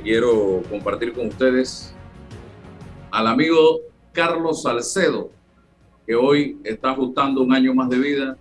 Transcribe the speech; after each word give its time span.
quiero 0.00 0.62
compartir 0.70 1.12
con 1.12 1.26
ustedes. 1.26 1.92
Al 3.10 3.26
amigo 3.26 3.80
Carlos 4.12 4.62
Salcedo, 4.62 5.30
que 6.06 6.14
hoy 6.14 6.58
está 6.64 6.92
ajustando 6.92 7.42
un 7.42 7.52
año 7.52 7.74
más 7.74 7.90
de 7.90 7.98
vida. 7.98 8.36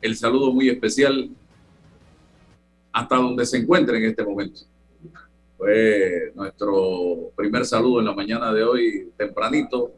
El 0.00 0.16
saludo 0.16 0.52
muy 0.52 0.68
especial 0.68 1.30
hasta 2.92 3.16
donde 3.16 3.44
se 3.46 3.58
encuentre 3.58 3.98
en 3.98 4.04
este 4.04 4.24
momento. 4.24 4.62
Fue 5.56 6.32
nuestro 6.34 7.30
primer 7.36 7.64
saludo 7.64 8.00
en 8.00 8.06
la 8.06 8.14
mañana 8.14 8.52
de 8.52 8.64
hoy, 8.64 9.12
tempranito, 9.16 9.92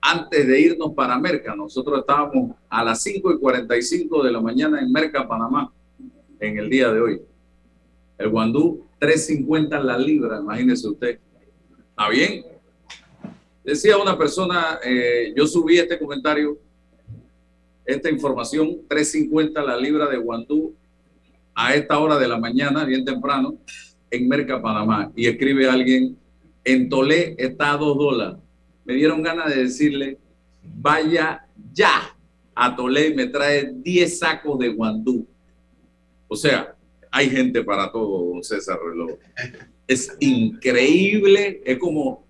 antes 0.00 0.46
de 0.46 0.60
irnos 0.60 0.92
para 0.92 1.18
Merca. 1.18 1.54
Nosotros 1.56 2.00
estábamos 2.00 2.56
a 2.68 2.84
las 2.84 3.02
5 3.02 3.32
y 3.32 3.38
45 3.38 4.22
de 4.22 4.32
la 4.32 4.40
mañana 4.40 4.80
en 4.80 4.92
Merca, 4.92 5.26
Panamá, 5.26 5.72
en 6.38 6.58
el 6.58 6.68
día 6.68 6.92
de 6.92 7.00
hoy. 7.00 7.22
El 8.18 8.28
guandú, 8.30 8.86
3.50 9.00 9.82
la 9.82 9.98
libra, 9.98 10.40
imagínese 10.40 10.88
usted. 10.88 11.18
¿Está 11.90 12.08
bien? 12.08 12.44
Decía 13.64 13.96
una 13.96 14.16
persona, 14.16 14.78
eh, 14.84 15.32
yo 15.36 15.46
subí 15.46 15.78
este 15.78 15.98
comentario, 15.98 16.58
esta 17.84 18.10
información, 18.10 18.82
3.50 18.88 19.64
la 19.64 19.76
libra 19.76 20.06
de 20.08 20.18
guandú 20.18 20.74
a 21.54 21.74
esta 21.74 21.98
hora 21.98 22.18
de 22.18 22.28
la 22.28 22.38
mañana, 22.38 22.84
bien 22.84 23.04
temprano, 23.04 23.56
en 24.10 24.28
Merca, 24.28 24.60
Panamá. 24.60 25.12
Y 25.14 25.26
escribe 25.26 25.68
alguien, 25.68 26.16
en 26.64 26.88
Tolé 26.88 27.34
está 27.38 27.72
a 27.72 27.76
2 27.76 27.98
dólares 27.98 28.44
me 28.84 28.94
dieron 28.94 29.22
ganas 29.22 29.54
de 29.54 29.64
decirle, 29.64 30.18
vaya 30.62 31.46
ya 31.72 32.14
a 32.54 32.76
Tolé 32.76 33.08
y 33.08 33.14
me 33.14 33.26
trae 33.26 33.72
10 33.74 34.18
sacos 34.18 34.58
de 34.58 34.68
guandú. 34.68 35.26
O 36.28 36.36
sea, 36.36 36.73
hay 37.14 37.30
gente 37.30 37.62
para 37.62 37.92
todo, 37.92 38.42
César 38.42 38.76
Reloj. 38.84 39.12
Es 39.86 40.16
increíble, 40.18 41.62
es 41.64 41.78
como 41.78 42.26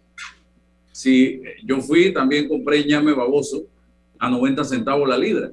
si 0.92 1.40
yo 1.64 1.80
fui, 1.80 2.12
también 2.12 2.46
compré 2.46 2.84
ñame 2.84 3.14
baboso 3.14 3.64
a 4.18 4.28
90 4.28 4.62
centavos 4.62 5.08
la 5.08 5.16
libra. 5.16 5.50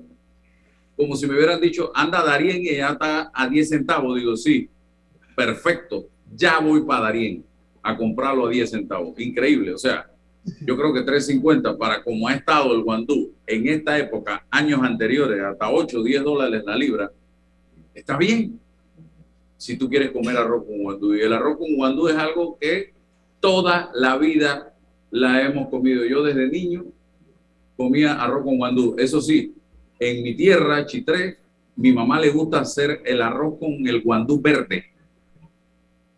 Como 0.98 1.16
si 1.16 1.28
me 1.28 1.36
hubieran 1.36 1.62
dicho, 1.62 1.94
anda 1.96 2.22
Darien 2.22 2.62
y 2.62 2.76
ya 2.76 2.90
está 2.90 3.32
a 3.34 3.48
10 3.48 3.70
centavos. 3.70 4.18
Digo, 4.18 4.36
sí, 4.36 4.70
perfecto, 5.34 6.10
ya 6.36 6.60
voy 6.60 6.82
para 6.84 7.04
Darien 7.04 7.46
a 7.82 7.96
comprarlo 7.96 8.48
a 8.48 8.50
10 8.50 8.70
centavos. 8.70 9.18
Increíble, 9.18 9.74
o 9.74 9.78
sea, 9.78 10.12
yo 10.60 10.76
creo 10.76 10.94
que 10.94 11.06
3.50 11.06 11.78
para 11.78 12.04
como 12.04 12.28
ha 12.28 12.34
estado 12.34 12.76
el 12.76 12.84
guandú 12.84 13.32
en 13.48 13.70
esta 13.70 13.98
época, 13.98 14.46
años 14.52 14.82
anteriores, 14.84 15.42
hasta 15.42 15.72
8, 15.72 16.04
10 16.04 16.22
dólares 16.22 16.64
la 16.66 16.76
libra, 16.76 17.10
está 17.96 18.18
bien. 18.18 18.60
Si 19.62 19.78
tú 19.78 19.88
quieres 19.88 20.10
comer 20.10 20.38
arroz 20.38 20.66
con 20.66 20.82
guandú. 20.82 21.14
Y 21.14 21.22
el 21.22 21.34
arroz 21.34 21.58
con 21.60 21.76
guandú 21.76 22.08
es 22.08 22.16
algo 22.16 22.58
que 22.60 22.94
toda 23.40 23.92
la 23.94 24.18
vida 24.18 24.74
la 25.12 25.46
hemos 25.46 25.70
comido. 25.70 26.04
Yo 26.06 26.24
desde 26.24 26.48
niño 26.48 26.86
comía 27.78 28.20
arroz 28.20 28.44
con 28.44 28.58
guandú. 28.58 28.96
Eso 28.98 29.22
sí, 29.22 29.54
en 30.00 30.24
mi 30.24 30.36
tierra, 30.36 30.86
Chitré, 30.88 31.38
mi 31.76 31.94
mamá 31.94 32.20
le 32.20 32.30
gusta 32.30 32.62
hacer 32.62 33.04
el 33.06 33.22
arroz 33.22 33.60
con 33.60 33.88
el 33.88 34.02
guandú 34.02 34.42
verde. 34.42 34.86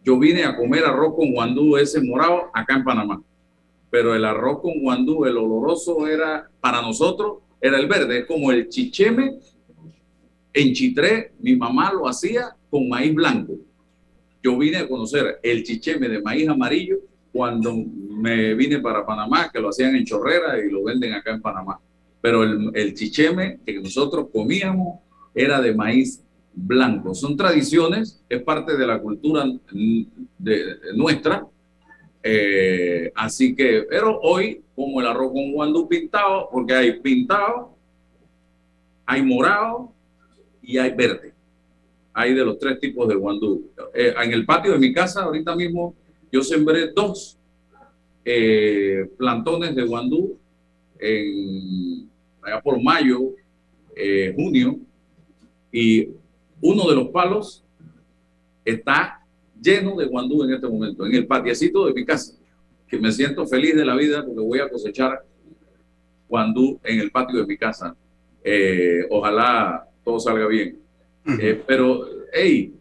Yo 0.06 0.18
vine 0.18 0.46
a 0.46 0.56
comer 0.56 0.86
arroz 0.86 1.14
con 1.14 1.34
guandú 1.34 1.76
ese 1.76 2.02
morado 2.02 2.50
acá 2.54 2.76
en 2.76 2.84
Panamá 2.86 3.22
pero 3.94 4.16
el 4.16 4.26
arroz 4.26 4.60
con 4.60 4.82
guandú, 4.82 5.26
el 5.26 5.38
oloroso 5.38 6.08
era, 6.08 6.50
para 6.60 6.82
nosotros, 6.82 7.44
era 7.62 7.78
el 7.78 7.86
verde, 7.86 8.22
es 8.22 8.26
como 8.26 8.52
el 8.52 8.68
chicheme 8.68 9.38
en 10.54 10.74
Chitré, 10.74 11.34
mi 11.40 11.56
mamá 11.56 11.92
lo 11.92 12.08
hacía 12.08 12.56
con 12.70 12.88
maíz 12.88 13.14
blanco. 13.14 13.54
Yo 14.42 14.58
vine 14.58 14.78
a 14.78 14.88
conocer 14.88 15.40
el 15.42 15.64
chicheme 15.64 16.10
de 16.10 16.22
maíz 16.22 16.48
amarillo 16.50 16.98
cuando 17.32 17.74
me 17.76 18.54
vine 18.54 18.80
para 18.80 19.06
Panamá, 19.06 19.50
que 19.52 19.60
lo 19.60 19.70
hacían 19.70 19.96
en 19.96 20.06
Chorrera 20.06 20.60
y 20.60 20.70
lo 20.70 20.84
venden 20.84 21.14
acá 21.14 21.32
en 21.32 21.42
Panamá. 21.42 21.80
Pero 22.22 22.44
el, 22.44 22.72
el 22.74 22.94
chicheme 22.94 23.60
que 23.66 23.80
nosotros 23.80 24.28
comíamos 24.32 25.00
era 25.34 25.62
de 25.62 25.74
maíz 25.74 26.24
blanco. 26.54 27.16
Son 27.16 27.36
tradiciones, 27.36 28.22
es 28.30 28.44
parte 28.44 28.78
de 28.78 28.86
la 28.86 29.00
cultura 29.00 29.46
de 30.38 30.66
nuestra, 30.96 31.48
eh, 32.26 33.12
así 33.16 33.54
que, 33.54 33.86
pero 33.90 34.18
hoy, 34.22 34.62
como 34.76 35.02
el 35.02 35.08
arroz 35.08 35.34
con 35.34 35.52
guandú 35.52 35.90
pintado, 35.90 36.48
porque 36.50 36.74
hay 36.74 37.00
pintado, 37.02 37.76
hay 39.06 39.22
morado 39.22 39.94
y 40.64 40.78
hay 40.78 40.92
verde. 40.92 41.34
Hay 42.14 42.34
de 42.34 42.44
los 42.44 42.58
tres 42.58 42.80
tipos 42.80 43.08
de 43.08 43.16
guandú. 43.16 43.70
Eh, 43.94 44.14
en 44.24 44.34
el 44.34 44.46
patio 44.46 44.72
de 44.72 44.80
mi 44.80 44.92
casa, 44.92 45.24
ahorita 45.24 45.56
mismo, 45.56 45.94
yo 46.32 46.42
sembré 46.42 46.92
dos 46.92 47.38
eh, 48.26 49.08
plantones 49.18 49.76
de 49.76 49.84
guandú 49.84 50.38
en, 50.98 52.10
allá 52.42 52.62
por 52.62 52.82
mayo, 52.82 53.36
junio, 54.36 54.80
y 55.72 56.10
uno 56.62 56.90
de 56.90 56.96
los 56.96 57.10
palos 57.10 57.64
está 58.66 59.24
lleno 59.62 59.96
de 59.96 60.06
guandú 60.06 60.44
en 60.44 60.54
este 60.54 60.68
momento, 60.68 61.06
en 61.06 61.16
el 61.16 61.28
patiecito 61.28 61.86
de 61.86 61.94
mi 61.94 62.06
casa, 62.06 62.34
que 62.88 62.98
me 62.98 63.12
siento 63.12 63.46
feliz 63.48 63.76
de 63.76 63.86
la 63.86 63.96
vida 63.96 64.26
porque 64.26 64.42
voy 64.42 64.60
a 64.60 64.70
cosechar 64.70 65.24
guandú 66.28 66.80
en 66.84 67.00
el 67.00 67.12
patio 67.12 67.40
de 67.40 67.46
mi 67.46 67.58
casa. 67.58 67.96
Eh, 68.44 69.06
ojalá 69.10 69.88
todo 70.04 70.20
salga 70.20 70.48
bien. 70.48 70.80
Eh, 71.26 71.64
pero, 71.66 72.06
hey, 72.34 72.74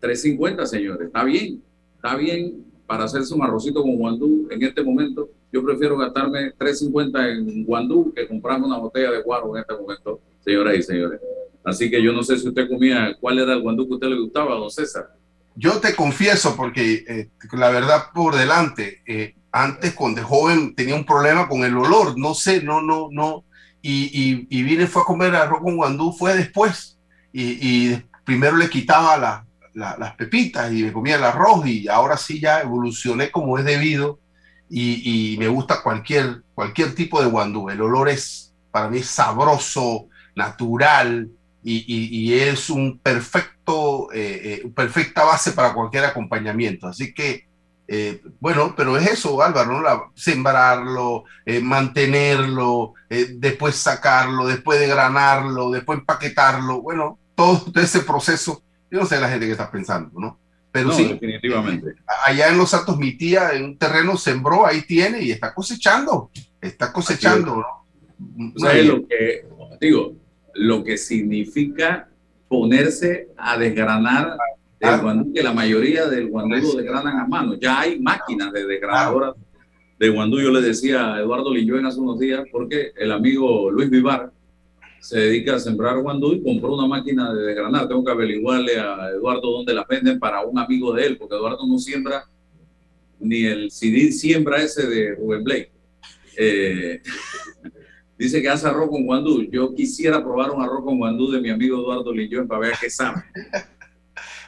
350, 0.00 0.66
señores, 0.66 1.06
está 1.06 1.24
bien, 1.24 1.62
está 1.96 2.16
bien 2.16 2.64
para 2.86 3.04
hacerse 3.04 3.34
un 3.34 3.42
arrocito 3.42 3.82
con 3.82 3.96
guandú 3.96 4.48
en 4.50 4.62
este 4.62 4.82
momento. 4.82 5.28
Yo 5.52 5.62
prefiero 5.64 5.96
gastarme 5.96 6.52
350 6.56 7.28
en 7.28 7.64
guandú 7.64 8.12
que 8.14 8.26
comprarme 8.26 8.66
una 8.66 8.78
botella 8.78 9.10
de 9.10 9.22
guaro 9.22 9.54
en 9.54 9.60
este 9.62 9.74
momento, 9.74 10.20
señoras 10.40 10.76
y 10.76 10.82
señores. 10.82 11.20
Así 11.64 11.90
que 11.90 12.02
yo 12.02 12.12
no 12.12 12.22
sé 12.22 12.38
si 12.38 12.48
usted 12.48 12.68
comía, 12.68 13.16
cuál 13.20 13.38
era 13.38 13.52
el 13.52 13.60
guandú 13.60 13.86
que 13.86 13.92
a 13.92 13.96
usted 13.96 14.08
le 14.08 14.20
gustaba, 14.20 14.54
don 14.54 14.70
César 14.70 15.10
yo 15.58 15.80
te 15.80 15.96
confieso, 15.96 16.54
porque 16.56 17.04
eh, 17.08 17.30
la 17.52 17.70
verdad 17.70 18.04
por 18.14 18.36
delante, 18.36 19.02
eh, 19.06 19.34
antes 19.50 19.92
cuando 19.92 20.22
joven 20.22 20.74
tenía 20.76 20.94
un 20.94 21.04
problema 21.04 21.48
con 21.48 21.64
el 21.64 21.76
olor, 21.76 22.16
no 22.16 22.32
sé, 22.32 22.62
no, 22.62 22.80
no, 22.80 23.08
no, 23.10 23.44
y, 23.80 24.46
y, 24.50 24.62
vine, 24.62 24.86
fue 24.86 25.02
a 25.02 25.04
comer 25.04 25.34
arroz 25.34 25.60
con 25.62 25.76
guandú, 25.76 26.12
fue 26.12 26.36
después, 26.36 26.98
y, 27.32 27.96
primero 28.24 28.56
le 28.56 28.68
quitaba 28.68 29.46
las 29.72 30.14
pepitas 30.16 30.70
y 30.72 30.82
me 30.82 30.92
comía 30.92 31.16
el 31.16 31.24
arroz, 31.24 31.66
y 31.66 31.88
ahora 31.88 32.16
sí 32.16 32.40
ya 32.40 32.60
evolucioné 32.60 33.30
como 33.30 33.58
es 33.58 33.64
debido, 33.64 34.18
y, 34.68 35.36
me 35.38 35.48
gusta 35.48 35.82
cualquier, 35.82 36.42
cualquier 36.54 36.94
tipo 36.94 37.22
de 37.22 37.28
guandú, 37.28 37.70
el 37.70 37.80
olor 37.80 38.08
es, 38.08 38.54
para 38.70 38.88
mí, 38.88 39.02
sabroso, 39.02 40.08
natural, 40.34 41.30
y, 41.62 42.32
es 42.34 42.70
un 42.70 42.98
perfecto, 42.98 44.12
eh, 44.12 44.62
eh, 44.64 44.72
perfecta 44.74 45.24
base 45.24 45.52
para 45.52 45.74
cualquier 45.74 46.04
acompañamiento. 46.04 46.86
Así 46.86 47.12
que, 47.12 47.47
eh, 47.88 48.22
bueno, 48.38 48.74
pero 48.76 48.96
es 48.98 49.10
eso, 49.10 49.42
Álvaro, 49.42 49.80
¿no? 49.80 50.12
sembrarlo, 50.14 51.24
mantenerlo, 51.62 52.92
después 53.08 53.74
sacarlo, 53.76 54.46
después 54.46 54.78
de 54.78 54.86
granarlo, 54.86 55.70
después 55.70 55.98
empaquetarlo, 55.98 56.82
bueno, 56.82 57.18
todo 57.34 57.64
ese 57.82 58.00
proceso, 58.00 58.62
yo 58.90 59.00
no 59.00 59.06
sé 59.06 59.20
la 59.20 59.28
gente 59.28 59.46
que 59.46 59.52
está 59.52 59.70
pensando, 59.70 60.18
¿no? 60.18 60.38
Pero 60.70 60.92
sí, 60.92 61.04
definitivamente. 61.08 61.94
allá 62.26 62.48
en 62.48 62.58
Los 62.58 62.70
Santos, 62.70 62.98
mi 62.98 63.16
tía 63.16 63.52
en 63.52 63.64
un 63.64 63.78
terreno 63.78 64.16
sembró, 64.16 64.66
ahí 64.66 64.82
tiene 64.82 65.22
y 65.22 65.30
está 65.30 65.54
cosechando, 65.54 66.30
está 66.60 66.92
cosechando, 66.92 67.56
¿no? 67.56 67.78
lo 68.54 69.06
que, 69.06 69.46
digo, 69.80 70.14
lo 70.54 70.84
que 70.84 70.98
significa 70.98 72.08
ponerse 72.48 73.28
a 73.36 73.56
desgranar 73.56 74.36
el 74.80 74.88
ah. 74.88 74.98
guandú, 74.98 75.32
que 75.32 75.42
la 75.42 75.52
mayoría 75.52 76.06
del 76.06 76.28
guandú 76.28 76.56
lo 76.56 76.72
desgranan 76.74 77.18
a 77.18 77.26
mano. 77.26 77.54
Ya 77.54 77.80
hay 77.80 77.98
máquinas 78.00 78.52
de 78.52 78.66
desgranadoras 78.66 79.34
de 79.98 80.08
guandú. 80.08 80.40
Yo 80.40 80.50
le 80.50 80.60
decía 80.60 81.14
a 81.14 81.20
Eduardo 81.20 81.52
Lillón 81.52 81.86
hace 81.86 82.00
unos 82.00 82.18
días, 82.18 82.44
porque 82.50 82.92
el 82.96 83.12
amigo 83.12 83.70
Luis 83.70 83.90
Vivar 83.90 84.32
se 85.00 85.18
dedica 85.18 85.56
a 85.56 85.60
sembrar 85.60 85.98
guandú 85.98 86.32
y 86.32 86.42
compró 86.42 86.74
una 86.74 86.86
máquina 86.86 87.32
de 87.32 87.42
desgranar. 87.42 87.88
Tengo 87.88 88.04
que 88.04 88.12
averiguarle 88.12 88.78
a 88.78 89.10
Eduardo 89.10 89.50
dónde 89.50 89.74
la 89.74 89.84
venden 89.88 90.18
para 90.18 90.42
un 90.42 90.58
amigo 90.58 90.92
de 90.92 91.06
él, 91.06 91.18
porque 91.18 91.34
Eduardo 91.34 91.66
no 91.66 91.78
siembra 91.78 92.24
ni 93.20 93.44
el 93.44 93.70
CD 93.70 94.12
siembra 94.12 94.62
ese 94.62 94.86
de 94.86 95.14
Rubén 95.16 95.44
Blake. 95.44 95.72
Eh, 96.36 97.00
Dice 98.18 98.42
que 98.42 98.48
hace 98.48 98.66
arroz 98.66 98.90
con 98.90 99.06
guandú. 99.06 99.48
Yo 99.48 99.72
quisiera 99.76 100.20
probar 100.20 100.50
un 100.50 100.60
arroz 100.60 100.82
con 100.82 100.98
guandú 100.98 101.30
de 101.30 101.40
mi 101.40 101.50
amigo 101.50 101.78
Eduardo 101.78 102.12
Lillón 102.12 102.48
para 102.48 102.62
ver 102.62 102.74
qué 102.80 102.90
sabe. 102.90 103.22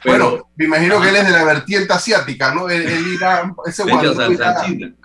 Bueno, 0.05 0.49
me 0.55 0.65
imagino 0.65 0.99
que 1.01 1.09
él 1.09 1.15
es 1.17 1.25
de 1.25 1.31
la 1.31 1.43
vertiente 1.43 1.93
asiática, 1.93 2.53
¿no? 2.53 2.69
Él, 2.69 2.83
irá, 3.13 3.53
ese 3.65 3.83
guandú 3.83 4.13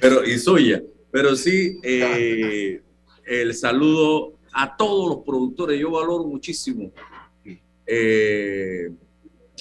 Pero, 0.00 0.24
y 0.24 0.38
soya. 0.38 0.82
Pero 1.10 1.36
sí, 1.36 1.78
eh, 1.82 2.82
el 3.24 3.54
saludo 3.54 4.38
a 4.52 4.76
todos 4.76 5.08
los 5.08 5.24
productores. 5.24 5.80
Yo 5.80 5.92
valoro 5.92 6.24
muchísimo 6.24 6.92
eh, 7.86 8.90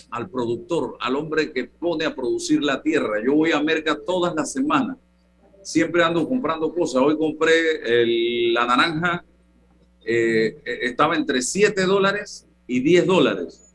al 0.10 0.30
productor, 0.30 0.98
al 1.00 1.16
hombre 1.16 1.52
que 1.54 1.66
pone 1.66 2.06
a 2.06 2.16
producir 2.16 2.62
la 2.64 2.82
tierra. 2.82 3.24
Yo 3.24 3.36
voy 3.36 3.52
a 3.52 3.62
Merca 3.62 3.98
todas 4.06 4.34
las 4.36 4.52
semanas. 4.52 4.98
Siempre 5.64 6.04
ando 6.04 6.28
comprando 6.28 6.74
cosas. 6.74 7.04
Hoy 7.04 7.18
compré 7.18 8.52
la 8.52 8.66
naranja, 8.66 9.24
eh, 10.04 10.58
estaba 10.66 11.16
entre 11.16 11.42
7 11.42 11.84
dólares 11.84 12.48
y 12.72 12.80
10 12.80 13.06
dólares. 13.06 13.74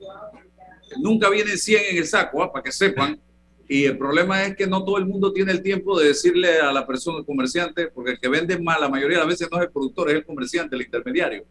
Nunca 0.98 1.28
vienen 1.28 1.58
100 1.58 1.82
en 1.90 1.96
el 1.98 2.06
saco, 2.06 2.42
¿ah? 2.42 2.50
para 2.50 2.62
que 2.62 2.72
sepan. 2.72 3.20
Y 3.68 3.84
el 3.84 3.98
problema 3.98 4.44
es 4.44 4.56
que 4.56 4.66
no 4.66 4.84
todo 4.84 4.96
el 4.96 5.04
mundo 5.04 5.34
tiene 5.34 5.52
el 5.52 5.62
tiempo 5.62 5.98
de 5.98 6.08
decirle 6.08 6.60
a 6.60 6.72
la 6.72 6.86
persona, 6.86 7.18
el 7.18 7.26
comerciante, 7.26 7.88
porque 7.88 8.12
el 8.12 8.18
que 8.18 8.28
vende 8.28 8.58
más, 8.58 8.80
la 8.80 8.88
mayoría 8.88 9.18
de 9.18 9.24
las 9.24 9.28
veces 9.28 9.48
no 9.50 9.58
es 9.58 9.64
el 9.64 9.70
productor, 9.70 10.08
es 10.08 10.16
el 10.16 10.24
comerciante, 10.24 10.76
el 10.76 10.82
intermediario. 10.82 11.44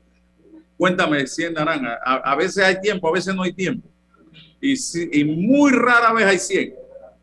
Cuéntame 0.76 1.28
100 1.28 1.54
naranjas. 1.54 2.00
A, 2.04 2.36
veces 2.36 2.64
hay 2.64 2.82
tiempo, 2.82 3.08
a 3.10 3.12
veces 3.12 3.36
no 3.36 3.44
hay 3.44 3.54
tiempo. 3.54 3.88
Y, 4.60 5.24
muy 5.26 5.72
rara 5.72 6.14
vez 6.14 6.26
hay 6.26 6.40
100. 6.40 6.74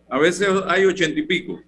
A 0.09 0.19
veces 0.19 0.49
hay 0.69 0.85
80 0.85 1.19
y 1.19 1.23
pico. 1.23 1.61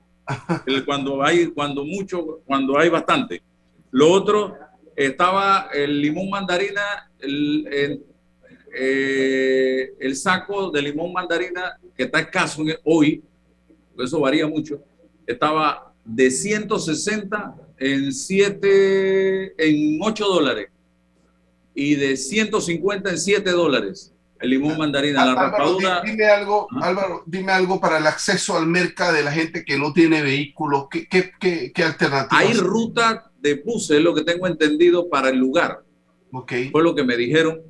Cuando 0.87 1.23
hay, 1.25 1.49
cuando 1.49 1.85
mucho, 1.85 2.41
cuando 2.47 2.79
hay 2.79 2.89
bastante. 2.89 3.43
Lo 3.91 4.13
otro, 4.13 4.57
estaba 4.95 5.71
el 5.73 6.01
limón 6.01 6.31
mandarina, 6.31 7.11
eh, 8.75 9.95
el 10.01 10.17
saco 10.17 10.71
de 10.71 10.83
limón 10.83 11.13
mandarina 11.13 11.79
que 11.97 12.05
está 12.05 12.21
escaso 12.21 12.63
hoy, 12.85 13.23
eso 13.99 14.21
varía 14.21 14.47
mucho, 14.47 14.83
estaba 15.27 15.93
de 16.05 16.31
160 16.31 17.55
en 17.79 18.13
7, 18.13 19.55
en 19.59 19.99
8 20.03 20.27
dólares 20.27 20.69
y 21.75 21.95
de 21.97 22.17
150 22.17 23.11
en 23.11 23.19
7 23.19 23.51
dólares. 23.51 24.11
El 24.41 24.51
limón 24.51 24.77
mandarina, 24.77 25.25
la 25.25 25.35
raspadura. 25.35 26.03
Dime 26.05 26.27
algo, 26.27 26.69
Álvaro, 26.83 27.23
dime 27.25 27.53
algo 27.53 27.81
para 27.81 27.99
el 27.99 28.07
acceso 28.07 28.57
al 28.57 28.67
mercado 28.67 29.15
de 29.15 29.23
la 29.23 29.33
gente 29.33 29.65
que 29.65 29.79
no 29.79 29.93
tiene 29.93 30.23
vehículos. 30.23 30.87
¿Qué, 30.91 31.09
qué, 31.09 31.33
qué, 31.41 31.73
qué 31.73 31.83
alternativas? 31.83 32.45
Hay 32.45 32.53
ruta 32.55 33.31
de 33.39 33.55
buses, 33.55 33.99
es 33.99 34.03
lo 34.03 34.15
que 34.15 34.23
tengo 34.23 34.47
entendido, 34.47 35.09
para 35.09 35.31
el 35.31 35.39
lugar. 35.39 35.83
Okay. 36.31 36.69
Fue 36.71 36.83
lo 36.83 36.95
que 36.95 37.05
me 37.05 37.17
dijeron. 37.17 37.63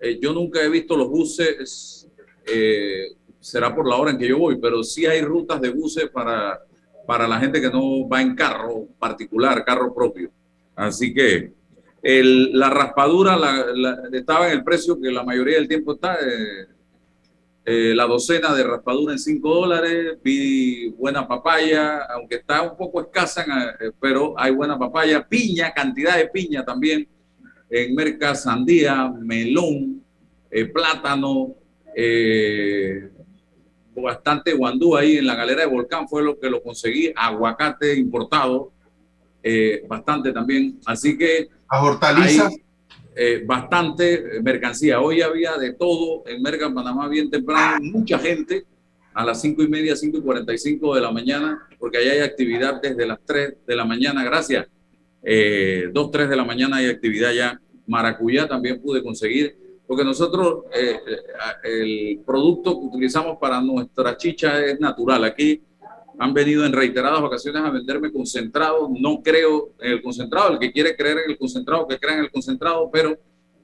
Eh, 0.00 0.18
yo 0.20 0.32
nunca 0.32 0.62
he 0.62 0.68
visto 0.68 0.96
los 0.96 1.08
buses 1.08 2.08
eh, 2.46 3.12
será 3.40 3.74
por 3.74 3.88
la 3.88 3.96
hora 3.96 4.10
en 4.10 4.18
que 4.18 4.28
yo 4.28 4.38
voy, 4.38 4.58
pero 4.60 4.82
sí 4.82 5.06
hay 5.06 5.20
rutas 5.22 5.60
de 5.60 5.70
buses 5.70 6.08
para, 6.10 6.60
para 7.06 7.26
la 7.26 7.38
gente 7.38 7.60
que 7.60 7.70
no 7.70 8.08
va 8.08 8.20
en 8.20 8.34
carro 8.34 8.86
particular, 8.98 9.64
carro 9.64 9.94
propio. 9.94 10.30
Así 10.74 11.14
que 11.14 11.52
la 12.02 12.70
raspadura 12.70 13.36
estaba 14.12 14.46
en 14.46 14.58
el 14.58 14.64
precio 14.64 15.00
que 15.00 15.10
la 15.10 15.24
mayoría 15.24 15.56
del 15.56 15.68
tiempo 15.68 15.94
está. 15.94 16.18
Eh, 17.68 17.94
la 17.96 18.04
docena 18.04 18.54
de 18.54 18.62
raspadura 18.62 19.12
en 19.12 19.18
5 19.18 19.54
dólares, 19.54 20.18
vi 20.22 20.88
buena 20.90 21.26
papaya, 21.26 22.04
aunque 22.14 22.36
está 22.36 22.62
un 22.62 22.76
poco 22.76 23.00
escasa, 23.00 23.44
pero 24.00 24.38
hay 24.38 24.52
buena 24.52 24.78
papaya, 24.78 25.26
piña, 25.26 25.74
cantidad 25.74 26.16
de 26.16 26.28
piña 26.28 26.64
también, 26.64 27.08
en 27.70 27.94
merca, 27.94 28.34
sandía, 28.34 29.08
melón, 29.08 30.02
plátano, 30.72 31.54
eh, 31.94 33.10
bastante 33.94 34.52
guandú 34.52 34.96
ahí 34.96 35.16
en 35.16 35.26
la 35.26 35.34
galera 35.34 35.62
de 35.62 35.66
Volcán, 35.66 36.08
fue 36.08 36.22
lo 36.22 36.38
que 36.38 36.50
lo 36.50 36.62
conseguí, 36.62 37.12
aguacate 37.14 37.96
importado, 37.96 38.72
eh, 39.42 39.84
bastante 39.88 40.32
también. 40.32 40.78
Así 40.84 41.16
que... 41.16 41.48
¿A 41.68 41.82
hortalizas? 41.82 42.54
Eh, 43.14 43.42
bastante 43.46 44.40
mercancía. 44.42 45.00
Hoy 45.00 45.22
había 45.22 45.56
de 45.56 45.72
todo 45.72 46.24
en 46.26 46.42
Merca, 46.42 46.72
Panamá, 46.72 47.08
bien 47.08 47.30
temprano, 47.30 47.78
mucha 47.80 48.18
gente 48.18 48.66
a 49.14 49.24
las 49.24 49.40
cinco 49.40 49.62
y 49.62 49.68
media, 49.68 49.96
cinco 49.96 50.18
y 50.18 50.20
45 50.20 50.94
de 50.94 51.00
la 51.00 51.10
mañana, 51.10 51.66
porque 51.78 51.96
allá 51.96 52.12
hay 52.12 52.20
actividad 52.20 52.82
desde 52.82 53.06
las 53.06 53.18
3 53.24 53.54
de 53.66 53.74
la 53.76 53.86
mañana, 53.86 54.22
gracias. 54.22 54.66
Eh, 55.22 55.90
2, 55.92 56.10
3 56.10 56.28
de 56.28 56.36
la 56.36 56.44
mañana 56.44 56.76
hay 56.76 56.86
actividad 56.86 57.32
ya. 57.32 57.60
Maracuyá 57.86 58.48
también 58.48 58.80
pude 58.80 59.02
conseguir 59.02 59.56
porque 59.86 60.04
nosotros 60.04 60.64
eh, 60.74 60.98
eh, 61.06 61.62
el 61.64 62.20
producto 62.24 62.78
que 62.78 62.86
utilizamos 62.86 63.38
para 63.38 63.60
nuestra 63.60 64.16
chicha 64.16 64.64
es 64.64 64.80
natural. 64.80 65.24
Aquí 65.24 65.62
han 66.18 66.34
venido 66.34 66.64
en 66.64 66.72
reiteradas 66.72 67.20
ocasiones 67.20 67.62
a 67.62 67.70
venderme 67.70 68.10
concentrado. 68.10 68.88
No 68.98 69.22
creo 69.22 69.70
en 69.80 69.92
el 69.92 70.02
concentrado. 70.02 70.52
El 70.52 70.58
que 70.58 70.72
quiere 70.72 70.96
creer 70.96 71.18
en 71.18 71.30
el 71.30 71.38
concentrado, 71.38 71.86
que 71.86 71.98
crea 71.98 72.14
en 72.14 72.24
el 72.24 72.30
concentrado, 72.30 72.90
pero 72.92 73.16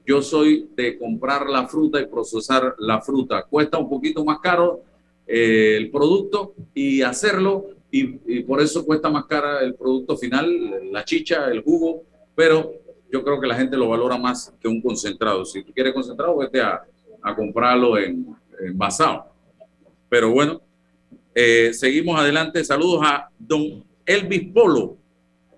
yo 0.05 0.21
soy 0.21 0.69
de 0.75 0.97
comprar 0.97 1.49
la 1.49 1.67
fruta 1.67 1.99
y 1.99 2.05
procesar 2.05 2.75
la 2.79 3.01
fruta. 3.01 3.43
Cuesta 3.43 3.77
un 3.77 3.89
poquito 3.89 4.23
más 4.23 4.39
caro 4.39 4.83
eh, 5.27 5.75
el 5.77 5.91
producto 5.91 6.53
y 6.73 7.01
hacerlo, 7.01 7.65
y, 7.93 8.19
y 8.25 8.43
por 8.43 8.59
eso 8.59 8.83
cuesta 8.83 9.07
más 9.07 9.25
cara 9.25 9.61
el 9.61 9.75
producto 9.75 10.17
final, 10.17 10.91
la 10.91 11.05
chicha, 11.05 11.45
el 11.51 11.61
jugo, 11.61 12.01
pero 12.33 12.73
yo 13.11 13.23
creo 13.23 13.39
que 13.39 13.45
la 13.45 13.53
gente 13.53 13.77
lo 13.77 13.89
valora 13.89 14.17
más 14.17 14.51
que 14.59 14.67
un 14.67 14.81
concentrado. 14.81 15.45
Si 15.45 15.63
tú 15.63 15.71
quieres 15.71 15.93
concentrado, 15.93 16.35
vete 16.37 16.59
a, 16.59 16.81
a 17.21 17.35
comprarlo 17.35 17.99
en, 17.99 18.35
envasado. 18.59 19.25
Pero 20.09 20.31
bueno, 20.31 20.59
eh, 21.35 21.71
seguimos 21.71 22.19
adelante. 22.19 22.63
Saludos 22.63 23.01
a 23.03 23.29
don 23.37 23.83
Elvis 24.07 24.51
Polo, 24.51 24.97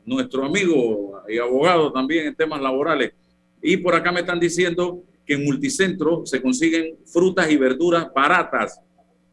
nuestro 0.03 0.43
amigo 0.43 1.21
y 1.29 1.37
abogado 1.37 1.93
también 1.93 2.27
en 2.27 2.35
temas 2.35 2.61
laborales. 2.61 3.13
Y 3.61 3.77
por 3.77 3.95
acá 3.95 4.11
me 4.11 4.19
están 4.19 4.41
diciendo 4.41 5.01
que 5.25 5.35
en 5.35 5.45
Multicentro 5.45 6.25
se 6.25 6.41
consiguen 6.41 6.97
frutas 7.05 7.49
y 7.49 7.55
verduras 7.55 8.13
baratas, 8.13 8.81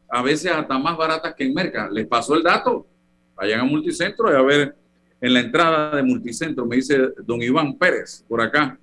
a 0.07 0.21
veces 0.21 0.53
hasta 0.53 0.79
más 0.79 0.95
baratas 0.95 1.35
que 1.35 1.43
en 1.43 1.53
Merca. 1.53 1.89
¿Les 1.91 2.07
pasó 2.07 2.35
el 2.35 2.43
dato? 2.43 2.87
Vayan 3.35 3.61
a 3.61 3.63
Multicentro 3.63 4.31
y 4.31 4.35
a 4.35 4.41
ver 4.41 4.75
en 5.23 5.33
la 5.33 5.39
entrada 5.39 5.95
de 5.95 6.03
Multicentro, 6.03 6.65
me 6.65 6.75
dice 6.75 6.97
don 7.25 7.41
Iván 7.41 7.77
Pérez 7.77 8.25
por 8.27 8.41
acá. 8.41 8.77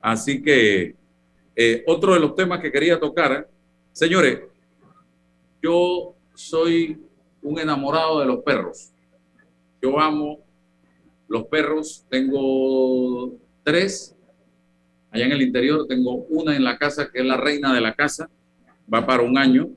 Así 0.00 0.42
que 0.42 0.96
eh, 1.54 1.84
otro 1.86 2.14
de 2.14 2.20
los 2.20 2.34
temas 2.34 2.60
que 2.60 2.72
quería 2.72 2.98
tocar, 2.98 3.48
señores, 3.92 4.40
yo 5.62 6.16
soy 6.34 7.00
un 7.42 7.58
enamorado 7.60 8.18
de 8.18 8.26
los 8.26 8.42
perros. 8.42 8.90
Yo 9.80 10.00
amo 10.00 10.40
los 11.28 11.44
perros, 11.44 12.04
tengo 12.10 13.34
tres 13.62 14.16
allá 15.12 15.26
en 15.26 15.32
el 15.32 15.42
interior, 15.42 15.86
tengo 15.86 16.26
una 16.28 16.56
en 16.56 16.64
la 16.64 16.76
casa 16.76 17.08
que 17.10 17.20
es 17.20 17.24
la 17.24 17.36
reina 17.36 17.72
de 17.72 17.80
la 17.80 17.94
casa, 17.94 18.28
va 18.92 19.06
para 19.06 19.22
un 19.22 19.38
año. 19.38 19.68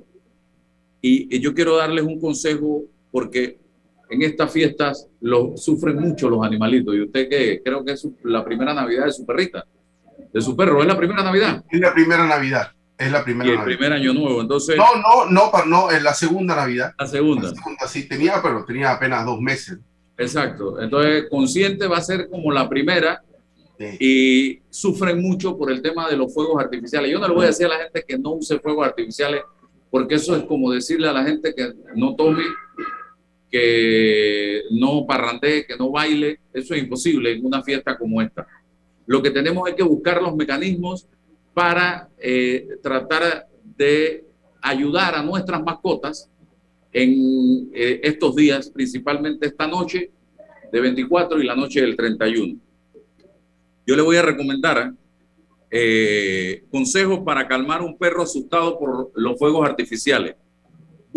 Y, 1.00 1.35
y 1.35 1.40
yo 1.40 1.54
quiero 1.54 1.78
darles 1.78 2.04
un 2.04 2.19
consejo 2.19 2.85
porque 3.11 3.59
en 4.09 4.21
estas 4.21 4.52
fiestas 4.52 5.07
lo, 5.21 5.57
sufren 5.57 5.97
mucho 5.97 6.30
los 6.30 6.44
animalitos. 6.44 6.95
¿Y 6.95 7.02
usted 7.02 7.30
qué? 7.30 7.61
Creo 7.64 7.83
que 7.83 7.94
es 7.94 8.07
la 8.23 8.44
primera 8.44 8.73
Navidad 8.73 9.06
de 9.06 9.11
su 9.11 9.26
perrita, 9.26 9.66
de 10.33 10.42
su 10.42 10.56
perro. 10.56 10.81
¿Es 10.81 10.87
la 10.87 10.97
primera 10.97 11.23
Navidad? 11.23 11.64
Es 11.69 11.80
la 11.80 11.94
primera 11.94 12.26
Navidad. 12.26 12.71
Es 12.97 13.11
la 13.11 13.23
primera 13.23 13.52
y 13.52 13.54
el 13.54 13.64
primer 13.64 13.94
año 13.94 14.11
nuevo, 14.11 14.42
entonces. 14.42 14.76
No, 14.76 14.95
no, 14.95 15.30
no, 15.30 15.52
no, 15.68 15.92
es 15.92 16.02
la 16.02 16.16
segunda 16.16 16.56
Navidad. 16.56 16.94
La 16.97 17.06
segunda. 17.06 17.49
La 17.49 17.56
segunda 17.56 17.87
sí 17.87 18.07
tenía, 18.07 18.42
pero 18.42 18.66
tenía 18.66 18.92
apenas 18.92 19.23
dos 19.23 19.40
meses. 19.40 19.78
Exacto. 20.18 20.81
Entonces, 20.81 21.26
consciente 21.30 21.85
va 21.85 21.97
a 21.97 22.02
ser 22.02 22.28
como 22.28 22.52
la 22.52 22.68
primera 22.68 23.21
y 23.99 24.59
sufren 24.71 25.21
mucho 25.21 25.56
por 25.56 25.71
el 25.71 25.81
tema 25.81 26.09
de 26.09 26.18
los 26.18 26.33
fuegos 26.33 26.59
artificiales. 26.59 27.11
Yo 27.11 27.19
no 27.19 27.28
le 27.28 27.33
voy 27.35 27.44
a 27.44 27.47
decir 27.47 27.68
a 27.68 27.69
la 27.69 27.78
gente 27.83 28.04
que 28.07 28.18
no 28.18 28.31
use 28.31 28.57
fuegos 28.59 28.87
artificiales, 28.87 29.42
porque 29.92 30.16
eso 30.16 30.35
es 30.35 30.44
como 30.44 30.71
decirle 30.71 31.07
a 31.07 31.14
la 31.14 31.23
gente 31.23 31.54
que 31.54 31.73
no 31.95 32.16
tome 32.16 32.44
que 33.57 34.64
no 34.71 35.06
parrandee, 35.07 35.66
que 35.66 35.76
no 35.78 35.90
baile, 35.92 36.40
eso 36.54 36.73
es 36.73 36.83
imposible 36.83 37.31
en 37.31 37.45
una 37.45 37.64
fiesta 37.64 37.97
como 37.97 38.21
esta. 38.21 38.45
Lo 39.06 39.21
que 39.21 39.31
tenemos 39.31 39.68
es 39.68 39.76
que 39.76 39.83
buscar 39.83 40.21
los 40.21 40.35
mecanismos 40.35 41.07
para 41.54 42.09
eh, 42.19 42.68
tratar 42.83 43.47
de 43.76 44.26
ayudar 44.61 45.16
a 45.16 45.23
nuestras 45.23 45.64
mascotas 45.64 46.30
en 46.92 47.71
eh, 47.73 48.02
estos 48.04 48.35
días, 48.35 48.69
principalmente 48.69 49.47
esta 49.47 49.68
noche 49.68 50.11
de 50.71 50.81
24 50.81 51.42
y 51.42 51.45
la 51.45 51.56
noche 51.56 51.81
del 51.81 51.95
31. 51.95 52.59
Yo 53.87 53.95
le 53.95 54.02
voy 54.02 54.18
a 54.18 54.21
recomendar 54.21 54.94
eh, 55.71 56.64
consejos 56.69 57.21
para 57.26 57.47
calmar 57.47 57.81
un 57.81 57.97
perro 57.97 58.23
asustado 58.23 58.78
por 58.78 59.11
los 59.16 59.37
fuegos 59.37 59.68
artificiales 59.68 60.35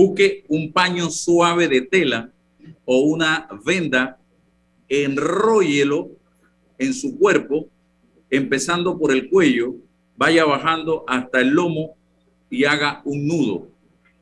busque 0.01 0.45
un 0.49 0.73
paño 0.73 1.11
suave 1.11 1.69
de 1.69 1.83
tela 1.83 2.33
o 2.87 3.01
una 3.01 3.47
venda, 3.67 4.19
enróllelo 4.89 6.09
en 6.79 6.95
su 6.95 7.19
cuerpo, 7.19 7.69
empezando 8.31 8.99
por 8.99 9.13
el 9.13 9.29
cuello, 9.29 9.75
vaya 10.17 10.47
bajando 10.47 11.05
hasta 11.07 11.43
el 11.43 11.51
lomo 11.51 11.97
y 12.49 12.65
haga 12.65 13.03
un 13.05 13.27
nudo. 13.27 13.69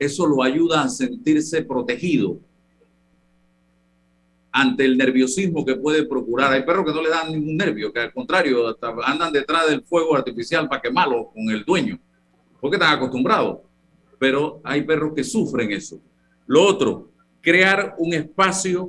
Eso 0.00 0.26
lo 0.26 0.42
ayuda 0.42 0.82
a 0.82 0.88
sentirse 0.88 1.62
protegido 1.62 2.40
ante 4.50 4.84
el 4.84 4.98
nerviosismo 4.98 5.64
que 5.64 5.76
puede 5.76 6.04
procurar. 6.06 6.52
Hay 6.52 6.64
perros 6.64 6.86
que 6.86 6.92
no 6.92 7.02
le 7.02 7.10
dan 7.10 7.30
ningún 7.30 7.56
nervio, 7.56 7.92
que 7.92 8.00
al 8.00 8.12
contrario, 8.12 8.76
andan 9.04 9.32
detrás 9.32 9.70
del 9.70 9.82
fuego 9.82 10.16
artificial 10.16 10.68
para 10.68 10.82
quemarlo 10.82 11.30
con 11.32 11.48
el 11.50 11.64
dueño, 11.64 12.00
porque 12.60 12.78
están 12.78 12.96
acostumbrados. 12.96 13.67
Pero 14.18 14.60
hay 14.64 14.82
perros 14.82 15.12
que 15.14 15.24
sufren 15.24 15.70
eso. 15.72 16.00
Lo 16.46 16.62
otro, 16.62 17.12
crear 17.40 17.94
un 17.98 18.14
espacio 18.14 18.88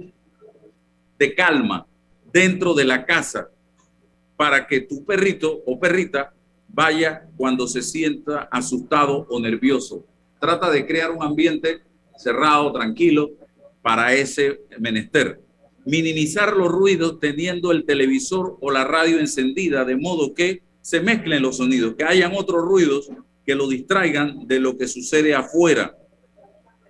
de 1.17 1.35
calma 1.35 1.85
dentro 2.31 2.73
de 2.73 2.85
la 2.85 3.05
casa 3.05 3.49
para 4.35 4.65
que 4.67 4.81
tu 4.81 5.03
perrito 5.03 5.61
o 5.65 5.79
perrita 5.79 6.33
vaya 6.67 7.27
cuando 7.35 7.67
se 7.67 7.81
sienta 7.81 8.47
asustado 8.51 9.27
o 9.29 9.39
nervioso. 9.39 10.05
Trata 10.39 10.71
de 10.71 10.85
crear 10.85 11.11
un 11.11 11.23
ambiente 11.23 11.81
cerrado, 12.17 12.71
tranquilo, 12.71 13.31
para 13.81 14.13
ese 14.13 14.61
menester. 14.79 15.41
Minimizar 15.85 16.55
los 16.55 16.71
ruidos 16.71 17.19
teniendo 17.19 17.71
el 17.71 17.85
televisor 17.85 18.57
o 18.61 18.71
la 18.71 18.85
radio 18.85 19.19
encendida 19.19 19.83
de 19.83 19.97
modo 19.97 20.33
que 20.33 20.61
se 20.81 21.01
mezclen 21.01 21.41
los 21.41 21.57
sonidos, 21.57 21.95
que 21.95 22.03
hayan 22.03 22.31
otros 22.35 22.63
ruidos 22.63 23.09
que 23.49 23.55
lo 23.55 23.67
distraigan 23.67 24.45
de 24.45 24.59
lo 24.59 24.77
que 24.77 24.87
sucede 24.87 25.33
afuera. 25.33 25.97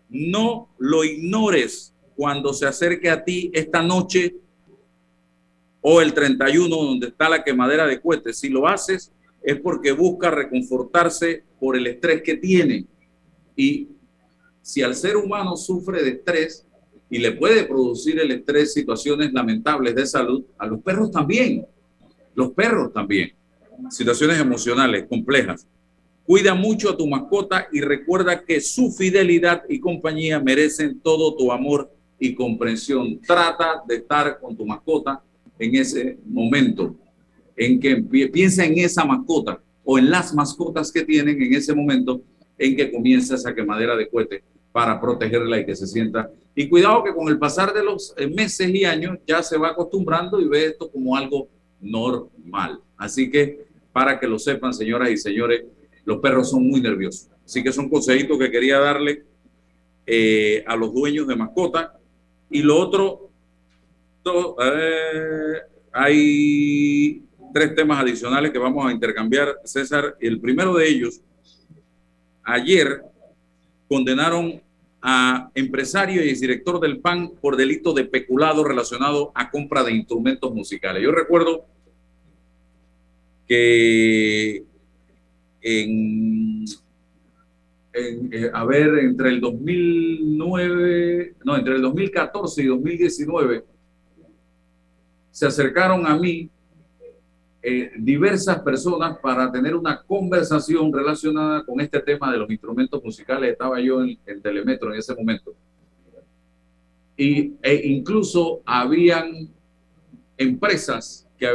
No 0.09 0.75
lo 0.77 1.05
ignores 1.05 1.93
cuando 2.17 2.53
se 2.53 2.65
acerque 2.65 3.09
a 3.09 3.23
ti 3.23 3.49
esta 3.53 3.81
noche 3.81 4.35
o 5.79 6.01
el 6.01 6.13
31 6.13 6.67
donde 6.75 7.07
está 7.07 7.29
la 7.29 7.45
quemadera 7.45 7.87
de 7.87 8.01
cohetes. 8.01 8.39
Si 8.39 8.49
lo 8.49 8.67
haces 8.67 9.09
es 9.41 9.57
porque 9.61 9.93
busca 9.93 10.31
reconfortarse 10.31 11.45
por 11.61 11.77
el 11.77 11.87
estrés 11.87 12.23
que 12.23 12.35
tiene. 12.35 12.85
Y 13.55 13.87
si 14.61 14.81
al 14.81 14.95
ser 14.95 15.15
humano 15.15 15.55
sufre 15.55 16.03
de 16.03 16.09
estrés 16.09 16.67
y 17.09 17.19
le 17.19 17.31
puede 17.31 17.63
producir 17.63 18.19
el 18.19 18.31
estrés 18.31 18.73
situaciones 18.73 19.31
lamentables 19.31 19.95
de 19.95 20.05
salud, 20.05 20.43
a 20.57 20.67
los 20.67 20.81
perros 20.81 21.09
también. 21.09 21.65
Los 22.35 22.51
perros 22.51 22.91
también. 22.91 23.31
Situaciones 23.89 24.41
emocionales 24.41 25.05
complejas. 25.07 25.65
Cuida 26.29 26.53
mucho 26.53 26.91
a 26.91 26.95
tu 26.95 27.07
mascota 27.07 27.67
y 27.71 27.81
recuerda 27.81 28.45
que 28.45 28.61
su 28.61 28.91
fidelidad 28.91 29.63
y 29.67 29.79
compañía 29.79 30.39
merecen 30.39 30.99
todo 30.99 31.35
tu 31.35 31.51
amor 31.51 31.91
y 32.19 32.35
comprensión. 32.35 33.19
Trata 33.19 33.81
de 33.87 33.95
estar 33.95 34.39
con 34.39 34.55
tu 34.55 34.63
mascota 34.63 35.23
en 35.57 35.73
ese 35.73 36.19
momento 36.27 36.95
en 37.57 37.79
que 37.79 37.95
piensa 38.31 38.63
en 38.63 38.77
esa 38.77 39.03
mascota 39.05 39.59
o 39.83 39.97
en 39.97 40.11
las 40.11 40.31
mascotas 40.31 40.91
que 40.91 41.03
tienen 41.03 41.41
en 41.41 41.51
ese 41.51 41.73
momento 41.73 42.21
en 42.59 42.75
que 42.75 42.91
comienza 42.91 43.33
esa 43.33 43.55
quemadera 43.55 43.95
de 43.95 44.07
cohete 44.07 44.43
para 44.71 45.01
protegerla 45.01 45.59
y 45.59 45.65
que 45.65 45.75
se 45.75 45.87
sienta. 45.87 46.29
Y 46.53 46.69
cuidado 46.69 47.03
que 47.03 47.15
con 47.15 47.27
el 47.29 47.39
pasar 47.39 47.73
de 47.73 47.83
los 47.83 48.13
eh, 48.17 48.27
meses 48.27 48.69
y 48.69 48.85
años 48.85 49.17
ya 49.25 49.41
se 49.41 49.57
va 49.57 49.69
acostumbrando 49.69 50.39
y 50.39 50.47
ve 50.47 50.67
esto 50.67 50.91
como 50.91 51.15
algo 51.15 51.47
normal. 51.81 52.81
Así 52.97 53.31
que 53.31 53.65
para 53.91 54.19
que 54.19 54.27
lo 54.27 54.37
sepan, 54.37 54.75
señoras 54.75 55.09
y 55.09 55.17
señores, 55.17 55.63
los 56.09 56.17
perros 56.17 56.49
son 56.49 56.67
muy 56.67 56.81
nerviosos. 56.81 57.29
Así 57.45 57.63
que 57.63 57.71
son 57.71 57.87
consejitos 57.87 58.39
que 58.39 58.49
quería 58.49 58.79
darle 58.79 59.25
eh, 60.07 60.63
a 60.65 60.75
los 60.75 60.91
dueños 60.91 61.27
de 61.27 61.35
mascota. 61.35 61.99
Y 62.49 62.63
lo 62.63 62.79
otro, 62.79 63.29
eh, 64.25 65.59
hay 65.91 67.23
tres 67.53 67.75
temas 67.75 68.01
adicionales 68.01 68.51
que 68.51 68.57
vamos 68.57 68.87
a 68.87 68.91
intercambiar, 68.91 69.57
César. 69.63 70.17
El 70.19 70.41
primero 70.41 70.73
de 70.73 70.89
ellos, 70.89 71.21
ayer 72.41 73.03
condenaron 73.87 74.63
a 75.03 75.51
empresario 75.53 76.23
y 76.23 76.33
director 76.33 76.79
del 76.79 77.01
PAN 77.01 77.33
por 77.39 77.55
delito 77.55 77.93
de 77.93 78.05
peculado 78.05 78.63
relacionado 78.63 79.31
a 79.35 79.51
compra 79.51 79.83
de 79.83 79.93
instrumentos 79.93 80.51
musicales. 80.55 81.03
Yo 81.03 81.11
recuerdo 81.11 81.65
que 83.47 84.63
en, 85.61 86.65
eh, 87.93 88.51
a 88.53 88.65
ver, 88.65 88.99
entre 88.99 89.29
el 89.29 89.41
2009, 89.41 91.35
no, 91.43 91.57
entre 91.57 91.75
el 91.75 91.81
2014 91.81 92.61
y 92.63 92.65
2019, 92.67 93.65
se 95.31 95.45
acercaron 95.47 96.05
a 96.05 96.17
mí 96.17 96.49
eh, 97.61 97.91
diversas 97.97 98.61
personas 98.61 99.17
para 99.19 99.51
tener 99.51 99.75
una 99.75 100.01
conversación 100.01 100.93
relacionada 100.93 101.65
con 101.65 101.81
este 101.81 101.99
tema 101.99 102.31
de 102.31 102.37
los 102.37 102.49
instrumentos 102.49 103.03
musicales. 103.03 103.51
Estaba 103.51 103.81
yo 103.81 104.01
en, 104.01 104.41
Telemetro 104.41 104.93
en 104.93 104.99
ese 104.99 105.13
momento. 105.13 105.53
Y, 107.17 107.53
e 107.61 107.87
incluso 107.87 108.61
habían 108.65 109.49
empresas 110.37 111.27
que 111.37 111.47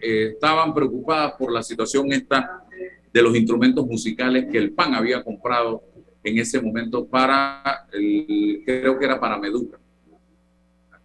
eh, 0.00 0.28
estaban 0.34 0.72
preocupadas 0.72 1.32
por 1.32 1.52
la 1.52 1.64
situación 1.64 2.12
esta 2.12 2.59
de 3.12 3.22
los 3.22 3.36
instrumentos 3.36 3.86
musicales 3.86 4.46
que 4.50 4.58
el 4.58 4.72
PAN 4.72 4.94
había 4.94 5.22
comprado 5.22 5.82
en 6.22 6.38
ese 6.38 6.60
momento 6.60 7.06
para, 7.06 7.86
el, 7.92 8.62
creo 8.64 8.98
que 8.98 9.04
era 9.04 9.18
para 9.18 9.38
Meduca 9.38 9.78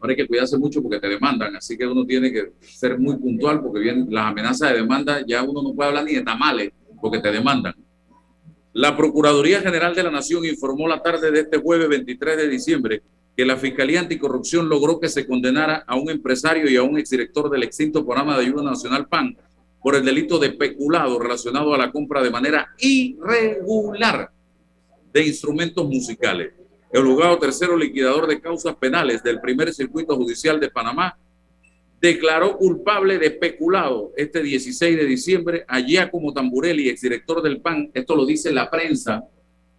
hay 0.09 0.15
que 0.15 0.27
cuidarse 0.27 0.57
mucho 0.57 0.81
porque 0.81 0.99
te 0.99 1.07
demandan, 1.07 1.55
así 1.55 1.77
que 1.77 1.85
uno 1.87 2.05
tiene 2.05 2.31
que 2.31 2.53
ser 2.61 2.97
muy 2.99 3.15
puntual 3.17 3.61
porque 3.61 3.79
bien 3.79 4.07
las 4.09 4.27
amenazas 4.27 4.71
de 4.71 4.77
demanda 4.77 5.23
ya 5.25 5.43
uno 5.43 5.61
no 5.61 5.73
puede 5.73 5.89
hablar 5.89 6.05
ni 6.05 6.13
de 6.13 6.21
tamales 6.21 6.71
porque 7.01 7.19
te 7.19 7.31
demandan. 7.31 7.73
La 8.73 8.95
Procuraduría 8.97 9.61
General 9.61 9.95
de 9.95 10.03
la 10.03 10.11
Nación 10.11 10.45
informó 10.45 10.87
la 10.87 11.01
tarde 11.01 11.31
de 11.31 11.41
este 11.41 11.57
jueves 11.57 11.87
23 11.87 12.37
de 12.37 12.49
diciembre 12.49 13.03
que 13.35 13.45
la 13.45 13.57
Fiscalía 13.57 13.99
Anticorrupción 13.99 14.69
logró 14.69 14.99
que 14.99 15.09
se 15.09 15.25
condenara 15.25 15.83
a 15.87 15.95
un 15.95 16.09
empresario 16.09 16.69
y 16.69 16.75
a 16.75 16.83
un 16.83 16.97
exdirector 16.97 17.49
del 17.49 17.63
extinto 17.63 18.05
programa 18.05 18.37
de 18.37 18.45
ayuda 18.45 18.63
nacional 18.63 19.07
PAN 19.07 19.37
por 19.85 19.95
el 19.95 20.03
delito 20.03 20.39
de 20.39 20.49
peculado 20.49 21.19
relacionado 21.19 21.71
a 21.71 21.77
la 21.77 21.91
compra 21.91 22.23
de 22.23 22.31
manera 22.31 22.73
irregular 22.79 24.31
de 25.13 25.27
instrumentos 25.27 25.87
musicales. 25.87 26.53
El 26.91 27.03
juzgado 27.03 27.37
tercero 27.37 27.77
liquidador 27.77 28.25
de 28.25 28.41
causas 28.41 28.75
penales 28.77 29.21
del 29.21 29.39
primer 29.39 29.71
circuito 29.75 30.15
judicial 30.15 30.59
de 30.59 30.71
Panamá 30.71 31.15
declaró 32.01 32.57
culpable 32.57 33.19
de 33.19 33.29
peculado 33.29 34.11
este 34.17 34.41
16 34.41 34.97
de 34.97 35.05
diciembre 35.05 35.65
a 35.67 35.79
Giacomo 35.79 36.33
Tamburelli, 36.33 36.89
exdirector 36.89 37.43
del 37.43 37.61
PAN. 37.61 37.91
Esto 37.93 38.15
lo 38.15 38.25
dice 38.25 38.51
la 38.51 38.71
prensa. 38.71 39.23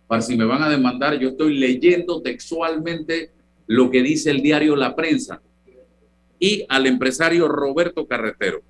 Para 0.06 0.22
si 0.22 0.36
me 0.36 0.44
van 0.44 0.62
a 0.62 0.68
demandar, 0.68 1.18
yo 1.18 1.30
estoy 1.30 1.58
leyendo 1.58 2.22
textualmente 2.22 3.32
lo 3.66 3.90
que 3.90 4.04
dice 4.04 4.30
el 4.30 4.40
diario 4.40 4.76
La 4.76 4.94
Prensa. 4.94 5.42
Y 6.38 6.64
al 6.68 6.86
empresario 6.86 7.48
Roberto 7.48 8.06
Carretero. 8.06 8.62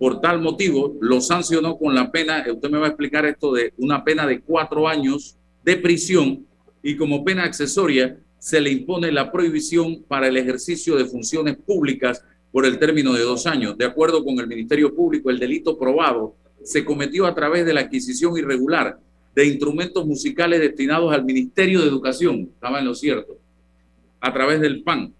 Por 0.00 0.22
tal 0.22 0.40
motivo, 0.40 0.96
lo 1.02 1.20
sancionó 1.20 1.76
con 1.76 1.94
la 1.94 2.10
pena, 2.10 2.42
usted 2.50 2.70
me 2.70 2.78
va 2.78 2.86
a 2.86 2.88
explicar 2.88 3.26
esto 3.26 3.52
de 3.52 3.74
una 3.76 4.02
pena 4.02 4.26
de 4.26 4.40
cuatro 4.40 4.88
años 4.88 5.36
de 5.62 5.76
prisión 5.76 6.46
y 6.82 6.96
como 6.96 7.22
pena 7.22 7.44
accesoria 7.44 8.18
se 8.38 8.62
le 8.62 8.70
impone 8.70 9.12
la 9.12 9.30
prohibición 9.30 10.02
para 10.08 10.28
el 10.28 10.38
ejercicio 10.38 10.96
de 10.96 11.04
funciones 11.04 11.58
públicas 11.58 12.24
por 12.50 12.64
el 12.64 12.78
término 12.78 13.12
de 13.12 13.24
dos 13.24 13.46
años. 13.46 13.76
De 13.76 13.84
acuerdo 13.84 14.24
con 14.24 14.40
el 14.40 14.46
Ministerio 14.46 14.94
Público, 14.94 15.28
el 15.28 15.38
delito 15.38 15.78
probado 15.78 16.34
se 16.62 16.82
cometió 16.82 17.26
a 17.26 17.34
través 17.34 17.66
de 17.66 17.74
la 17.74 17.82
adquisición 17.82 18.38
irregular 18.38 18.98
de 19.34 19.46
instrumentos 19.48 20.06
musicales 20.06 20.60
destinados 20.60 21.12
al 21.12 21.26
Ministerio 21.26 21.82
de 21.82 21.88
Educación, 21.88 22.48
estaba 22.54 22.78
en 22.78 22.86
lo 22.86 22.94
cierto, 22.94 23.36
a 24.18 24.32
través 24.32 24.62
del 24.62 24.82
PAN. 24.82 25.12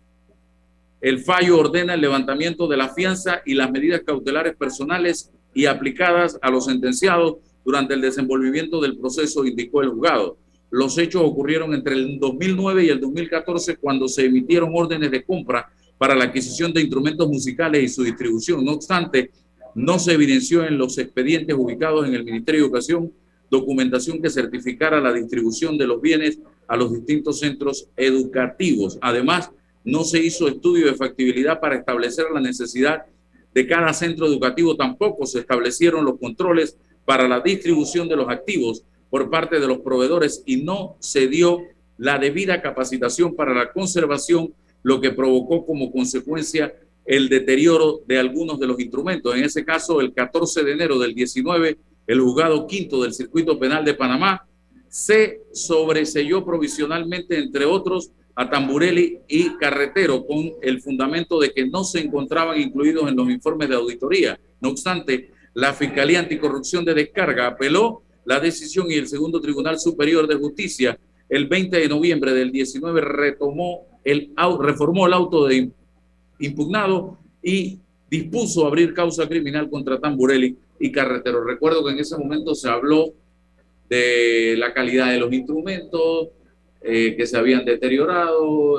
El 1.01 1.21
fallo 1.21 1.59
ordena 1.59 1.95
el 1.95 2.01
levantamiento 2.01 2.69
de 2.69 2.77
la 2.77 2.91
fianza 2.91 3.43
y 3.47 3.55
las 3.55 3.71
medidas 3.71 4.03
cautelares 4.05 4.55
personales 4.57 5.31
y 5.55 5.67
aplicadas 5.67 6.39
a 6.43 6.51
los 6.51 6.67
sentenciados 6.67 7.37
durante 7.65 7.95
el 7.95 8.01
desenvolvimiento 8.01 8.81
del 8.81 8.99
proceso, 8.99 9.45
indicó 9.45 9.83
el 9.83 9.91
juzgado. 9.91 10.37
Los 10.71 10.99
hechos 10.99 11.23
ocurrieron 11.25 11.75
entre 11.75 11.95
el 11.95 12.19
2009 12.19 12.85
y 12.85 12.89
el 12.91 13.01
2014 13.01 13.77
cuando 13.77 14.09
se 14.09 14.27
emitieron 14.27 14.71
órdenes 14.75 15.11
de 15.11 15.25
compra 15.25 15.71
para 15.99 16.15
la 16.15 16.25
adquisición 16.25 16.73
de 16.73 16.81
instrumentos 16.83 17.29
musicales 17.29 17.83
y 17.83 17.89
su 17.89 18.05
distribución. 18.05 18.65
No 18.65 18.73
obstante, 18.73 19.31
no 19.75 19.99
se 19.99 20.13
evidenció 20.13 20.65
en 20.65 20.79
los 20.79 20.99
expedientes 20.99 21.57
ubicados 21.59 22.07
en 22.07 22.15
el 22.15 22.25
Ministerio 22.25 22.61
de 22.61 22.67
Educación 22.67 23.13
documentación 23.51 24.23
que 24.23 24.31
certificara 24.31 25.01
la 25.01 25.13
distribución 25.13 25.77
de 25.77 25.87
los 25.87 26.01
bienes 26.01 26.39
a 26.69 26.77
los 26.77 26.93
distintos 26.93 27.41
centros 27.41 27.89
educativos. 27.97 28.97
Además, 29.03 29.51
no 29.85 30.05
se 30.05 30.19
hizo 30.19 30.49
estudio 30.49 30.87
de 30.87 30.95
factibilidad 30.95 31.61
para 31.61 31.77
establecer 31.77 32.27
la 32.33 32.41
necesidad 32.41 33.07
de 33.55 33.67
cada 33.67 33.93
centro 33.93 34.27
educativo. 34.27 34.77
Tampoco 34.77 35.27
se 35.27 35.41
establecieron 35.41 36.05
los 36.05 36.19
controles 36.19 36.77
para 37.05 37.29
la 37.29 37.41
distribución 37.41 38.09
de 38.09 38.17
los 38.17 38.29
activos 38.29 38.85
por 39.09 39.31
parte 39.31 39.59
de 39.59 39.67
los 39.67 39.79
proveedores 39.79 40.43
y 40.47 40.59
no 40.59 40.97
se 41.01 41.27
dio 41.27 41.61
la 41.99 42.19
debida 42.19 42.63
capacitación 42.63 43.35
para 43.35 43.53
la 43.53 43.73
conservación, 43.73 44.55
lo 44.83 45.01
que 45.01 45.11
provocó 45.11 45.67
como 45.67 45.93
consecuencia 45.93 46.75
el 47.05 47.29
deterioro 47.29 48.01
de 48.07 48.19
algunos 48.19 48.61
de 48.61 48.67
los 48.67 48.79
instrumentos. 48.79 49.35
En 49.35 49.45
ese 49.45 49.65
caso, 49.65 50.01
el 50.01 50.13
14 50.15 50.63
de 50.63 50.73
enero 50.73 50.99
del 50.99 51.15
19, 51.15 51.77
el 52.07 52.21
juzgado 52.21 52.67
quinto 52.67 53.03
del 53.03 53.13
circuito 53.13 53.59
penal 53.59 53.85
de 53.85 53.95
Panamá 53.95 54.47
se 54.89 55.43
sobreselló 55.53 56.45
provisionalmente, 56.45 57.39
entre 57.39 57.65
otros, 57.65 58.11
a 58.35 58.49
Tamburelli 58.49 59.19
y 59.29 59.57
Carretero 59.57 60.27
con 60.27 60.53
el 60.63 60.81
fundamento 60.81 61.39
de 61.39 61.53
que 61.53 61.67
no 61.67 61.85
se 61.85 62.01
encontraban 62.01 62.61
incluidos 62.61 63.09
en 63.09 63.17
los 63.17 63.31
informes 63.31 63.69
de 63.69 63.75
auditoría. 63.75 64.39
No 64.61 64.71
obstante, 64.71 65.31
la 65.55 65.73
Fiscalía 65.73 66.21
Anticorrupción 66.21 66.85
de 66.85 66.95
Descarga 66.95 67.47
apeló 67.47 68.03
la 68.25 68.41
decisión 68.41 68.91
y 68.91 68.95
el 68.95 69.09
segundo 69.09 69.41
Tribunal 69.41 69.79
Superior 69.79 70.27
de 70.27 70.37
Justicia 70.37 70.99
el 71.31 71.47
20 71.47 71.79
de 71.79 71.89
noviembre 71.89 72.35
del 72.35 72.51
19 72.51 73.01
retomó 73.01 73.87
el, 74.05 74.33
reformó 74.61 75.07
el 75.07 75.13
auto 75.13 75.47
de 75.47 75.71
impugnado 76.41 77.19
y 77.41 77.79
dispuso 78.11 78.67
abrir 78.67 78.93
causa 78.93 79.29
criminal 79.29 79.71
contra 79.71 80.01
Tamburelli 80.01 80.57
y 80.81 80.91
Carretero. 80.91 81.45
Recuerdo 81.45 81.85
que 81.85 81.93
en 81.93 82.01
ese 82.01 82.19
momento 82.19 82.55
se 82.57 82.69
habló 82.69 83.13
de 83.89 84.57
la 84.59 84.75
calidad 84.75 85.13
de 85.13 85.21
los 85.21 85.33
instrumentos 85.33 86.29
eh, 86.83 87.15
que 87.17 87.27
se 87.27 87.37
habían 87.37 87.65
deteriorado, 87.65 88.79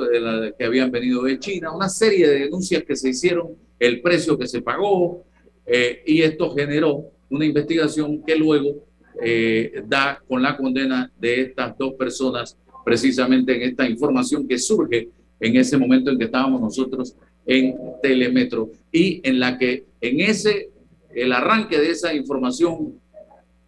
que 0.58 0.64
habían 0.64 0.90
venido 0.90 1.22
de 1.22 1.38
China, 1.38 1.72
una 1.72 1.88
serie 1.88 2.26
de 2.28 2.40
denuncias 2.40 2.82
que 2.82 2.96
se 2.96 3.10
hicieron, 3.10 3.56
el 3.78 4.00
precio 4.00 4.36
que 4.36 4.48
se 4.48 4.60
pagó, 4.60 5.24
eh, 5.64 6.02
y 6.06 6.22
esto 6.22 6.50
generó 6.50 7.04
una 7.30 7.44
investigación 7.44 8.22
que 8.24 8.36
luego 8.36 8.84
eh, 9.22 9.82
da 9.86 10.20
con 10.26 10.42
la 10.42 10.56
condena 10.56 11.12
de 11.18 11.42
estas 11.42 11.78
dos 11.78 11.94
personas, 11.94 12.56
precisamente 12.84 13.54
en 13.54 13.70
esta 13.70 13.88
información 13.88 14.48
que 14.48 14.58
surge 14.58 15.08
en 15.38 15.56
ese 15.56 15.76
momento 15.78 16.10
en 16.10 16.18
que 16.18 16.24
estábamos 16.24 16.60
nosotros 16.60 17.14
en 17.46 17.76
Telemetro 18.02 18.70
y 18.90 19.20
en 19.22 19.38
la 19.38 19.58
que 19.58 19.84
en 20.00 20.20
ese, 20.20 20.70
el 21.14 21.32
arranque 21.32 21.78
de 21.78 21.90
esa 21.90 22.12
información 22.14 23.00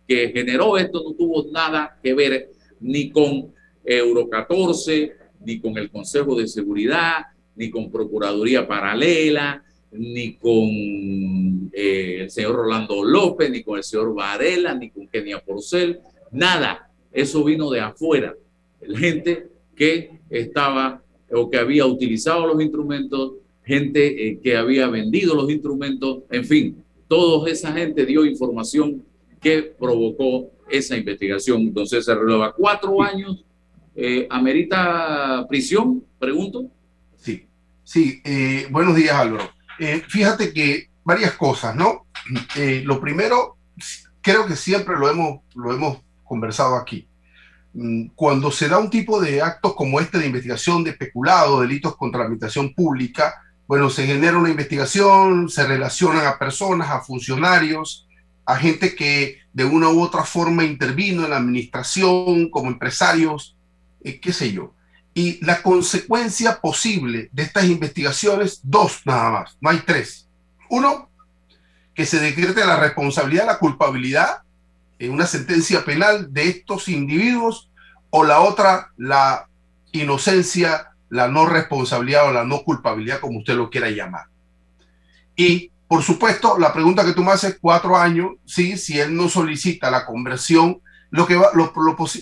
que 0.07 0.31
generó 0.31 0.76
esto 0.76 1.03
no 1.05 1.14
tuvo 1.14 1.50
nada 1.53 1.99
que 2.03 2.14
ver 2.14 2.50
ni 2.81 3.11
con 3.11 3.53
Euro 3.85 4.29
14, 4.29 5.12
ni 5.45 5.61
con 5.61 5.76
el 5.79 5.91
Consejo 5.91 6.35
de 6.37 6.49
Seguridad, 6.49 7.26
ni 7.57 7.71
con 7.71 7.91
Procuraduría 7.91 8.67
Paralela, 8.67 9.64
ni 9.93 10.35
con 10.35 11.71
eh, 11.73 12.19
el 12.23 12.31
señor 12.31 12.57
Rolando 12.57 13.05
López, 13.05 13.50
ni 13.50 13.62
con 13.62 13.79
el 13.79 13.85
señor 13.85 14.14
Varela, 14.14 14.75
ni 14.75 14.91
con 14.91 15.07
Kenia 15.09 15.41
Porcel, 15.41 16.00
nada. 16.33 16.91
Eso 17.12 17.45
vino 17.45 17.71
de 17.71 17.81
afuera. 17.81 18.35
Gente 18.97 19.49
que 19.76 20.21
estaba 20.31 21.03
o 21.31 21.49
que 21.49 21.59
había 21.59 21.87
utilizado 21.87 22.47
los 22.47 22.61
instrumentos, 22.61 23.35
gente 23.64 24.29
eh, 24.29 24.41
que 24.43 24.57
había 24.57 24.88
vendido 24.88 25.35
los 25.35 25.50
instrumentos, 25.50 26.25
en 26.31 26.45
fin, 26.45 26.85
toda 27.09 27.50
esa 27.50 27.73
gente 27.73 28.05
dio 28.05 28.25
información 28.25 29.05
que 29.41 29.62
provocó 29.62 30.50
esa 30.71 30.97
investigación. 30.97 31.62
Entonces 31.62 32.05
se 32.05 32.14
renueva 32.14 32.53
cuatro 32.53 33.03
años. 33.03 33.45
Eh, 33.96 34.26
¿Amerita 34.30 35.46
prisión? 35.48 36.04
Pregunto. 36.18 36.70
Sí, 37.16 37.46
sí. 37.84 38.20
Eh, 38.24 38.66
buenos 38.70 38.96
días, 38.96 39.14
Álvaro. 39.14 39.50
fíjate 40.08 40.52
que 40.52 40.90
varias 41.04 41.32
cosas, 41.32 41.74
¿no? 41.76 42.06
lo 42.84 43.00
primero, 43.00 43.58
creo 44.22 44.46
que 44.46 44.56
siempre 44.56 44.96
lo 44.98 45.10
hemos, 45.10 45.40
lo 45.54 45.72
hemos 45.72 45.98
conversado 46.24 46.76
aquí. 46.76 47.06
Mm, 47.74 48.06
cuando 48.14 48.50
se 48.52 48.68
da 48.68 48.78
un 48.78 48.88
tipo 48.88 49.20
de 49.20 49.42
actos 49.42 49.74
como 49.74 50.00
este 50.00 50.18
de 50.18 50.26
investigación 50.26 50.84
de 50.84 50.90
especulado, 50.90 51.60
delitos 51.60 51.96
contra 51.96 52.20
la 52.20 52.26
administración 52.26 52.72
pública, 52.72 53.34
bueno, 53.66 53.90
se 53.90 54.06
genera 54.06 54.38
una 54.38 54.50
investigación, 54.50 55.48
se 55.48 55.66
relacionan 55.66 56.26
a 56.26 56.38
personas, 56.38 56.90
a 56.90 57.00
funcionarios, 57.00 58.06
a 58.46 58.56
gente 58.56 58.94
que 58.94 59.38
de 59.52 59.64
una 59.64 59.88
u 59.88 60.02
otra 60.02 60.24
forma 60.24 60.64
intervino 60.64 61.24
en 61.24 61.30
la 61.30 61.38
administración, 61.38 62.50
como 62.50 62.70
empresarios, 62.70 63.53
qué 64.20 64.32
sé 64.32 64.52
yo. 64.52 64.75
Y 65.14 65.44
la 65.44 65.62
consecuencia 65.62 66.61
posible 66.61 67.28
de 67.32 67.42
estas 67.44 67.64
investigaciones, 67.64 68.61
dos 68.62 69.02
nada 69.04 69.30
más, 69.30 69.56
no 69.61 69.70
hay 69.70 69.80
tres. 69.87 70.28
Uno, 70.70 71.08
que 71.94 72.06
se 72.06 72.18
decrete 72.18 72.66
la 72.66 72.76
responsabilidad, 72.76 73.46
la 73.46 73.58
culpabilidad 73.58 74.42
en 74.99 75.12
una 75.12 75.26
sentencia 75.26 75.84
penal 75.84 76.32
de 76.32 76.49
estos 76.49 76.88
individuos 76.88 77.70
o 78.11 78.25
la 78.25 78.40
otra, 78.40 78.92
la 78.96 79.49
inocencia, 79.92 80.90
la 81.08 81.28
no 81.28 81.46
responsabilidad 81.46 82.29
o 82.29 82.33
la 82.33 82.44
no 82.44 82.62
culpabilidad, 82.62 83.20
como 83.20 83.38
usted 83.38 83.55
lo 83.55 83.70
quiera 83.70 83.90
llamar. 83.90 84.26
Y, 85.37 85.70
por 85.88 86.02
supuesto, 86.02 86.59
la 86.59 86.72
pregunta 86.72 87.05
que 87.05 87.12
tú 87.12 87.22
me 87.22 87.33
haces, 87.33 87.59
cuatro 87.61 87.96
años, 87.96 88.33
sí, 88.44 88.76
si 88.76 88.98
él 88.98 89.16
no 89.16 89.29
solicita 89.29 89.90
la 89.90 90.07
conversión, 90.07 90.81
lo 91.14 91.27
que 91.29 91.37
va, 91.37 91.50
lo, 91.55 91.72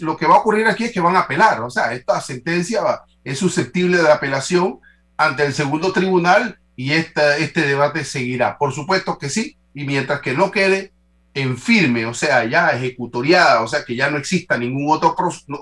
lo, 0.03 0.17
que 0.19 0.27
va 0.27 0.35
a 0.35 0.39
ocurrir 0.39 0.67
aquí 0.67 0.85
es 0.85 0.93
que 0.93 1.01
van 1.01 1.17
a 1.17 1.21
apelar, 1.21 1.63
o 1.63 1.71
sea, 1.71 1.95
esta 1.95 2.21
sentencia 2.21 2.83
va, 2.83 3.07
es 3.25 3.39
susceptible 3.39 3.97
de 3.97 4.13
apelación 4.13 4.81
ante 5.17 5.47
el 5.47 5.55
segundo 5.55 5.93
tribunal 5.93 6.59
y 6.77 6.93
esta, 6.93 7.39
este 7.39 7.63
debate 7.63 8.05
seguirá. 8.05 8.59
Por 8.59 8.75
supuesto 8.75 9.17
que 9.17 9.31
sí, 9.31 9.57
y 9.73 9.85
mientras 9.85 10.21
que 10.21 10.35
no 10.35 10.51
quede 10.51 10.93
en 11.33 11.57
firme, 11.57 12.05
o 12.05 12.13
sea, 12.13 12.45
ya 12.45 12.69
ejecutoriada, 12.69 13.63
o 13.63 13.67
sea, 13.67 13.83
que 13.83 13.97
ya 13.97 14.11
no 14.11 14.19
exista 14.19 14.59
ninguna 14.59 15.01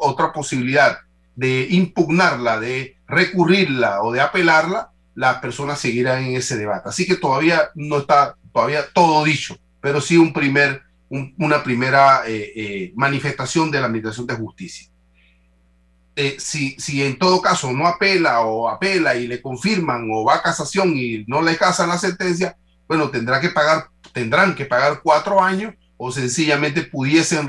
otra 0.01 0.33
posibilidad 0.33 0.99
de 1.37 1.69
impugnarla, 1.71 2.59
de 2.59 2.97
recurrirla 3.07 4.03
o 4.03 4.11
de 4.11 4.23
apelarla, 4.23 4.91
la 5.15 5.41
persona 5.41 5.77
seguirá 5.77 6.21
en 6.21 6.35
ese 6.35 6.57
debate. 6.57 6.89
Así 6.89 7.07
que 7.07 7.15
todavía 7.15 7.71
no 7.77 7.99
está 7.99 8.35
todavía 8.53 8.83
todo 8.93 9.23
dicho, 9.23 9.57
pero 9.81 10.01
sí 10.01 10.17
un 10.17 10.33
primer, 10.33 10.83
una 11.11 11.63
primera 11.63 12.23
eh, 12.27 12.53
eh, 12.55 12.93
manifestación 12.95 13.71
de 13.71 13.81
la 13.81 13.87
Administración 13.87 14.27
de 14.27 14.35
Justicia. 14.35 14.89
Eh, 16.15 16.37
si, 16.39 16.77
si 16.79 17.03
en 17.03 17.19
todo 17.19 17.41
caso 17.41 17.73
no 17.73 17.87
apela 17.87 18.41
o 18.41 18.69
apela 18.69 19.15
y 19.17 19.27
le 19.27 19.43
confirman 19.43 20.09
o 20.13 20.25
va 20.25 20.37
a 20.37 20.43
casación 20.43 20.97
y 20.97 21.25
no 21.27 21.43
le 21.43 21.57
casan 21.57 21.89
la 21.89 21.99
sentencia, 21.99 22.57
bueno, 22.87 23.11
tendrá 23.11 23.41
que 23.41 23.51
pagar 23.51 23.89
tendrán 24.13 24.57
que 24.57 24.67
pagar 24.67 25.01
cuatro 25.03 25.41
años 25.41 25.75
o 25.97 26.11
sencillamente 26.11 26.83
pudiesen 26.83 27.49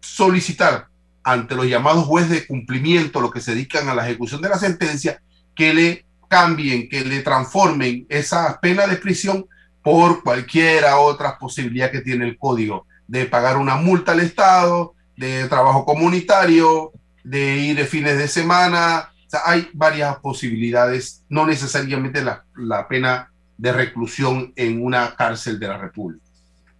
solicitar 0.00 0.88
ante 1.22 1.54
los 1.54 1.66
llamados 1.66 2.04
jueces 2.04 2.30
de 2.30 2.46
cumplimiento, 2.46 3.20
los 3.20 3.32
que 3.32 3.40
se 3.40 3.52
dedican 3.52 3.88
a 3.88 3.94
la 3.94 4.06
ejecución 4.06 4.42
de 4.42 4.50
la 4.50 4.58
sentencia, 4.58 5.22
que 5.54 5.72
le 5.72 6.06
cambien, 6.28 6.88
que 6.88 7.04
le 7.04 7.22
transformen 7.22 8.06
esa 8.08 8.60
pena 8.60 8.86
de 8.86 8.96
prisión 8.96 9.46
por 9.86 10.24
cualquiera 10.24 10.98
otra 10.98 11.38
posibilidad 11.38 11.92
que 11.92 12.00
tiene 12.00 12.24
el 12.24 12.36
código, 12.36 12.88
de 13.06 13.24
pagar 13.26 13.56
una 13.56 13.76
multa 13.76 14.10
al 14.10 14.18
Estado, 14.18 14.96
de 15.16 15.46
trabajo 15.46 15.84
comunitario, 15.84 16.90
de 17.22 17.58
ir 17.58 17.76
de 17.76 17.86
fines 17.86 18.18
de 18.18 18.26
semana. 18.26 19.12
hay 19.44 19.68
varias 19.74 20.16
posibilidades, 20.16 21.22
no 21.28 21.46
necesariamente 21.46 22.20
la, 22.24 22.44
la 22.56 22.88
pena 22.88 23.30
de 23.56 23.72
reclusión 23.72 24.52
en 24.56 24.84
una 24.84 25.14
cárcel 25.14 25.60
de 25.60 25.68
la 25.68 25.78
República. 25.78 26.26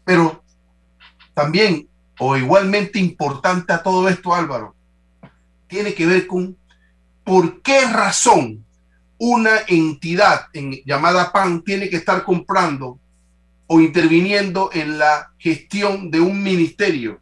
Pero 0.04 0.42
también, 1.32 1.88
o 2.18 2.36
igualmente 2.36 2.98
importante 2.98 3.72
a 3.72 3.84
todo 3.84 4.08
esto, 4.08 4.34
Álvaro, 4.34 4.74
tiene 5.68 5.94
que 5.94 6.06
ver 6.06 6.26
con 6.26 6.56
por 7.22 7.62
qué 7.62 7.82
razón 7.82 8.65
una 9.18 9.60
entidad 9.66 10.46
en, 10.52 10.72
llamada 10.84 11.32
PAN 11.32 11.62
tiene 11.62 11.88
que 11.88 11.96
estar 11.96 12.22
comprando 12.24 12.98
o 13.66 13.80
interviniendo 13.80 14.70
en 14.72 14.98
la 14.98 15.32
gestión 15.38 16.10
de 16.10 16.20
un 16.20 16.42
ministerio. 16.42 17.20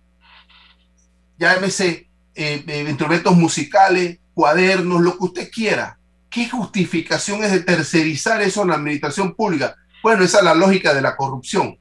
Llámese 1.39 2.09
eh, 2.35 2.65
eh, 2.67 2.87
instrumentos 2.89 3.37
musicales, 3.37 4.19
cuadernos, 4.35 5.01
lo 5.01 5.17
que 5.17 5.25
usted 5.25 5.51
quiera. 5.51 5.99
¿Qué 6.29 6.49
justificación 6.49 7.45
es 7.45 7.53
de 7.53 7.61
tercerizar 7.61 8.43
eso 8.43 8.63
en 8.63 8.69
la 8.69 8.75
administración 8.75 9.35
pública? 9.35 9.77
Bueno, 10.03 10.25
esa 10.25 10.39
es 10.39 10.45
la 10.45 10.55
lógica 10.55 10.93
de 10.93 11.01
la 11.01 11.17
corrupción. 11.17 11.79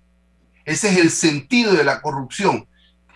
Ese 0.63 0.89
es 0.89 0.97
el 0.97 1.09
sentido 1.09 1.73
de 1.73 1.83
la 1.83 2.01
corrupción. 2.01 2.67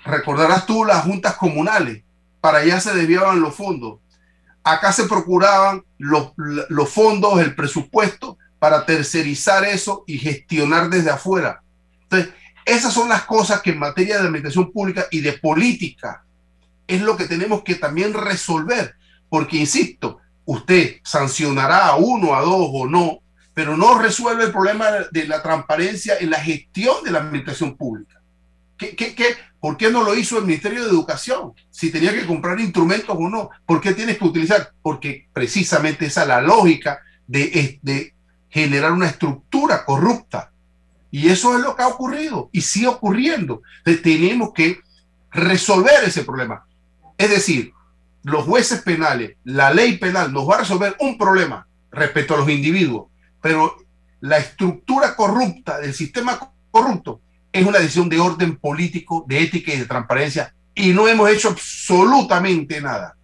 Recordarás 0.03 0.65
tú 0.65 0.83
las 0.83 1.03
juntas 1.05 1.35
comunales. 1.35 2.03
Para 2.41 2.59
allá 2.59 2.79
se 2.79 2.93
desviaban 2.93 3.39
los 3.39 3.55
fondos. 3.55 3.99
Acá 4.69 4.91
se 4.91 5.05
procuraban 5.05 5.83
los, 5.97 6.33
fondos, 6.89 7.39
el 7.39 7.55
presupuesto 7.55 8.37
para 8.59 8.85
tercerizar 8.85 9.63
eso 9.63 10.03
y 10.05 10.17
gestionar 10.17 10.89
desde 10.89 11.09
afuera. 11.09 11.61
Entonces, 12.03 12.33
esas 12.65 12.93
son 12.93 13.07
las 13.07 13.23
cosas 13.23 13.61
que 13.61 13.69
en 13.69 13.79
materia 13.79 14.15
de 14.15 14.27
administración 14.27 14.73
pública 14.73 15.05
y 15.09 15.21
de 15.21 15.33
política 15.33 16.25
es 16.85 17.01
lo 17.01 17.15
que 17.15 17.27
tenemos 17.27 17.63
que 17.63 17.75
también 17.75 18.13
resolver. 18.13 18.95
Porque, 19.29 19.55
insisto, 19.55 20.19
usted 20.43 20.97
sancionará 21.01 21.87
a 21.87 21.95
uno, 21.95 22.35
a 22.35 22.41
dos 22.41 22.69
o 22.73 22.87
no, 22.87 23.19
pero 23.53 23.77
no 23.77 23.97
resuelve 23.97 24.43
el 24.43 24.51
problema 24.51 24.87
de 25.11 25.27
la 25.27 25.41
transparencia 25.41 26.17
en 26.19 26.29
la 26.29 26.41
gestión 26.41 27.05
de 27.05 27.11
la 27.11 27.19
administración 27.19 27.77
pública. 27.77 28.21
¿Qué, 28.77 28.97
qué, 28.97 29.15
qué? 29.15 29.37
¿Por 29.59 29.77
qué 29.77 29.89
no 29.89 30.03
lo 30.03 30.15
hizo 30.15 30.37
el 30.37 30.45
Ministerio 30.45 30.83
de 30.83 30.89
Educación? 30.89 31.53
Si 31.69 31.91
tenía 31.91 32.13
que 32.13 32.25
comprar 32.25 32.59
instrumentos 32.59 33.15
o 33.17 33.29
no. 33.29 33.49
¿Por 33.65 33.81
qué 33.81 33.93
tienes 33.93 34.17
que 34.17 34.25
utilizar? 34.25 34.71
Porque 34.81 35.27
precisamente 35.33 36.05
esa 36.05 36.21
es 36.21 36.27
la 36.27 36.41
lógica 36.41 36.99
de, 37.25 37.79
de 37.81 38.13
generar 38.49 38.91
una 38.91 39.07
estructura 39.07 39.83
corrupta. 39.83 40.51
Y 41.09 41.29
eso 41.29 41.57
es 41.57 41.63
lo 41.63 41.75
que 41.75 41.83
ha 41.83 41.87
ocurrido 41.87 42.49
y 42.51 42.61
sigue 42.61 42.87
ocurriendo. 42.87 43.61
Entonces, 43.79 44.03
tenemos 44.03 44.53
que 44.53 44.79
resolver 45.31 46.03
ese 46.05 46.23
problema. 46.23 46.65
Es 47.17 47.29
decir, 47.29 47.73
los 48.23 48.45
jueces 48.45 48.81
penales, 48.81 49.37
la 49.43 49.73
ley 49.73 49.97
penal 49.97 50.31
nos 50.33 50.47
va 50.47 50.55
a 50.55 50.59
resolver 50.59 50.95
un 50.99 51.17
problema 51.17 51.67
respecto 51.91 52.35
a 52.35 52.37
los 52.37 52.49
individuos, 52.49 53.07
pero 53.41 53.77
la 54.19 54.37
estructura 54.37 55.15
corrupta 55.15 55.79
del 55.79 55.93
sistema 55.93 56.39
corrupto 56.69 57.21
es 57.51 57.65
una 57.65 57.79
decisión 57.79 58.09
de 58.09 58.19
orden 58.19 58.57
político, 58.57 59.25
de 59.27 59.41
ética 59.41 59.73
y 59.73 59.77
de 59.79 59.85
transparencia 59.85 60.53
y 60.77 60.93
no 60.93 61.07
hemos 61.07 61.29
hecho 61.29 61.49
absolutamente 61.49 62.79
nada 62.79 63.17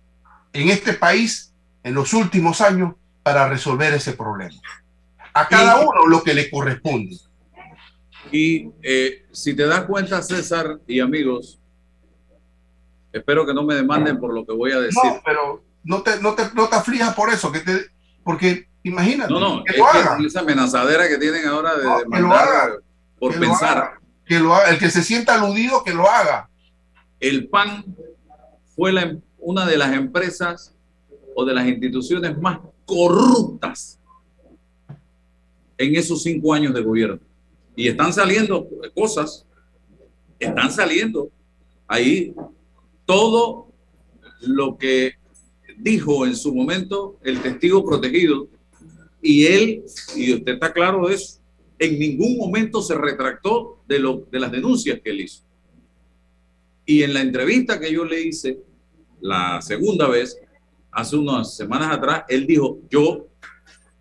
en 0.51 0.69
este 0.69 0.93
país 0.93 1.53
en 1.83 1.93
los 1.93 2.13
últimos 2.13 2.62
años 2.62 2.95
para 3.21 3.47
resolver 3.47 3.93
ese 3.93 4.13
problema. 4.13 4.59
A 5.33 5.47
cada 5.47 5.79
uno 5.79 6.07
lo 6.07 6.23
que 6.23 6.33
le 6.33 6.49
corresponde. 6.49 7.15
Y 8.31 8.69
eh, 8.81 9.25
si 9.31 9.55
te 9.55 9.65
das 9.65 9.83
cuenta, 9.83 10.21
César 10.23 10.79
y 10.88 10.99
amigos, 10.99 11.59
espero 13.12 13.45
que 13.45 13.53
no 13.53 13.63
me 13.63 13.75
demanden 13.75 14.19
por 14.19 14.33
lo 14.33 14.45
que 14.45 14.53
voy 14.53 14.71
a 14.71 14.79
decir. 14.79 15.01
No, 15.03 15.21
pero 15.23 15.63
no 15.83 16.01
te, 16.01 16.19
no 16.19 16.33
te, 16.33 16.43
no 16.55 16.67
te 16.67 16.75
aflijas 16.75 17.13
por 17.13 17.29
eso, 17.29 17.51
que 17.51 17.59
te, 17.59 17.86
porque 18.23 18.67
imagínate. 18.81 19.31
No, 19.31 19.39
no, 19.39 19.63
que 19.63 19.73
es 19.73 20.25
esa 20.25 20.39
amenazadera 20.39 21.07
que 21.07 21.17
tienen 21.17 21.45
ahora 21.45 21.75
de 21.75 21.88
demandar 22.03 22.79
por 23.19 23.39
pensar. 23.39 24.02
El 24.38 24.80
que 24.80 24.89
se 24.89 25.04
sienta 25.04 25.36
aludido, 25.36 25.84
que 25.84 25.93
lo 25.93 26.10
haga. 26.10 26.50
El 27.19 27.48
PAN 27.48 27.96
fue 28.76 28.91
la, 28.91 29.17
una 29.39 29.65
de 29.65 29.78
las 29.78 29.93
empresas 29.93 30.76
o 31.36 31.46
de 31.46 31.54
las 31.54 31.67
instituciones 31.67 32.38
más 32.38 32.60
corruptas 32.86 34.00
en 35.78 35.96
esos 35.96 36.24
cinco 36.24 36.54
años 36.54 36.74
de 36.74 36.82
gobierno. 36.82 37.19
Y 37.76 37.88
están 37.88 38.13
saliendo 38.13 38.67
cosas, 38.93 39.46
están 40.39 40.72
saliendo 40.72 41.30
ahí 41.88 42.34
todo 43.06 43.67
lo 44.41 44.78
que 44.78 45.13
dijo 45.78 46.26
en 46.26 46.36
su 46.36 46.54
momento 46.54 47.17
el 47.24 47.41
testigo 47.41 47.84
protegido 47.84 48.48
y 49.22 49.46
él, 49.46 49.84
y 50.15 50.34
usted 50.34 50.54
está 50.54 50.72
claro 50.72 51.08
de 51.08 51.15
eso, 51.15 51.39
en 51.79 51.99
ningún 51.99 52.38
momento 52.38 52.81
se 52.81 52.95
retractó 52.95 53.83
de, 53.88 53.99
lo, 53.99 54.27
de 54.31 54.39
las 54.39 54.51
denuncias 54.51 54.99
que 55.03 55.09
él 55.09 55.21
hizo. 55.21 55.43
Y 56.86 57.03
en 57.03 57.13
la 57.13 57.21
entrevista 57.21 57.79
que 57.79 57.91
yo 57.91 58.05
le 58.05 58.21
hice 58.21 58.59
la 59.21 59.62
segunda 59.62 60.07
vez, 60.07 60.38
hace 60.91 61.15
unas 61.15 61.55
semanas 61.55 61.95
atrás, 61.95 62.23
él 62.27 62.45
dijo, 62.45 62.79
yo 62.89 63.27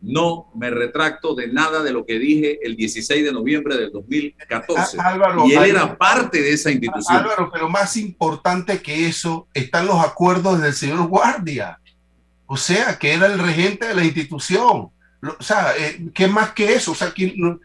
no 0.03 0.51
me 0.57 0.69
retracto 0.69 1.35
de 1.35 1.47
nada 1.47 1.83
de 1.83 1.93
lo 1.93 2.05
que 2.05 2.19
dije 2.19 2.59
el 2.63 2.77
16 2.77 3.25
de 3.25 3.33
noviembre 3.33 3.77
del 3.77 3.93
2014. 3.93 4.99
y 5.47 5.53
él 5.53 5.65
era 5.65 5.97
parte 5.97 6.43
de 6.43 6.53
esa 6.53 6.73
institución. 6.73 7.19
Álvaro, 7.19 7.51
pero 7.53 7.69
más 7.71 7.97
importante 7.97 8.83
que 8.83 9.07
eso 9.07 9.47
están 9.55 9.87
los 9.87 10.05
acuerdos 10.05 10.61
del 10.61 10.73
señor 10.73 11.07
Guardia. 11.07 11.79
O 12.47 12.57
sea, 12.57 12.99
que 12.99 13.13
era 13.13 13.27
el 13.27 13.39
regente 13.39 13.87
de 13.87 13.95
la 13.95 14.05
institución. 14.05 14.91
O 15.23 15.43
sea, 15.43 15.75
eh, 15.79 16.11
¿qué 16.13 16.27
más 16.27 16.51
que 16.51 16.75
eso? 16.75 16.93
O 16.93 16.95
sea, 16.97 17.13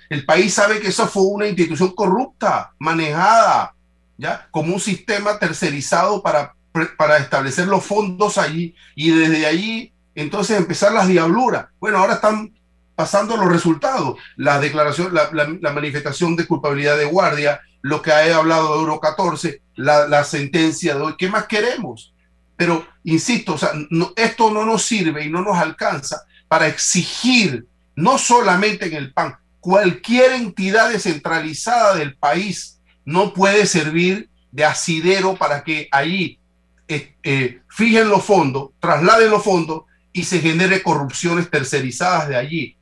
el 0.10 0.26
país 0.26 0.54
sabe 0.54 0.80
que 0.80 0.90
eso 0.90 1.08
fue 1.08 1.24
una 1.24 1.48
institución 1.48 1.92
corrupta, 1.96 2.74
manejada, 2.78 3.74
¿ya? 4.18 4.48
Como 4.52 4.76
un 4.76 4.80
sistema 4.80 5.40
tercerizado 5.40 6.22
para, 6.22 6.54
para 6.98 7.18
establecer 7.18 7.68
los 7.68 7.84
fondos 7.84 8.38
allí 8.38 8.76
y 8.96 9.10
desde 9.10 9.48
allí 9.48 9.92
entonces 10.14 10.58
empezar 10.58 10.92
las 10.92 11.08
diabluras. 11.08 11.68
Bueno, 11.80 11.98
ahora 11.98 12.16
están 12.16 12.54
pasando 12.96 13.38
los 13.38 13.48
resultados, 13.48 14.18
la 14.36 14.60
declaración, 14.60 15.14
la, 15.14 15.72
manifestación 15.72 16.36
de 16.36 16.48
culpabilidad 16.48 16.98
de 16.98 17.06
guardia, 17.06 17.62
lo 17.82 18.02
que 18.02 18.12
ha 18.12 18.36
hablado 18.36 18.74
de 18.74 18.80
Euro 18.82 19.00
14, 19.00 19.62
la, 19.76 20.24
sentencia 20.24 20.96
de 20.96 21.02
hoy, 21.02 21.16
¿qué 21.18 21.30
más 21.30 21.46
queremos? 21.46 22.14
Pero, 22.56 22.88
insisto, 23.04 23.54
o 23.54 23.58
sea, 23.58 23.72
esto 24.16 24.52
no 24.52 24.66
nos 24.66 24.84
sirve 24.84 25.26
y 25.26 25.30
no 25.30 25.44
nos 25.44 25.58
alcanza 25.58 26.24
para 26.48 26.68
exigir, 26.68 27.66
no 27.96 28.18
solamente 28.18 28.88
en 28.88 28.94
el 28.94 29.14
PAN, 29.14 29.38
cualquier 29.60 30.34
entidad 30.34 30.90
descentralizada 30.90 31.96
del 31.96 32.16
país 32.16 32.80
no 33.06 33.34
puede 33.34 33.66
servir 33.66 34.30
de 34.52 34.66
asidero 34.66 35.36
para 35.36 35.64
que 35.64 35.88
allí 35.92 36.40
eh, 36.88 37.16
eh, 37.24 37.62
fijen 37.70 38.10
los 38.10 38.24
fondos, 38.24 38.70
trasladen 38.80 39.30
los 39.30 39.44
fondos 39.44 39.84
y 40.14 40.24
se 40.24 40.40
genere 40.40 40.82
corrupciones 40.82 41.50
tercerizadas 41.50 42.30
de 42.30 42.38
allí. 42.38 42.78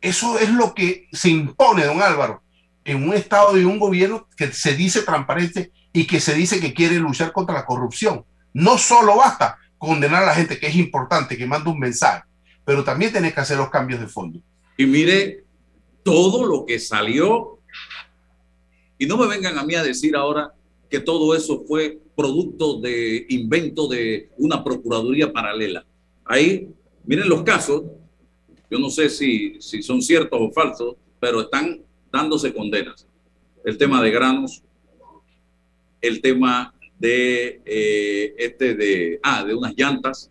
Eso 0.00 0.38
es 0.38 0.50
lo 0.50 0.74
que 0.74 1.08
se 1.12 1.30
impone, 1.30 1.84
don 1.84 2.02
Álvaro, 2.02 2.42
en 2.84 3.08
un 3.08 3.14
Estado 3.14 3.56
y 3.56 3.64
un 3.64 3.78
gobierno 3.78 4.28
que 4.36 4.52
se 4.52 4.74
dice 4.74 5.02
transparente 5.02 5.72
y 5.92 6.06
que 6.06 6.20
se 6.20 6.34
dice 6.34 6.60
que 6.60 6.74
quiere 6.74 6.96
luchar 6.96 7.32
contra 7.32 7.54
la 7.54 7.64
corrupción. 7.64 8.24
No 8.52 8.76
solo 8.76 9.16
basta 9.16 9.56
condenar 9.78 10.24
a 10.24 10.26
la 10.26 10.34
gente, 10.34 10.58
que 10.58 10.66
es 10.66 10.74
importante, 10.74 11.36
que 11.36 11.46
manda 11.46 11.70
un 11.70 11.78
mensaje, 11.78 12.24
pero 12.64 12.84
también 12.84 13.12
tiene 13.12 13.32
que 13.32 13.40
hacer 13.40 13.56
los 13.58 13.70
cambios 13.70 14.00
de 14.00 14.08
fondo. 14.08 14.40
Y 14.76 14.86
mire 14.86 15.44
todo 16.02 16.46
lo 16.46 16.64
que 16.64 16.78
salió. 16.78 17.58
Y 18.98 19.06
no 19.06 19.16
me 19.16 19.26
vengan 19.26 19.58
a 19.58 19.64
mí 19.64 19.74
a 19.74 19.82
decir 19.82 20.16
ahora 20.16 20.54
que 20.88 21.00
todo 21.00 21.34
eso 21.34 21.64
fue 21.66 21.98
producto 22.16 22.80
de 22.80 23.26
invento 23.28 23.88
de 23.88 24.30
una 24.38 24.62
procuraduría 24.62 25.32
paralela. 25.32 25.84
Ahí, 26.24 26.68
miren 27.04 27.28
los 27.28 27.42
casos, 27.42 27.82
yo 28.70 28.78
no 28.78 28.88
sé 28.90 29.10
si, 29.10 29.60
si 29.60 29.82
son 29.82 30.00
ciertos 30.00 30.38
o 30.40 30.52
falsos, 30.52 30.96
pero 31.20 31.40
están 31.40 31.82
dándose 32.12 32.54
condenas. 32.54 33.06
El 33.64 33.76
tema 33.76 34.00
de 34.02 34.10
granos, 34.10 34.62
el 36.00 36.20
tema 36.20 36.74
de 36.98 37.60
eh, 37.64 38.34
este 38.38 38.74
de, 38.74 39.20
ah, 39.22 39.44
de 39.44 39.54
unas 39.54 39.74
llantas, 39.76 40.30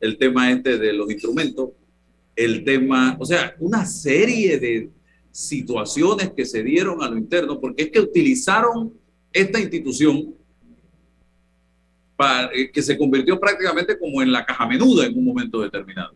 el 0.00 0.18
tema 0.18 0.50
este 0.50 0.78
de 0.78 0.92
los 0.92 1.10
instrumentos, 1.10 1.70
el 2.36 2.64
tema, 2.64 3.16
o 3.18 3.24
sea, 3.24 3.54
una 3.58 3.86
serie 3.86 4.58
de 4.58 4.90
situaciones 5.30 6.32
que 6.36 6.44
se 6.44 6.62
dieron 6.62 7.02
a 7.02 7.08
lo 7.08 7.16
interno, 7.16 7.60
porque 7.60 7.84
es 7.84 7.90
que 7.90 8.00
utilizaron 8.00 8.92
esta 9.32 9.60
institución 9.60 10.34
eh, 12.52 12.70
que 12.72 12.82
se 12.82 12.96
convirtió 12.96 13.40
prácticamente 13.40 13.98
como 13.98 14.22
en 14.22 14.30
la 14.30 14.46
caja 14.46 14.66
menuda 14.66 15.06
en 15.06 15.18
un 15.18 15.24
momento 15.24 15.60
determinado. 15.60 16.14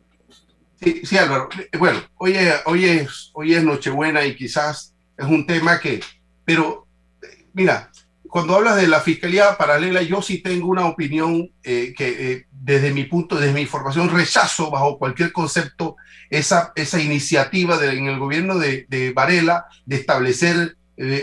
Sí, 0.80 1.00
sí, 1.04 1.16
Álvaro. 1.16 1.48
Bueno, 1.76 2.00
hoy 2.18 2.34
es, 2.34 2.54
hoy, 2.66 2.84
es, 2.84 3.30
hoy 3.34 3.54
es 3.54 3.64
Nochebuena 3.64 4.24
y 4.24 4.36
quizás 4.36 4.94
es 5.16 5.26
un 5.26 5.44
tema 5.44 5.80
que, 5.80 6.00
pero 6.44 6.86
mira, 7.52 7.90
cuando 8.28 8.54
hablas 8.54 8.76
de 8.76 8.86
la 8.86 9.00
fiscalía 9.00 9.56
paralela, 9.56 10.02
yo 10.02 10.22
sí 10.22 10.38
tengo 10.38 10.68
una 10.68 10.86
opinión 10.86 11.50
eh, 11.62 11.94
que 11.96 12.32
eh, 12.32 12.46
desde 12.50 12.92
mi 12.92 13.04
punto, 13.04 13.36
desde 13.36 13.52
mi 13.52 13.66
formación, 13.66 14.10
rechazo 14.10 14.70
bajo 14.70 14.98
cualquier 14.98 15.32
concepto 15.32 15.96
esa, 16.30 16.72
esa 16.76 17.00
iniciativa 17.00 17.78
de, 17.78 17.96
en 17.96 18.06
el 18.06 18.18
gobierno 18.18 18.58
de, 18.58 19.12
Varela 19.14 19.66
de 19.86 19.96
establecer 19.96 20.76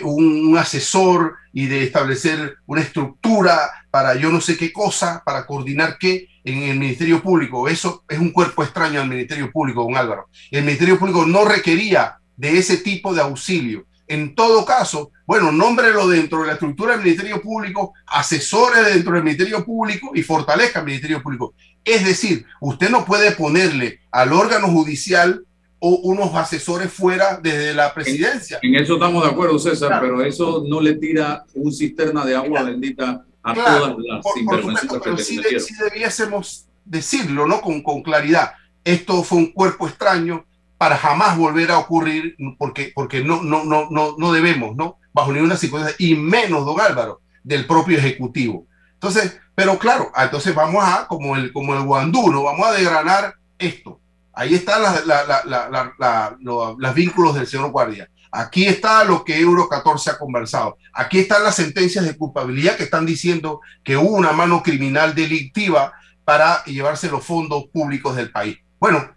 un, 0.04 0.48
un, 0.48 0.58
asesor 0.58 1.36
y 1.52 1.66
de 1.68 1.84
establecer 1.84 2.58
una 2.66 2.82
estructura 2.82 3.60
para 3.92 4.16
yo 4.16 4.32
no 4.32 4.40
sé 4.40 4.58
qué 4.58 4.72
cosa, 4.72 5.22
para 5.26 5.46
coordinar 5.46 5.98
qué 5.98 6.30
en 6.46 6.64
el 6.64 6.80
Ministerio 6.80 7.22
Público. 7.22 7.68
Eso 7.68 8.04
es 8.08 8.20
un 8.20 8.32
cuerpo 8.32 8.64
extraño 8.64 9.02
al 9.02 9.10
Ministerio 9.10 9.52
Público, 9.52 9.84
don 9.84 9.98
Álvaro. 9.98 10.30
El 10.52 10.64
Ministerio 10.64 10.98
Público 10.98 11.26
no 11.26 11.44
requería 11.44 12.18
de 12.38 12.58
ese 12.58 12.78
tipo 12.78 13.14
de 13.14 13.22
auxilio. 13.22 13.86
En 14.08 14.36
todo 14.36 14.66
caso, 14.66 15.12
bueno, 15.26 15.52
nómbrelo 15.52 16.08
dentro 16.08 16.42
de 16.42 16.48
la 16.48 16.54
estructura 16.54 16.94
del 16.94 17.04
Ministerio 17.04 17.42
Público, 17.42 17.94
asesores 18.06 18.86
dentro 18.86 19.14
del 19.14 19.24
Ministerio 19.24 19.66
Público 19.66 20.12
y 20.14 20.22
fortalezca 20.22 20.80
el 20.80 20.86
Ministerio 20.86 21.22
Público. 21.22 21.56
Es 21.84 22.06
decir, 22.06 22.46
usted 22.62 22.90
no 22.90 23.06
puede 23.06 23.32
ponerle 23.32 24.02
al 24.12 24.34
órgano 24.34 24.68
judicial 24.68 25.44
o 25.80 25.90
unos 26.04 26.34
asesores 26.36 26.92
fuera 26.92 27.40
desde 27.42 27.74
la 27.74 27.94
presidencia. 27.94 28.60
En, 28.62 28.76
eso 28.76 28.96
estamos 28.96 29.24
de 29.24 29.30
acuerdo, 29.30 29.58
César, 29.60 30.00
pero 30.00 30.24
eso 30.24 30.64
no 30.68 30.82
le 30.82 30.96
tira 30.96 31.44
un 31.54 31.72
cisterna 31.72 32.26
de 32.26 32.36
agua 32.36 32.64
bendita 32.64 33.26
a 33.44 33.54
todas 33.54 33.96
las 33.98 34.26
intervenciones 34.38 35.02
pero 35.04 35.18
sí, 35.18 35.40
debiésemos 35.80 36.66
decirlo, 36.84 37.48
¿no? 37.48 37.62
Con, 37.62 37.82
con 37.82 38.02
claridad. 38.02 38.54
Esto 38.84 39.24
fue 39.24 39.40
un 39.40 39.52
cuerpo 39.52 39.88
extraño 39.88 40.46
para 40.78 40.98
jamás 40.98 41.38
volver 41.38 41.72
a 41.72 41.78
ocurrir, 41.78 42.36
porque, 42.58 42.92
porque 42.94 43.24
no, 43.24 43.42
no, 43.42 43.64
no, 43.64 43.88
no, 43.90 44.16
no 44.18 44.32
debemos, 44.34 44.76
¿no? 44.76 44.98
Bajo 45.14 45.32
ninguna 45.32 45.56
circunstancia, 45.56 45.96
y 46.06 46.16
menos, 46.16 46.66
don 46.66 46.80
Álvaro, 46.80 47.22
del 47.44 47.66
propio 47.66 47.98
Ejecutivo. 47.98 48.68
Entonces, 48.94 49.40
pero 49.54 49.78
claro, 49.80 50.12
entonces 50.18 50.54
vamos 50.54 50.84
a, 50.84 51.08
como 51.08 51.36
el, 51.36 51.54
como 51.54 51.74
el 51.76 51.84
guandú, 51.84 52.44
Vamos 52.44 52.68
a 52.68 52.74
desgranar 52.74 53.36
esto. 53.58 54.00
Ahí 54.34 54.54
están 54.54 54.82
las, 54.82 55.06
la, 55.06 56.38
los 56.40 56.94
vínculos 56.94 57.36
del 57.36 57.48
señor 57.48 57.72
Guardia. 57.72 58.10
Aquí 58.32 58.68
está 58.68 59.06
lo 59.06 59.24
que 59.24 59.40
Euro 59.40 59.70
14 59.70 60.12
ha 60.12 60.18
conversado. 60.18 60.78
Aquí 60.92 61.20
están 61.20 61.44
las 61.44 61.56
sentencias 61.56 62.04
de 62.04 62.18
culpabilidad 62.18 62.76
que 62.76 62.84
están 62.84 63.06
diciendo 63.06 63.62
que 63.82 63.96
hubo 63.96 64.10
una 64.10 64.34
mano 64.34 64.62
criminal 64.62 65.16
delictiva 65.16 65.94
para 66.26 66.62
llevarse 66.66 67.10
los 67.10 67.24
fondos 67.24 67.66
públicos 67.72 68.14
del 68.14 68.32
país. 68.32 68.58
Bueno, 68.78 69.15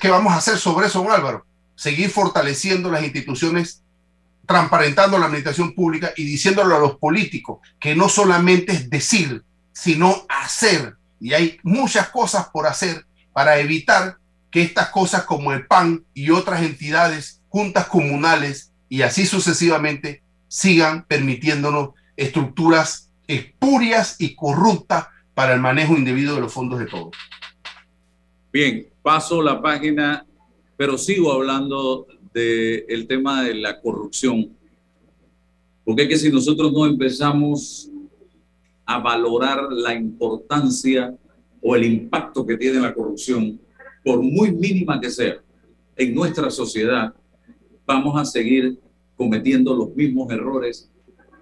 ¿qué, 0.00 0.08
vamos 0.08 0.32
a 0.32 0.36
hacer 0.36 0.58
sobre 0.58 0.86
eso, 0.86 1.02
don 1.02 1.12
Álvaro? 1.12 1.46
Seguir 1.74 2.10
fortaleciendo 2.10 2.90
las 2.90 3.02
instituciones, 3.02 3.82
transparentando 4.46 5.18
la 5.18 5.26
administración 5.26 5.74
pública 5.74 6.12
y 6.16 6.24
diciéndolo 6.24 6.76
a 6.76 6.80
los 6.80 6.96
políticos 6.96 7.60
que 7.78 7.94
no 7.94 8.08
solamente 8.08 8.72
es 8.72 8.90
decir, 8.90 9.44
sino 9.72 10.26
hacer. 10.28 10.96
Y 11.20 11.34
hay 11.34 11.58
muchas 11.62 12.08
cosas 12.08 12.48
por 12.48 12.66
hacer 12.66 13.06
para 13.32 13.58
evitar 13.58 14.16
que 14.50 14.62
estas 14.62 14.88
cosas 14.88 15.24
como 15.24 15.52
el 15.52 15.66
PAN 15.66 16.04
y 16.14 16.30
otras 16.30 16.62
entidades 16.62 17.40
juntas 17.48 17.86
comunales 17.86 18.72
y 18.88 19.02
así 19.02 19.26
sucesivamente 19.26 20.22
sigan 20.48 21.04
permitiéndonos 21.04 21.90
estructuras 22.16 23.10
espurias 23.28 24.16
y 24.18 24.34
corruptas 24.34 25.06
para 25.34 25.54
el 25.54 25.60
manejo 25.60 25.96
indebido 25.96 26.34
de 26.34 26.40
los 26.40 26.52
fondos 26.52 26.80
de 26.80 26.86
todos. 26.86 27.16
Bien, 28.52 28.88
paso 29.00 29.40
la 29.40 29.62
página, 29.62 30.26
pero 30.76 30.98
sigo 30.98 31.32
hablando 31.32 32.08
del 32.34 33.06
tema 33.06 33.44
de 33.44 33.54
la 33.54 33.80
corrupción, 33.80 34.56
porque 35.84 36.02
es 36.02 36.08
que 36.08 36.16
si 36.16 36.32
nosotros 36.32 36.72
no 36.72 36.84
empezamos 36.84 37.88
a 38.84 38.98
valorar 38.98 39.70
la 39.70 39.94
importancia 39.94 41.16
o 41.62 41.76
el 41.76 41.84
impacto 41.84 42.44
que 42.44 42.56
tiene 42.56 42.80
la 42.80 42.92
corrupción, 42.92 43.60
por 44.04 44.20
muy 44.20 44.50
mínima 44.50 45.00
que 45.00 45.10
sea, 45.10 45.40
en 45.96 46.12
nuestra 46.12 46.50
sociedad, 46.50 47.14
vamos 47.86 48.20
a 48.20 48.24
seguir 48.24 48.80
cometiendo 49.14 49.76
los 49.76 49.94
mismos 49.94 50.28
errores 50.32 50.90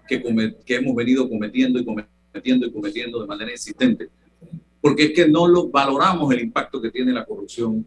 que, 0.07 0.23
que 0.66 0.75
hemos 0.75 0.94
venido 0.94 1.27
cometiendo 1.27 1.79
y 1.79 1.87
cometiendo 1.87 2.66
y 2.66 2.73
cometiendo 2.73 3.21
de 3.21 3.27
manera 3.27 3.51
insistente. 3.51 4.11
Porque 4.81 5.05
es 5.05 5.12
que 5.12 5.29
no 5.29 5.47
lo 5.47 5.69
valoramos 5.69 6.33
el 6.33 6.41
impacto 6.41 6.81
que 6.81 6.91
tiene 6.91 7.12
la 7.12 7.25
corrupción, 7.25 7.87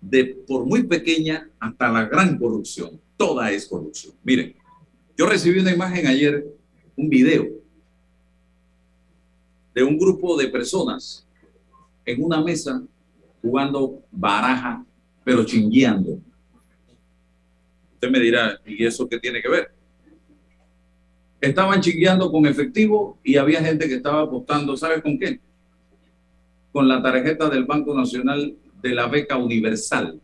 de 0.00 0.24
por 0.46 0.66
muy 0.66 0.82
pequeña 0.82 1.48
hasta 1.60 1.90
la 1.90 2.06
gran 2.06 2.36
corrupción. 2.38 3.00
Toda 3.16 3.52
es 3.52 3.66
corrupción. 3.66 4.14
Miren, 4.24 4.54
yo 5.16 5.26
recibí 5.26 5.60
una 5.60 5.72
imagen 5.72 6.06
ayer, 6.06 6.44
un 6.96 7.08
video 7.08 7.46
de 9.74 9.82
un 9.82 9.96
grupo 9.96 10.36
de 10.36 10.48
personas 10.48 11.26
en 12.04 12.22
una 12.22 12.42
mesa 12.42 12.82
jugando 13.40 14.02
baraja, 14.10 14.84
pero 15.24 15.44
chingueando. 15.44 16.18
Usted 17.94 18.10
me 18.10 18.20
dirá, 18.20 18.60
¿y 18.66 18.84
eso 18.84 19.08
qué 19.08 19.18
tiene 19.18 19.40
que 19.40 19.48
ver? 19.48 19.72
Estaban 21.40 21.80
chingueando 21.80 22.30
con 22.30 22.46
efectivo 22.46 23.18
y 23.22 23.36
había 23.36 23.62
gente 23.62 23.88
que 23.88 23.94
estaba 23.94 24.22
apostando, 24.22 24.76
¿sabe 24.76 25.00
con 25.00 25.18
qué? 25.18 25.40
Con 26.72 26.88
la 26.88 27.02
tarjeta 27.02 27.48
del 27.48 27.64
Banco 27.64 27.94
Nacional 27.94 28.56
de 28.82 28.94
la 28.94 29.06
Beca 29.06 29.36
Universal. 29.36 30.20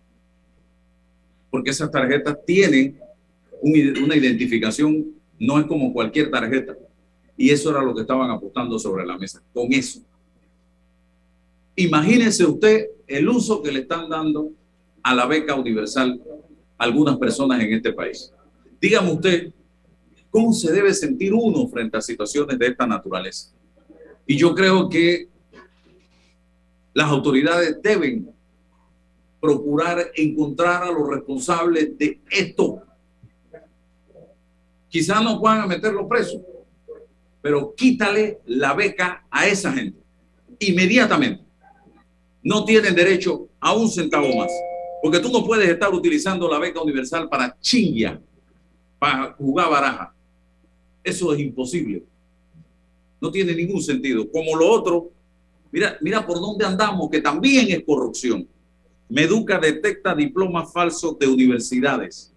Porque 1.50 1.70
esas 1.70 1.90
tarjetas 1.90 2.38
tienen 2.44 2.98
una 3.62 4.16
identificación, 4.16 5.14
no 5.38 5.58
es 5.58 5.66
como 5.66 5.92
cualquier 5.92 6.30
tarjeta. 6.30 6.76
Y 7.36 7.50
eso 7.50 7.70
era 7.70 7.82
lo 7.82 7.94
que 7.94 8.02
estaban 8.02 8.30
apostando 8.30 8.78
sobre 8.78 9.06
la 9.06 9.16
mesa, 9.16 9.42
con 9.52 9.72
eso. 9.72 10.00
Imagínese 11.76 12.44
usted 12.44 12.88
el 13.06 13.28
uso 13.28 13.62
que 13.62 13.70
le 13.70 13.80
están 13.80 14.08
dando 14.08 14.50
a 15.02 15.14
la 15.14 15.26
beca 15.26 15.54
universal 15.54 16.20
algunas 16.76 17.16
personas 17.18 17.60
en 17.62 17.72
este 17.72 17.92
país. 17.92 18.32
Dígame 18.80 19.12
usted, 19.12 19.52
¿cómo 20.30 20.52
se 20.52 20.72
debe 20.72 20.92
sentir 20.92 21.32
uno 21.32 21.66
frente 21.68 21.96
a 21.96 22.00
situaciones 22.00 22.58
de 22.58 22.66
esta 22.66 22.86
naturaleza? 22.86 23.52
Y 24.26 24.36
yo 24.36 24.54
creo 24.54 24.88
que 24.88 25.28
las 26.98 27.10
autoridades 27.10 27.80
deben 27.80 28.28
procurar 29.40 30.10
encontrar 30.16 30.82
a 30.82 30.90
los 30.90 31.08
responsables 31.08 31.96
de 31.96 32.20
esto. 32.28 32.82
Quizás 34.88 35.22
no 35.22 35.38
puedan 35.38 35.68
meterlos 35.68 36.06
presos, 36.08 36.42
pero 37.40 37.72
quítale 37.76 38.40
la 38.46 38.74
beca 38.74 39.24
a 39.30 39.46
esa 39.46 39.72
gente 39.72 40.02
inmediatamente 40.58 41.44
no 42.42 42.64
tienen 42.64 42.96
derecho 42.96 43.46
a 43.60 43.74
un 43.74 43.88
centavo 43.88 44.34
más. 44.34 44.50
Porque 45.00 45.20
tú 45.20 45.28
no 45.28 45.46
puedes 45.46 45.68
estar 45.68 45.94
utilizando 45.94 46.50
la 46.50 46.58
beca 46.58 46.82
universal 46.82 47.28
para 47.28 47.56
chingia, 47.60 48.20
para 48.98 49.34
jugar 49.34 49.70
baraja. 49.70 50.12
Eso 51.04 51.32
es 51.32 51.38
imposible. 51.38 52.02
No 53.20 53.30
tiene 53.30 53.54
ningún 53.54 53.82
sentido. 53.82 54.28
Como 54.32 54.56
lo 54.56 54.68
otro, 54.68 55.12
mira, 55.70 55.98
mira 56.00 56.26
por 56.26 56.40
dónde 56.40 56.64
andamos, 56.64 57.10
que 57.10 57.20
también 57.20 57.68
es 57.70 57.82
corrupción. 57.84 58.46
Meduca 59.08 59.58
detecta 59.58 60.14
diplomas 60.14 60.72
falsos 60.72 61.18
de 61.18 61.26
universidades. 61.26 62.32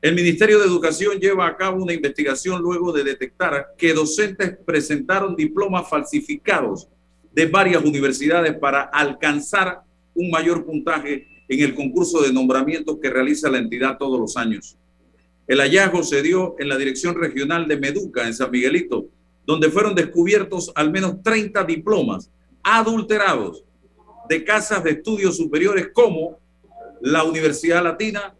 El 0.00 0.14
Ministerio 0.14 0.60
de 0.60 0.66
Educación 0.66 1.18
lleva 1.18 1.46
a 1.46 1.56
cabo 1.56 1.82
una 1.82 1.92
investigación 1.92 2.62
luego 2.62 2.92
de 2.92 3.02
detectar 3.02 3.74
que 3.76 3.92
docentes 3.92 4.56
presentaron 4.64 5.34
diplomas 5.34 5.88
falsificados 5.88 6.88
de 7.32 7.46
varias 7.46 7.84
universidades 7.84 8.56
para 8.58 8.82
alcanzar 8.82 9.82
un 10.14 10.30
mayor 10.30 10.64
puntaje 10.64 11.26
en 11.48 11.60
el 11.60 11.74
concurso 11.74 12.22
de 12.22 12.32
nombramiento 12.32 13.00
que 13.00 13.10
realiza 13.10 13.50
la 13.50 13.58
entidad 13.58 13.98
todos 13.98 14.20
los 14.20 14.36
años. 14.36 14.76
El 15.48 15.60
hallazgo 15.60 16.02
se 16.02 16.22
dio 16.22 16.54
en 16.58 16.68
la 16.68 16.76
Dirección 16.76 17.14
Regional 17.14 17.66
de 17.66 17.78
Meduca, 17.78 18.26
en 18.26 18.34
San 18.34 18.50
Miguelito, 18.50 19.06
donde 19.48 19.70
fueron 19.70 19.94
descubiertos 19.94 20.70
al 20.74 20.90
menos 20.90 21.22
30 21.22 21.64
diplomas 21.64 22.30
adulterados 22.62 23.64
de 24.28 24.44
casas 24.44 24.84
de 24.84 24.90
estudios 24.90 25.38
superiores 25.38 25.88
como 25.94 26.38
la 27.00 27.24
Universidad 27.24 27.82
Latina, 27.82 28.34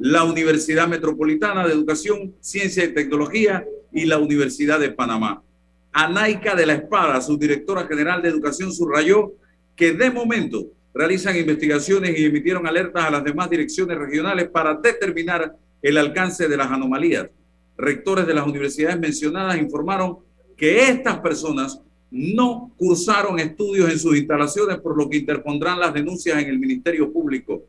la 0.00 0.24
Universidad 0.24 0.88
Metropolitana 0.88 1.64
de 1.64 1.72
Educación, 1.72 2.34
Ciencia 2.40 2.84
y 2.84 2.92
Tecnología 2.92 3.64
y 3.92 4.06
la 4.06 4.18
Universidad 4.18 4.80
de 4.80 4.90
Panamá. 4.90 5.44
Anaika 5.92 6.56
de 6.56 6.66
la 6.66 6.74
Espada, 6.74 7.20
su 7.20 7.38
directora 7.38 7.86
general 7.86 8.20
de 8.20 8.30
educación, 8.30 8.72
subrayó 8.72 9.34
que 9.76 9.92
de 9.92 10.10
momento 10.10 10.66
realizan 10.92 11.36
investigaciones 11.36 12.18
y 12.18 12.24
emitieron 12.24 12.66
alertas 12.66 13.04
a 13.04 13.10
las 13.10 13.22
demás 13.22 13.48
direcciones 13.48 13.96
regionales 13.96 14.48
para 14.48 14.74
determinar 14.74 15.54
el 15.80 15.98
alcance 15.98 16.48
de 16.48 16.56
las 16.56 16.68
anomalías. 16.68 17.28
Rectores 17.76 18.26
de 18.26 18.34
las 18.34 18.44
universidades 18.44 18.98
mencionadas 18.98 19.56
informaron 19.56 20.26
que 20.58 20.88
estas 20.88 21.20
personas 21.20 21.80
no 22.10 22.72
cursaron 22.76 23.38
estudios 23.38 23.90
en 23.90 23.98
sus 23.98 24.16
instalaciones, 24.16 24.78
por 24.78 24.98
lo 24.98 25.08
que 25.08 25.18
interpondrán 25.18 25.78
las 25.78 25.94
denuncias 25.94 26.42
en 26.42 26.48
el 26.48 26.58
Ministerio 26.58 27.12
Público. 27.12 27.62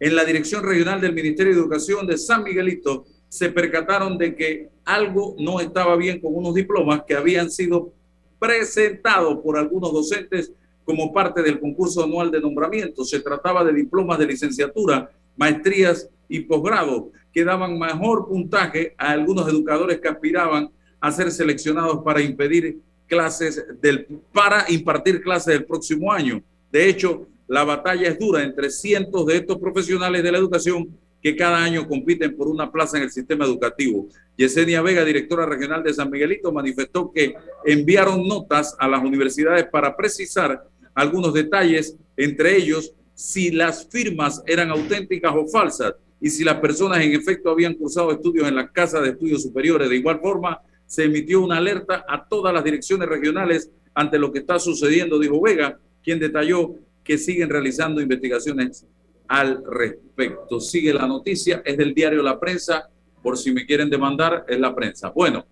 En 0.00 0.16
la 0.16 0.24
Dirección 0.24 0.64
Regional 0.64 1.00
del 1.00 1.12
Ministerio 1.12 1.52
de 1.52 1.60
Educación 1.60 2.06
de 2.06 2.16
San 2.16 2.42
Miguelito 2.42 3.04
se 3.28 3.50
percataron 3.50 4.16
de 4.18 4.34
que 4.34 4.70
algo 4.84 5.36
no 5.38 5.60
estaba 5.60 5.94
bien 5.96 6.20
con 6.20 6.34
unos 6.34 6.54
diplomas 6.54 7.02
que 7.06 7.14
habían 7.14 7.50
sido 7.50 7.92
presentados 8.38 9.38
por 9.42 9.58
algunos 9.58 9.92
docentes 9.92 10.52
como 10.84 11.12
parte 11.12 11.42
del 11.42 11.60
concurso 11.60 12.02
anual 12.02 12.30
de 12.30 12.40
nombramiento. 12.40 13.04
Se 13.04 13.20
trataba 13.20 13.62
de 13.62 13.72
diplomas 13.72 14.18
de 14.18 14.26
licenciatura, 14.26 15.10
maestrías 15.36 16.08
y 16.28 16.40
posgrado 16.40 17.10
que 17.32 17.44
daban 17.44 17.78
mejor 17.78 18.26
puntaje 18.26 18.94
a 18.96 19.10
algunos 19.10 19.48
educadores 19.48 20.00
que 20.00 20.08
aspiraban 20.08 20.70
a 21.02 21.10
ser 21.10 21.30
seleccionados 21.32 22.02
para 22.04 22.22
impedir 22.22 22.78
clases 23.08 23.62
del, 23.80 24.06
para 24.32 24.64
impartir 24.68 25.20
clases 25.20 25.52
del 25.52 25.64
próximo 25.64 26.12
año. 26.12 26.40
De 26.70 26.88
hecho, 26.88 27.26
la 27.48 27.64
batalla 27.64 28.08
es 28.08 28.18
dura 28.18 28.42
entre 28.42 28.70
cientos 28.70 29.26
de 29.26 29.36
estos 29.36 29.58
profesionales 29.58 30.22
de 30.22 30.32
la 30.32 30.38
educación 30.38 30.96
que 31.20 31.36
cada 31.36 31.62
año 31.62 31.88
compiten 31.88 32.36
por 32.36 32.46
una 32.46 32.70
plaza 32.70 32.96
en 32.96 33.02
el 33.02 33.10
sistema 33.10 33.44
educativo. 33.44 34.08
Yesenia 34.36 34.80
Vega, 34.80 35.04
directora 35.04 35.44
regional 35.44 35.82
de 35.82 35.92
San 35.92 36.08
Miguelito, 36.08 36.52
manifestó 36.52 37.12
que 37.12 37.34
enviaron 37.64 38.26
notas 38.26 38.76
a 38.78 38.86
las 38.86 39.02
universidades 39.02 39.66
para 39.66 39.96
precisar 39.96 40.64
algunos 40.94 41.34
detalles, 41.34 41.96
entre 42.16 42.56
ellos 42.56 42.94
si 43.14 43.50
las 43.50 43.88
firmas 43.88 44.42
eran 44.46 44.70
auténticas 44.70 45.32
o 45.34 45.48
falsas 45.48 45.94
y 46.20 46.30
si 46.30 46.44
las 46.44 46.60
personas 46.60 47.00
en 47.00 47.12
efecto 47.12 47.50
habían 47.50 47.74
cursado 47.74 48.12
estudios 48.12 48.46
en 48.46 48.54
la 48.54 48.70
Casa 48.70 49.00
de 49.00 49.10
Estudios 49.10 49.42
Superiores. 49.42 49.88
De 49.88 49.96
igual 49.96 50.20
forma, 50.20 50.60
se 50.92 51.04
emitió 51.04 51.40
una 51.40 51.56
alerta 51.56 52.04
a 52.06 52.22
todas 52.28 52.52
las 52.52 52.62
direcciones 52.62 53.08
regionales 53.08 53.70
ante 53.94 54.18
lo 54.18 54.30
que 54.30 54.40
está 54.40 54.58
sucediendo, 54.58 55.18
dijo 55.18 55.40
Vega, 55.40 55.80
quien 56.04 56.18
detalló 56.18 56.74
que 57.02 57.16
siguen 57.16 57.48
realizando 57.48 58.02
investigaciones 58.02 58.86
al 59.26 59.64
respecto. 59.64 60.60
Sigue 60.60 60.92
la 60.92 61.06
noticia, 61.06 61.62
es 61.64 61.78
del 61.78 61.94
diario 61.94 62.22
La 62.22 62.38
Prensa, 62.38 62.90
por 63.22 63.38
si 63.38 63.52
me 63.52 63.64
quieren 63.64 63.88
demandar, 63.88 64.44
es 64.46 64.60
la 64.60 64.74
prensa. 64.74 65.08
Bueno, 65.08 65.46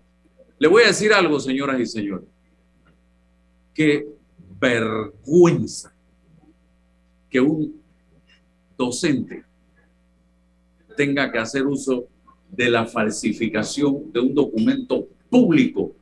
le 0.59 0.67
voy 0.67 0.83
a 0.83 0.87
decir 0.89 1.11
algo, 1.11 1.39
señoras 1.39 1.79
y 1.79 1.87
señores. 1.87 2.27
Qué 3.73 4.05
vergüenza 4.59 5.91
que 7.31 7.41
un 7.41 7.81
docente 8.77 9.43
tenga 10.95 11.31
que 11.31 11.39
hacer 11.39 11.65
uso 11.65 12.05
de 12.47 12.69
la 12.69 12.85
falsificación 12.85 14.11
de 14.13 14.19
un 14.19 14.35
documento 14.35 15.07
público 15.31 15.95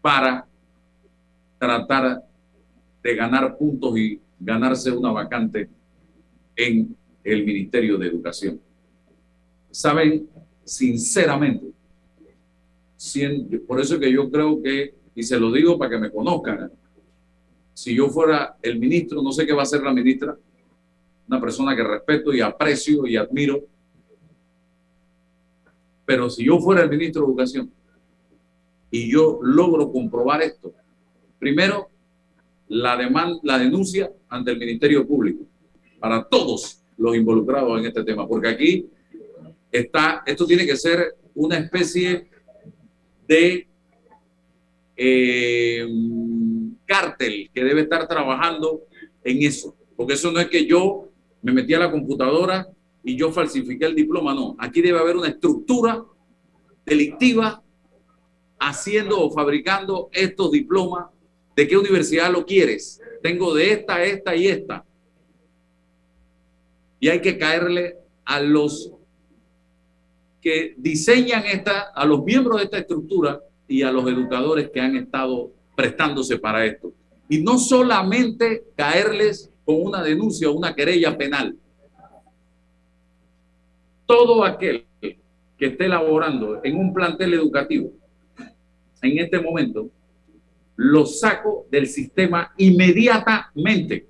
para 0.00 0.46
tratar 1.58 2.24
de 3.02 3.14
ganar 3.14 3.56
puntos 3.58 3.96
y 3.98 4.18
ganarse 4.38 4.90
una 4.90 5.12
vacante 5.12 5.68
en 6.56 6.96
el 7.22 7.44
Ministerio 7.44 7.98
de 7.98 8.08
Educación. 8.08 8.58
Saben, 9.70 10.26
sinceramente, 10.64 11.66
por 13.66 13.78
eso 13.78 14.00
que 14.00 14.10
yo 14.10 14.30
creo 14.30 14.62
que, 14.62 14.94
y 15.14 15.22
se 15.22 15.38
lo 15.38 15.52
digo 15.52 15.78
para 15.78 15.90
que 15.90 15.98
me 15.98 16.10
conozcan, 16.10 16.72
si 17.74 17.94
yo 17.94 18.08
fuera 18.08 18.56
el 18.62 18.78
ministro, 18.78 19.22
no 19.22 19.32
sé 19.32 19.46
qué 19.46 19.52
va 19.52 19.60
a 19.60 19.62
hacer 19.62 19.82
la 19.82 19.92
ministra, 19.92 20.36
una 21.28 21.40
persona 21.40 21.76
que 21.76 21.84
respeto 21.84 22.32
y 22.32 22.40
aprecio 22.40 23.06
y 23.06 23.16
admiro, 23.16 23.64
pero 26.10 26.28
si 26.28 26.44
yo 26.44 26.58
fuera 26.58 26.82
el 26.82 26.90
ministro 26.90 27.22
de 27.22 27.28
Educación, 27.28 27.70
y 28.90 29.12
yo 29.12 29.38
logro 29.44 29.92
comprobar 29.92 30.42
esto, 30.42 30.74
primero, 31.38 31.88
la, 32.66 32.98
la 33.44 33.58
denuncia 33.60 34.10
ante 34.28 34.50
el 34.50 34.58
Ministerio 34.58 35.06
Público 35.06 35.44
para 36.00 36.24
todos 36.24 36.82
los 36.98 37.14
involucrados 37.14 37.78
en 37.78 37.86
este 37.86 38.02
tema, 38.02 38.26
porque 38.26 38.48
aquí 38.48 38.88
está, 39.70 40.24
esto 40.26 40.46
tiene 40.46 40.66
que 40.66 40.74
ser 40.74 41.14
una 41.32 41.58
especie 41.58 42.28
de 43.28 43.68
eh, 44.96 45.88
cártel 46.86 47.50
que 47.54 47.62
debe 47.62 47.82
estar 47.82 48.08
trabajando 48.08 48.82
en 49.22 49.44
eso, 49.44 49.76
porque 49.94 50.14
eso 50.14 50.32
no 50.32 50.40
es 50.40 50.48
que 50.48 50.66
yo 50.66 51.08
me 51.40 51.52
metí 51.52 51.72
a 51.72 51.78
la 51.78 51.92
computadora 51.92 52.66
y 53.02 53.16
yo 53.16 53.32
falsifiqué 53.32 53.86
el 53.86 53.94
diploma, 53.94 54.34
no, 54.34 54.56
aquí 54.58 54.82
debe 54.82 54.98
haber 54.98 55.16
una 55.16 55.28
estructura 55.28 56.04
delictiva 56.84 57.62
haciendo 58.58 59.20
o 59.20 59.30
fabricando 59.30 60.10
estos 60.12 60.50
diplomas. 60.52 61.06
¿De 61.56 61.66
qué 61.66 61.76
universidad 61.76 62.30
lo 62.30 62.44
quieres? 62.44 63.00
Tengo 63.22 63.54
de 63.54 63.72
esta, 63.72 64.04
esta 64.04 64.36
y 64.36 64.46
esta. 64.46 64.84
Y 67.00 67.08
hay 67.08 67.20
que 67.20 67.38
caerle 67.38 67.96
a 68.24 68.40
los 68.40 68.92
que 70.40 70.74
diseñan 70.76 71.44
esta, 71.46 71.90
a 71.94 72.04
los 72.04 72.22
miembros 72.24 72.58
de 72.58 72.64
esta 72.64 72.78
estructura 72.78 73.40
y 73.66 73.82
a 73.82 73.92
los 73.92 74.06
educadores 74.06 74.70
que 74.70 74.80
han 74.80 74.96
estado 74.96 75.52
prestándose 75.76 76.38
para 76.38 76.64
esto. 76.64 76.92
Y 77.28 77.42
no 77.42 77.58
solamente 77.58 78.64
caerles 78.76 79.50
con 79.64 79.82
una 79.82 80.02
denuncia 80.02 80.50
o 80.50 80.52
una 80.52 80.74
querella 80.74 81.16
penal. 81.16 81.56
Todo 84.10 84.44
aquel 84.44 84.86
que 85.00 85.66
esté 85.66 85.84
elaborando 85.84 86.60
en 86.64 86.76
un 86.76 86.92
plantel 86.92 87.32
educativo 87.34 87.92
en 89.02 89.18
este 89.18 89.38
momento, 89.38 89.88
lo 90.74 91.06
saco 91.06 91.66
del 91.70 91.86
sistema 91.86 92.52
inmediatamente. 92.56 94.08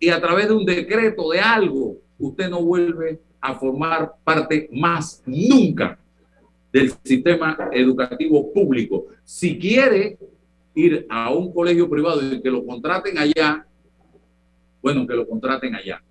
Y 0.00 0.08
a 0.08 0.20
través 0.20 0.48
de 0.48 0.54
un 0.54 0.64
decreto 0.64 1.30
de 1.30 1.38
algo, 1.38 1.98
usted 2.18 2.50
no 2.50 2.60
vuelve 2.62 3.20
a 3.40 3.54
formar 3.54 4.14
parte 4.24 4.68
más 4.72 5.22
nunca 5.24 5.96
del 6.72 6.92
sistema 7.04 7.56
educativo 7.70 8.52
público. 8.52 9.06
Si 9.22 9.58
quiere 9.58 10.18
ir 10.74 11.06
a 11.08 11.32
un 11.32 11.52
colegio 11.52 11.88
privado 11.88 12.20
y 12.20 12.42
que 12.42 12.50
lo 12.50 12.66
contraten 12.66 13.16
allá, 13.16 13.64
bueno, 14.82 15.06
que 15.06 15.14
lo 15.14 15.26
contraten 15.26 15.74
allá. 15.76 16.02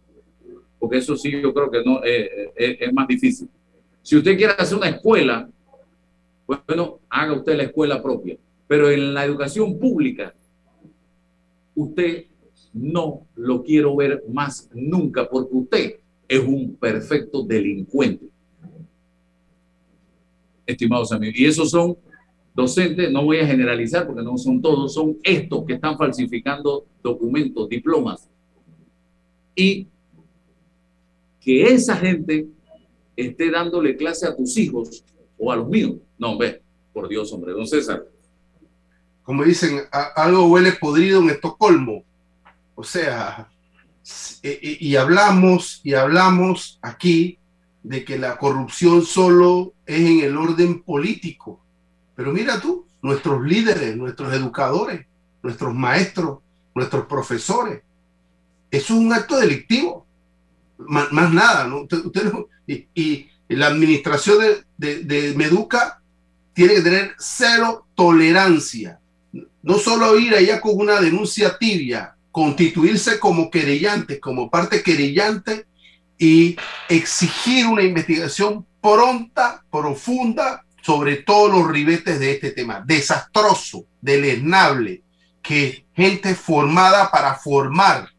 Porque 0.85 0.97
eso 0.99 1.17
sí 1.17 1.31
yo 1.31 1.51
creo 1.51 1.71
que 1.71 1.83
no 1.83 2.03
eh, 2.03 2.51
eh, 2.55 2.77
es 2.79 2.93
más 2.93 3.07
difícil. 3.07 3.49
Si 4.03 4.15
usted 4.15 4.37
quiere 4.37 4.53
hacer 4.55 4.77
una 4.77 4.89
escuela, 4.89 5.49
bueno, 6.45 6.99
haga 7.09 7.33
usted 7.33 7.57
la 7.57 7.63
escuela 7.63 8.03
propia. 8.03 8.37
Pero 8.67 8.91
en 8.91 9.15
la 9.15 9.25
educación 9.25 9.79
pública, 9.79 10.35
usted 11.73 12.25
no 12.71 13.25
lo 13.33 13.63
quiero 13.63 13.95
ver 13.95 14.23
más 14.31 14.69
nunca 14.75 15.27
porque 15.27 15.55
usted 15.55 15.95
es 16.27 16.39
un 16.39 16.75
perfecto 16.75 17.41
delincuente. 17.41 18.27
Estimados 20.67 21.11
amigos, 21.11 21.39
y 21.39 21.47
esos 21.47 21.71
son 21.71 21.97
docentes, 22.53 23.11
no 23.11 23.23
voy 23.23 23.39
a 23.39 23.47
generalizar 23.47 24.05
porque 24.05 24.21
no 24.21 24.37
son 24.37 24.61
todos, 24.61 24.93
son 24.93 25.17
estos 25.23 25.65
que 25.65 25.73
están 25.73 25.97
falsificando 25.97 26.85
documentos, 27.01 27.67
diplomas. 27.69 28.29
Y 29.55 29.87
que 31.45 31.63
esa 31.71 31.95
gente 31.95 32.47
esté 33.15 33.51
dándole 33.51 33.95
clase 33.95 34.27
a 34.27 34.35
tus 34.35 34.57
hijos 34.57 35.05
o 35.37 35.51
a 35.51 35.55
los 35.55 35.69
míos. 35.69 35.97
No, 36.17 36.37
ve, 36.39 36.63
por 36.91 37.07
Dios, 37.07 37.31
hombre, 37.31 37.51
don 37.51 37.67
César. 37.67 38.03
Como 39.21 39.43
dicen, 39.43 39.81
algo 40.15 40.47
huele 40.47 40.71
podrido 40.73 41.21
en 41.21 41.29
Estocolmo. 41.29 42.03
O 42.73 42.83
sea, 42.83 43.49
y, 44.41 44.95
hablamos 44.95 45.81
y 45.83 45.93
hablamos 45.93 46.79
aquí 46.81 47.37
de 47.83 48.03
que 48.03 48.17
la 48.17 48.37
corrupción 48.37 49.03
solo 49.03 49.73
es 49.85 49.99
en 49.99 50.21
el 50.21 50.35
orden 50.37 50.81
político. 50.81 51.61
Pero 52.15 52.33
mira 52.33 52.59
tú, 52.59 52.87
nuestros 53.03 53.43
líderes, 53.43 53.95
nuestros 53.95 54.33
educadores, 54.33 55.05
nuestros 55.43 55.75
maestros, 55.75 56.39
nuestros 56.73 57.05
profesores, 57.05 57.83
eso 58.71 58.93
es 58.93 58.99
un 58.99 59.13
acto 59.13 59.37
delictivo. 59.37 60.04
Más, 60.77 61.33
nada, 61.33 61.67
¿no? 61.67 61.87
y, 62.67 63.27
la 63.47 63.67
administración 63.67 64.39
de, 64.77 65.03
de, 65.03 65.33
Meduca 65.35 66.01
tiene 66.53 66.75
que 66.75 66.81
tener 66.81 67.15
cero 67.19 67.85
tolerancia. 67.93 68.99
No 69.61 69.77
solo 69.77 70.17
ir 70.17 70.33
allá 70.33 70.59
con 70.59 70.77
una 70.77 70.99
denuncia 70.99 71.57
tibia, 71.57 72.15
constituirse 72.31 73.19
como 73.19 73.51
querellante, 73.51 74.19
como 74.19 74.49
parte 74.49 74.81
querellante 74.81 75.67
y 76.17 76.55
exigir 76.89 77.67
una 77.67 77.83
investigación 77.83 78.65
pronta, 78.81 79.63
profunda 79.71 80.65
sobre 80.81 81.17
todos 81.17 81.51
los 81.51 81.67
ribetes 81.67 82.19
de 82.19 82.31
este 82.33 82.51
tema. 82.51 82.83
Desastroso, 82.85 83.85
deleznable, 84.01 85.01
que 85.41 85.85
gente 85.95 86.35
formada 86.35 87.09
para 87.09 87.35
formar 87.35 88.09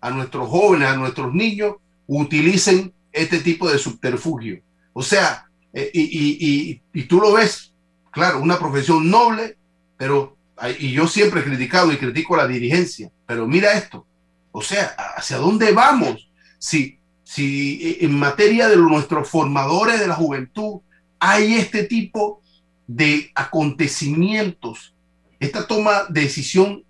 a 0.00 0.10
nuestros 0.10 0.48
jóvenes, 0.48 0.88
a 0.88 0.96
nuestros 0.96 1.32
niños, 1.32 1.76
utilicen 2.06 2.92
este 3.12 3.40
tipo 3.40 3.70
de 3.70 3.78
subterfugio. 3.78 4.60
O 4.92 5.02
sea, 5.02 5.48
eh, 5.72 5.90
y, 5.92 7.02
tú 7.04 7.20
lo 7.20 7.32
ves, 7.32 7.74
claro, 8.10 8.40
una 8.40 8.58
profesión 8.58 9.10
noble, 9.10 9.58
pero, 9.96 10.36
y 10.78 10.92
yo 10.92 11.06
siempre 11.06 11.40
he 11.40 11.44
criticado 11.44 11.92
y 11.92 11.98
critico 11.98 12.36
la 12.36 12.46
dirigencia, 12.46 13.10
pero 13.26 13.46
mira 13.46 13.72
esto, 13.72 14.06
o 14.52 14.62
sea, 14.62 14.94
¿hacia 15.16 15.36
dónde 15.36 15.72
vamos? 15.72 16.30
Si, 16.58 16.98
si 17.24 17.78
eh, 17.82 17.98
en 18.06 18.18
materia 18.18 18.68
de 18.68 18.76
nuestros 18.78 19.28
formadores 19.28 20.00
de 20.00 20.06
la 20.06 20.14
juventud 20.14 20.80
hay 21.18 21.56
este 21.56 21.84
tipo 21.84 22.40
de 22.86 23.30
acontecimientos, 23.34 24.94
esta 25.38 25.66
toma 25.66 26.04
de 26.08 26.22
decisión, 26.22 26.84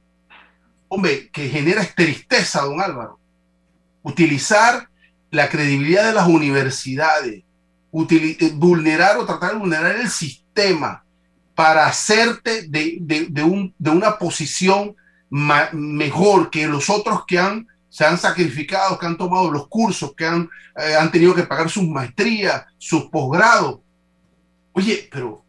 hombre, 0.88 1.28
que 1.30 1.48
genera 1.48 1.84
tristeza, 1.84 2.62
don 2.62 2.80
Álvaro. 2.80 3.18
Utilizar 4.02 4.88
la 5.36 5.48
credibilidad 5.48 6.06
de 6.06 6.14
las 6.14 6.26
universidades, 6.26 7.44
eh, 8.10 8.52
vulnerar 8.54 9.18
o 9.18 9.26
tratar 9.26 9.52
de 9.52 9.58
vulnerar 9.58 9.96
el 9.96 10.08
sistema 10.08 11.04
para 11.54 11.86
hacerte 11.86 12.68
de, 12.68 12.98
de, 13.00 13.42
un, 13.42 13.74
de 13.78 13.90
una 13.90 14.18
posición 14.18 14.96
mejor 15.30 16.50
que 16.50 16.66
los 16.66 16.90
otros 16.90 17.24
que 17.26 17.38
han, 17.38 17.66
se 17.88 18.04
han 18.04 18.18
sacrificado, 18.18 18.98
que 18.98 19.06
han 19.06 19.16
tomado 19.16 19.50
los 19.50 19.68
cursos, 19.68 20.14
que 20.16 20.26
han, 20.26 20.48
eh, 20.76 20.94
han 20.94 21.10
tenido 21.10 21.34
que 21.34 21.44
pagar 21.44 21.70
sus 21.70 21.84
maestrías, 21.84 22.64
sus 22.78 23.04
posgrados. 23.04 23.80
Oye, 24.72 25.08
pero, 25.10 25.44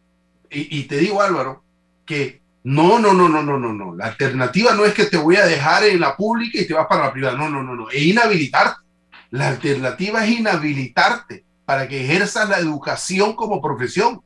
y, 0.50 0.78
y 0.78 0.82
te 0.84 0.96
digo 0.96 1.20
Álvaro, 1.20 1.62
que 2.06 2.40
no, 2.64 2.98
no, 2.98 3.14
no, 3.14 3.28
no, 3.28 3.42
no, 3.42 3.58
no, 3.58 3.72
no. 3.72 3.94
La 3.94 4.06
alternativa 4.06 4.74
no 4.74 4.84
es 4.84 4.94
que 4.94 5.06
te 5.06 5.16
voy 5.16 5.36
a 5.36 5.46
dejar 5.46 5.84
en 5.84 6.00
la 6.00 6.16
pública 6.16 6.58
y 6.60 6.66
te 6.66 6.74
vas 6.74 6.86
para 6.86 7.04
la 7.04 7.12
privada. 7.12 7.36
No, 7.36 7.48
no, 7.48 7.62
no, 7.62 7.74
no. 7.74 7.90
Es 7.90 8.02
inhabilitarte. 8.02 8.87
La 9.30 9.48
alternativa 9.48 10.24
es 10.24 10.38
inhabilitarte 10.38 11.44
para 11.64 11.86
que 11.86 12.02
ejerzas 12.04 12.48
la 12.48 12.58
educación 12.58 13.34
como 13.34 13.60
profesión. 13.60 14.22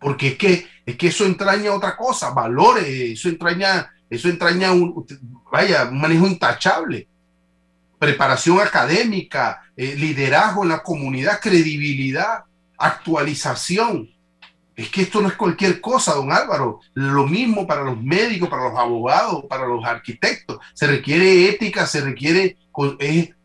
Porque 0.00 0.28
es 0.28 0.36
que, 0.36 0.66
es 0.84 0.96
que 0.96 1.08
eso 1.08 1.24
entraña 1.24 1.72
otra 1.72 1.96
cosa, 1.96 2.30
valores, 2.30 2.84
eso 2.88 3.28
entraña, 3.28 3.88
eso 4.10 4.28
entraña 4.28 4.72
un, 4.72 5.06
vaya, 5.50 5.84
un 5.84 6.00
manejo 6.00 6.26
intachable. 6.26 7.06
Preparación 8.00 8.58
académica, 8.58 9.62
eh, 9.76 9.94
liderazgo 9.96 10.64
en 10.64 10.70
la 10.70 10.82
comunidad, 10.82 11.38
credibilidad, 11.40 12.44
actualización. 12.76 14.10
Es 14.74 14.88
que 14.88 15.02
esto 15.02 15.20
no 15.20 15.28
es 15.28 15.34
cualquier 15.34 15.80
cosa, 15.80 16.14
don 16.14 16.32
Álvaro. 16.32 16.80
Lo 16.94 17.26
mismo 17.28 17.64
para 17.64 17.84
los 17.84 18.02
médicos, 18.02 18.48
para 18.48 18.70
los 18.70 18.76
abogados, 18.76 19.44
para 19.48 19.66
los 19.66 19.84
arquitectos. 19.84 20.58
Se 20.74 20.88
requiere 20.88 21.48
ética, 21.48 21.86
se 21.86 22.00
requiere... 22.00 22.56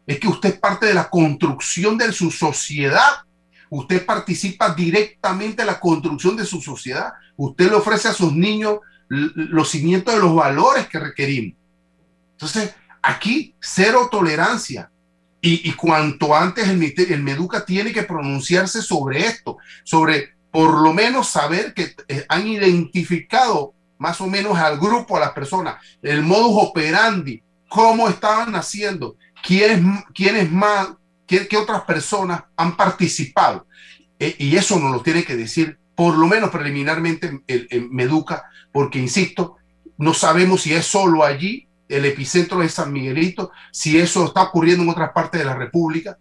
es 0.08 0.20
que 0.20 0.28
usted 0.28 0.54
es 0.56 0.60
parte 0.60 0.88
de 0.88 0.96
la 0.96 1.10
construcción 1.10 1.98
de 1.98 2.12
su 2.12 2.32
sociedad 2.32 3.28
Usted 3.70 4.06
participa 4.06 4.74
directamente 4.74 5.62
en 5.62 5.68
la 5.68 5.80
construcción 5.80 6.36
de 6.38 6.46
su 6.46 6.62
sociedad. 6.62 7.14
Usted 7.36 7.70
le 7.70 7.76
ofrece 7.76 8.08
a 8.08 8.14
sus 8.14 8.34
niños 8.34 8.80
los 9.10 9.70
cimientos 9.70 10.14
de 10.14 10.20
los 10.20 10.36
valores 10.36 10.88
que 10.88 11.00
requerimos. 11.00 11.58
Entonces, 12.34 12.74
aquí 13.02 13.56
cero 13.60 14.10
tolerancia. 14.12 14.92
Y, 15.40 15.72
cuanto 15.74 16.36
antes 16.36 16.68
el, 16.68 17.24
Meduca 17.24 17.64
tiene 17.64 17.94
que 17.94 18.04
pronunciarse 18.04 18.82
sobre 18.82 19.28
esto, 19.28 19.58
sobre 19.86 20.36
por 20.52 20.82
lo 20.82 20.94
menos 20.94 21.30
saber 21.30 21.74
que 21.74 21.96
eh, 22.10 22.26
han 22.28 22.48
identificado 22.48 23.74
más 23.98 24.20
o 24.20 24.28
menos 24.28 24.58
al 24.58 24.78
grupo, 24.78 25.16
a 25.16 25.22
las 25.22 25.32
personas, 25.32 25.76
el 26.02 26.22
modus 26.22 26.64
operandi, 26.70 27.42
cómo 27.70 28.10
estaban 28.10 28.56
haciendo, 28.56 29.16
quiénes, 29.48 30.04
quiénes 30.14 30.52
más, 30.52 30.90
qué, 31.26 31.48
otras 31.56 31.84
personas 31.84 32.44
han 32.58 32.76
participado. 32.76 33.66
Eh, 34.20 34.36
y 34.40 34.58
eso 34.58 34.78
nos 34.78 34.92
lo 34.92 35.02
tiene 35.02 35.24
que 35.24 35.38
decir 35.38 35.80
por 35.96 36.18
lo 36.18 36.28
menos 36.28 36.50
preliminarmente 36.50 37.42
en 37.48 37.90
Meduca, 37.92 38.44
porque 38.74 39.00
insisto, 39.00 39.56
no 39.98 40.14
sabemos 40.14 40.62
si 40.62 40.74
es 40.74 40.86
solo 40.86 41.24
allí, 41.24 41.68
el 41.88 42.06
epicentro 42.06 42.60
de 42.60 42.70
San 42.70 42.92
Miguelito, 42.92 43.52
si 43.72 43.98
eso 43.98 44.26
está 44.26 44.44
ocurriendo 44.44 44.84
en 44.84 44.90
otras 44.90 45.12
partes 45.12 45.40
de 45.40 45.46
la 45.46 45.56
República. 45.56 46.18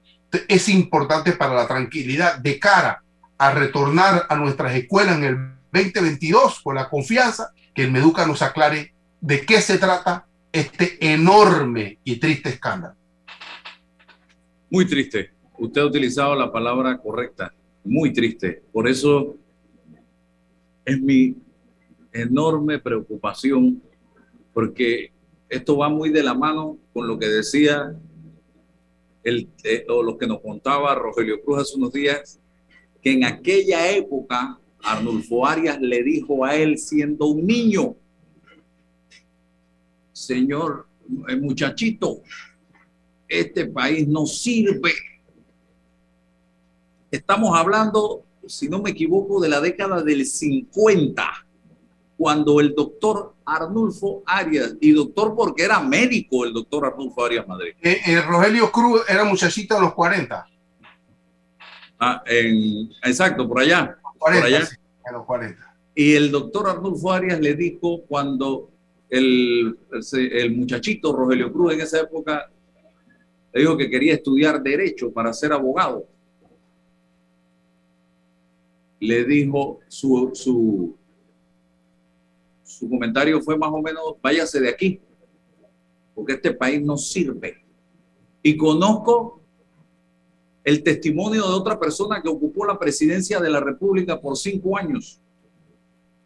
Es 0.48 0.68
importante 0.68 1.32
para 1.32 1.54
la 1.54 1.66
tranquilidad 1.66 2.38
de 2.38 2.58
cara 2.58 3.02
a 3.36 3.50
retornar 3.50 4.26
a 4.28 4.36
nuestras 4.36 4.74
escuelas 4.74 5.16
en 5.18 5.24
el 5.24 5.36
2022 5.72 6.60
con 6.62 6.76
la 6.76 6.88
confianza 6.88 7.50
que 7.74 7.82
el 7.82 7.90
Meduca 7.90 8.24
nos 8.24 8.40
aclare 8.40 8.94
de 9.20 9.44
qué 9.44 9.60
se 9.60 9.78
trata 9.78 10.26
este 10.52 11.12
enorme 11.12 11.98
y 12.04 12.16
triste 12.16 12.48
escándalo. 12.50 12.95
Muy 14.70 14.86
triste. 14.86 15.30
Usted 15.58 15.80
ha 15.80 15.86
utilizado 15.86 16.34
la 16.34 16.52
palabra 16.52 16.98
correcta. 16.98 17.52
Muy 17.84 18.12
triste. 18.12 18.62
Por 18.72 18.88
eso 18.88 19.36
es 20.84 21.00
mi 21.00 21.36
enorme 22.12 22.78
preocupación, 22.78 23.82
porque 24.52 25.12
esto 25.48 25.76
va 25.76 25.88
muy 25.88 26.10
de 26.10 26.22
la 26.22 26.34
mano 26.34 26.78
con 26.92 27.06
lo 27.06 27.18
que 27.18 27.28
decía 27.28 27.94
el, 29.22 29.48
eh, 29.64 29.84
o 29.88 30.02
lo 30.02 30.16
que 30.16 30.26
nos 30.26 30.40
contaba 30.40 30.94
Rogelio 30.94 31.42
Cruz 31.42 31.60
hace 31.60 31.76
unos 31.76 31.92
días, 31.92 32.40
que 33.02 33.12
en 33.12 33.24
aquella 33.24 33.90
época 33.90 34.58
Arnulfo 34.82 35.46
Arias 35.46 35.80
le 35.80 36.02
dijo 36.02 36.44
a 36.44 36.56
él 36.56 36.78
siendo 36.78 37.26
un 37.26 37.46
niño, 37.46 37.96
señor 40.12 40.86
el 41.28 41.40
muchachito, 41.40 42.22
este 43.28 43.66
país 43.66 44.06
no 44.06 44.26
sirve. 44.26 44.92
Estamos 47.10 47.56
hablando, 47.56 48.24
si 48.46 48.68
no 48.68 48.80
me 48.80 48.90
equivoco, 48.90 49.40
de 49.40 49.48
la 49.48 49.60
década 49.60 50.02
del 50.02 50.26
50 50.26 51.46
cuando 52.16 52.60
el 52.60 52.74
doctor 52.74 53.34
Arnulfo 53.44 54.22
Arias, 54.26 54.74
y 54.80 54.92
doctor 54.92 55.34
porque 55.36 55.64
era 55.64 55.80
médico 55.80 56.44
el 56.44 56.52
doctor 56.52 56.86
Arnulfo 56.86 57.24
Arias 57.24 57.46
Madrid. 57.46 57.74
Eh, 57.82 58.00
eh, 58.06 58.20
Rogelio 58.22 58.72
Cruz 58.72 59.02
era 59.08 59.24
muchachito 59.24 59.74
de 59.74 59.80
los 59.82 59.94
40. 59.94 60.46
Ah, 61.98 62.22
en, 62.26 62.90
exacto, 63.04 63.46
por 63.46 63.60
allá. 63.60 63.98
por 64.18 64.32
allá. 64.32 64.66
los 65.12 65.24
40. 65.24 65.76
Y 65.94 66.14
el 66.14 66.30
doctor 66.30 66.68
Arnulfo 66.68 67.12
Arias 67.12 67.40
le 67.40 67.54
dijo 67.54 68.02
cuando 68.08 68.70
el, 69.10 69.78
el 70.12 70.56
muchachito 70.56 71.14
Rogelio 71.14 71.52
Cruz 71.52 71.74
en 71.74 71.80
esa 71.80 72.00
época 72.00 72.50
le 73.56 73.62
dijo 73.62 73.74
que 73.78 73.88
quería 73.88 74.12
estudiar 74.12 74.62
derecho 74.62 75.10
para 75.10 75.32
ser 75.32 75.50
abogado. 75.50 76.06
Le 79.00 79.24
dijo 79.24 79.80
su, 79.88 80.30
su 80.34 80.94
su 82.62 82.86
comentario 82.90 83.40
fue 83.40 83.56
más 83.56 83.70
o 83.72 83.80
menos, 83.80 84.02
váyase 84.22 84.60
de 84.60 84.68
aquí, 84.68 85.00
porque 86.14 86.34
este 86.34 86.52
país 86.52 86.82
no 86.82 86.98
sirve. 86.98 87.64
Y 88.42 88.58
conozco 88.58 89.40
el 90.62 90.82
testimonio 90.82 91.48
de 91.48 91.54
otra 91.54 91.80
persona 91.80 92.20
que 92.20 92.28
ocupó 92.28 92.66
la 92.66 92.78
presidencia 92.78 93.40
de 93.40 93.48
la 93.48 93.60
República 93.60 94.20
por 94.20 94.36
cinco 94.36 94.76
años. 94.76 95.18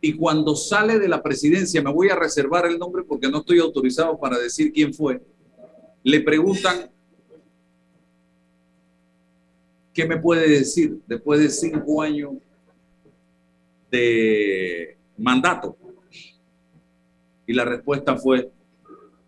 Y 0.00 0.14
cuando 0.14 0.56
sale 0.56 0.98
de 0.98 1.06
la 1.06 1.22
presidencia, 1.22 1.80
me 1.80 1.92
voy 1.92 2.08
a 2.08 2.16
reservar 2.16 2.66
el 2.66 2.76
nombre 2.76 3.04
porque 3.04 3.30
no 3.30 3.38
estoy 3.38 3.60
autorizado 3.60 4.18
para 4.18 4.36
decir 4.36 4.72
quién 4.72 4.92
fue, 4.92 5.22
le 6.02 6.20
preguntan, 6.22 6.90
¿qué 9.92 10.06
me 10.06 10.16
puede 10.16 10.48
decir 10.48 11.00
después 11.06 11.40
de 11.40 11.48
cinco 11.48 12.02
años 12.02 12.32
de 13.90 14.96
mandato? 15.18 15.76
Y 17.46 17.52
la 17.52 17.64
respuesta 17.64 18.16
fue, 18.16 18.50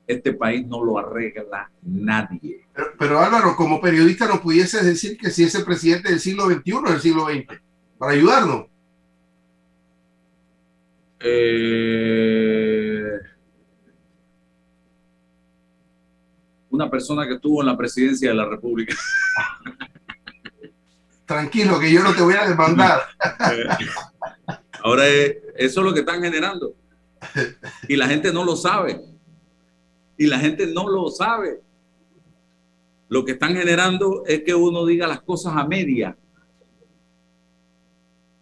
este 0.06 0.32
país 0.32 0.66
no 0.66 0.84
lo 0.84 0.98
arregla 0.98 1.70
nadie. 1.82 2.66
Pero, 2.98 3.18
Álvaro, 3.18 3.56
como 3.56 3.80
periodista 3.80 4.26
no 4.26 4.40
pudieses 4.40 4.84
decir 4.84 5.16
que 5.18 5.30
si 5.30 5.44
es 5.44 5.54
el 5.54 5.64
presidente 5.64 6.10
del 6.10 6.20
siglo 6.20 6.44
XXI 6.46 6.72
o 6.72 6.90
del 6.90 7.00
siglo 7.00 7.26
XX, 7.26 7.60
para 7.98 8.12
ayudarnos. 8.12 8.66
Eh, 11.20 13.12
una 16.70 16.90
persona 16.90 17.26
que 17.26 17.34
estuvo 17.34 17.60
en 17.60 17.66
la 17.66 17.76
presidencia 17.76 18.30
de 18.30 18.34
la 18.34 18.48
República. 18.48 18.96
Tranquilo, 21.32 21.80
que 21.80 21.90
yo 21.90 22.02
no 22.02 22.14
te 22.14 22.20
voy 22.20 22.34
a 22.34 22.46
demandar. 22.46 23.00
Ahora, 24.82 25.06
eso 25.06 25.80
es 25.80 25.86
lo 25.86 25.94
que 25.94 26.00
están 26.00 26.20
generando. 26.22 26.74
Y 27.88 27.96
la 27.96 28.06
gente 28.06 28.32
no 28.32 28.44
lo 28.44 28.54
sabe. 28.54 29.00
Y 30.18 30.26
la 30.26 30.38
gente 30.38 30.66
no 30.66 30.88
lo 30.88 31.08
sabe. 31.08 31.60
Lo 33.08 33.24
que 33.24 33.32
están 33.32 33.54
generando 33.54 34.24
es 34.26 34.42
que 34.42 34.54
uno 34.54 34.84
diga 34.84 35.06
las 35.06 35.22
cosas 35.22 35.54
a 35.56 35.66
media. 35.66 36.16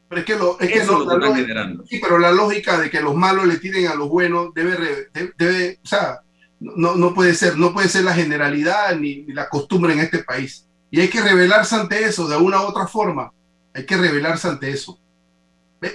Pero 0.08 0.20
es 0.20 0.26
que, 0.26 0.36
lo, 0.36 0.58
es 0.58 0.82
Eso 0.82 1.08
que, 1.08 1.16
lo, 1.16 1.34
generando. 1.34 1.84
Sí, 1.86 2.00
pero 2.02 2.18
la 2.18 2.32
lógica 2.32 2.80
de 2.80 2.90
que 2.90 3.00
los 3.00 3.14
malos 3.14 3.46
le 3.46 3.58
tiren 3.58 3.86
a 3.86 3.94
los 3.94 4.08
buenos 4.08 4.52
debe, 4.52 5.08
debe, 5.38 5.78
o 5.84 5.86
sea, 5.86 6.20
no, 6.58 6.96
no, 6.96 7.14
puede 7.14 7.34
ser, 7.34 7.56
no 7.56 7.72
puede 7.72 7.88
ser 7.88 8.02
la 8.02 8.14
generalidad 8.14 8.96
ni, 8.96 9.22
ni 9.22 9.32
la 9.32 9.48
costumbre 9.48 9.92
en 9.92 10.00
este 10.00 10.24
país. 10.24 10.66
Y 10.90 11.00
hay 11.00 11.08
que 11.08 11.20
rebelarse 11.20 11.76
ante 11.76 12.04
eso 12.04 12.28
de 12.28 12.36
una 12.36 12.60
u 12.62 12.64
otra 12.64 12.86
forma. 12.86 13.32
Hay 13.74 13.86
que 13.86 13.96
rebelarse 13.96 14.48
ante 14.48 14.70
eso. 14.70 14.98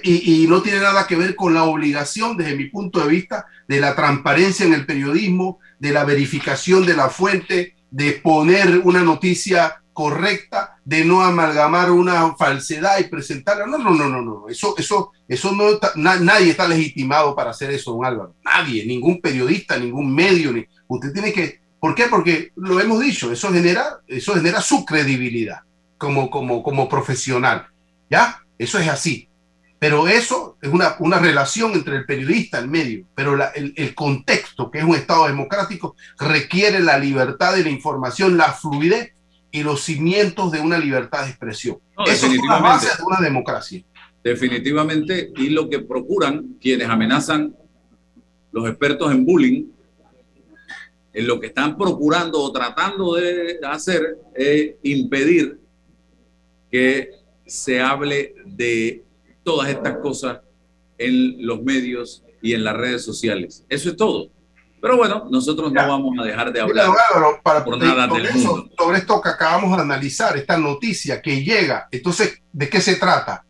Y, 0.02 0.46
no 0.48 0.62
tiene 0.62 0.80
nada 0.80 1.06
que 1.06 1.14
ver 1.14 1.36
con 1.36 1.54
la 1.54 1.62
obligación, 1.62 2.36
desde 2.36 2.56
mi 2.56 2.64
punto 2.64 3.00
de 3.00 3.08
vista, 3.08 3.46
de 3.68 3.80
la 3.80 3.94
transparencia 3.94 4.66
en 4.66 4.72
el 4.72 4.84
periodismo, 4.84 5.60
de 5.78 5.92
la 5.92 6.04
verificación 6.04 6.84
de 6.84 6.96
la 6.96 7.08
fuente, 7.08 7.76
de 7.90 8.12
poner 8.12 8.80
una 8.82 9.02
noticia 9.04 9.80
correcta, 9.92 10.78
de 10.84 11.04
no 11.04 11.22
amalgamar 11.22 11.92
una 11.92 12.34
falsedad 12.34 12.98
y 12.98 13.04
presentarla. 13.04 13.66
No, 13.66 13.78
no, 13.78 13.92
no, 13.92 14.08
no, 14.08 14.22
no. 14.22 14.48
Eso, 14.48 14.74
eso, 14.76 15.12
eso 15.28 15.52
no 15.52 15.78
nadie 15.96 16.50
está 16.50 16.66
legitimado 16.66 17.34
para 17.36 17.50
hacer 17.50 17.70
eso, 17.70 17.92
don 17.92 18.04
Álvaro. 18.04 18.34
Nadie, 18.44 18.84
ningún 18.84 19.20
periodista, 19.20 19.78
ningún 19.78 20.12
medio. 20.12 20.52
Ni, 20.52 20.66
usted 20.88 21.12
tiene 21.12 21.32
que. 21.32 21.60
¿Por 21.80 21.94
qué? 21.94 22.04
Porque 22.08 22.52
lo 22.56 22.80
hemos 22.80 23.00
dicho, 23.00 23.30
eso 23.30 23.52
genera, 23.52 24.00
eso 24.06 24.34
genera 24.34 24.60
su 24.60 24.84
credibilidad 24.84 25.60
como, 25.98 26.30
como, 26.30 26.62
como 26.62 26.88
profesional. 26.88 27.66
¿Ya? 28.10 28.42
Eso 28.58 28.78
es 28.78 28.88
así. 28.88 29.28
Pero 29.78 30.08
eso 30.08 30.56
es 30.62 30.70
una, 30.70 30.96
una 31.00 31.18
relación 31.18 31.72
entre 31.72 31.96
el 31.96 32.06
periodista, 32.06 32.58
el 32.58 32.68
medio, 32.68 33.06
pero 33.14 33.34
el, 33.54 33.74
el, 33.76 33.94
contexto, 33.94 34.70
que 34.70 34.78
es 34.78 34.84
un 34.84 34.94
Estado 34.94 35.26
democrático, 35.26 35.96
requiere 36.18 36.80
la 36.80 36.98
libertad 36.98 37.54
de 37.54 37.62
la 37.62 37.68
información, 37.68 38.38
la 38.38 38.52
fluidez 38.52 39.12
y 39.50 39.62
los 39.62 39.82
cimientos 39.82 40.50
de 40.50 40.60
una 40.60 40.78
libertad 40.78 41.24
de 41.24 41.30
expresión. 41.30 41.78
eso 42.06 42.26
es 42.26 42.40
la 42.48 42.58
base 42.58 42.88
de 42.96 43.04
una 43.04 43.20
democracia. 43.20 43.82
Definitivamente, 44.24 45.30
y 45.36 45.50
lo 45.50 45.68
que 45.68 45.80
procuran 45.80 46.56
quienes 46.60 46.88
amenazan 46.88 47.54
los 48.52 48.66
expertos 48.68 49.12
en 49.12 49.26
bullying, 49.26 49.66
en 51.16 51.26
lo 51.26 51.40
que 51.40 51.46
están 51.46 51.78
procurando 51.78 52.42
o 52.42 52.52
tratando 52.52 53.14
de 53.14 53.58
hacer 53.62 54.18
es 54.34 54.74
impedir 54.82 55.58
que 56.70 57.10
se 57.46 57.80
hable 57.80 58.34
de 58.44 59.02
todas 59.42 59.70
estas 59.70 59.96
cosas 59.96 60.40
en 60.98 61.46
los 61.46 61.62
medios 61.62 62.22
y 62.42 62.52
en 62.52 62.62
las 62.64 62.76
redes 62.76 63.02
sociales. 63.02 63.64
Eso 63.70 63.88
es 63.88 63.96
todo. 63.96 64.28
Pero 64.78 64.98
bueno, 64.98 65.26
nosotros 65.30 65.72
no 65.72 65.88
vamos 65.88 66.18
a 66.20 66.22
dejar 66.22 66.52
de 66.52 66.60
hablar 66.60 66.90
para, 67.42 67.64
por 67.64 67.78
nada 67.78 68.06
del 68.08 68.30
mundo. 68.34 68.68
Sobre 68.76 68.98
esto 68.98 69.18
que 69.22 69.30
acabamos 69.30 69.74
de 69.74 69.82
analizar, 69.84 70.36
esta 70.36 70.58
noticia 70.58 71.22
que 71.22 71.42
llega, 71.42 71.88
entonces, 71.90 72.42
¿de 72.52 72.68
qué 72.68 72.82
se 72.82 72.96
trata? 72.96 73.46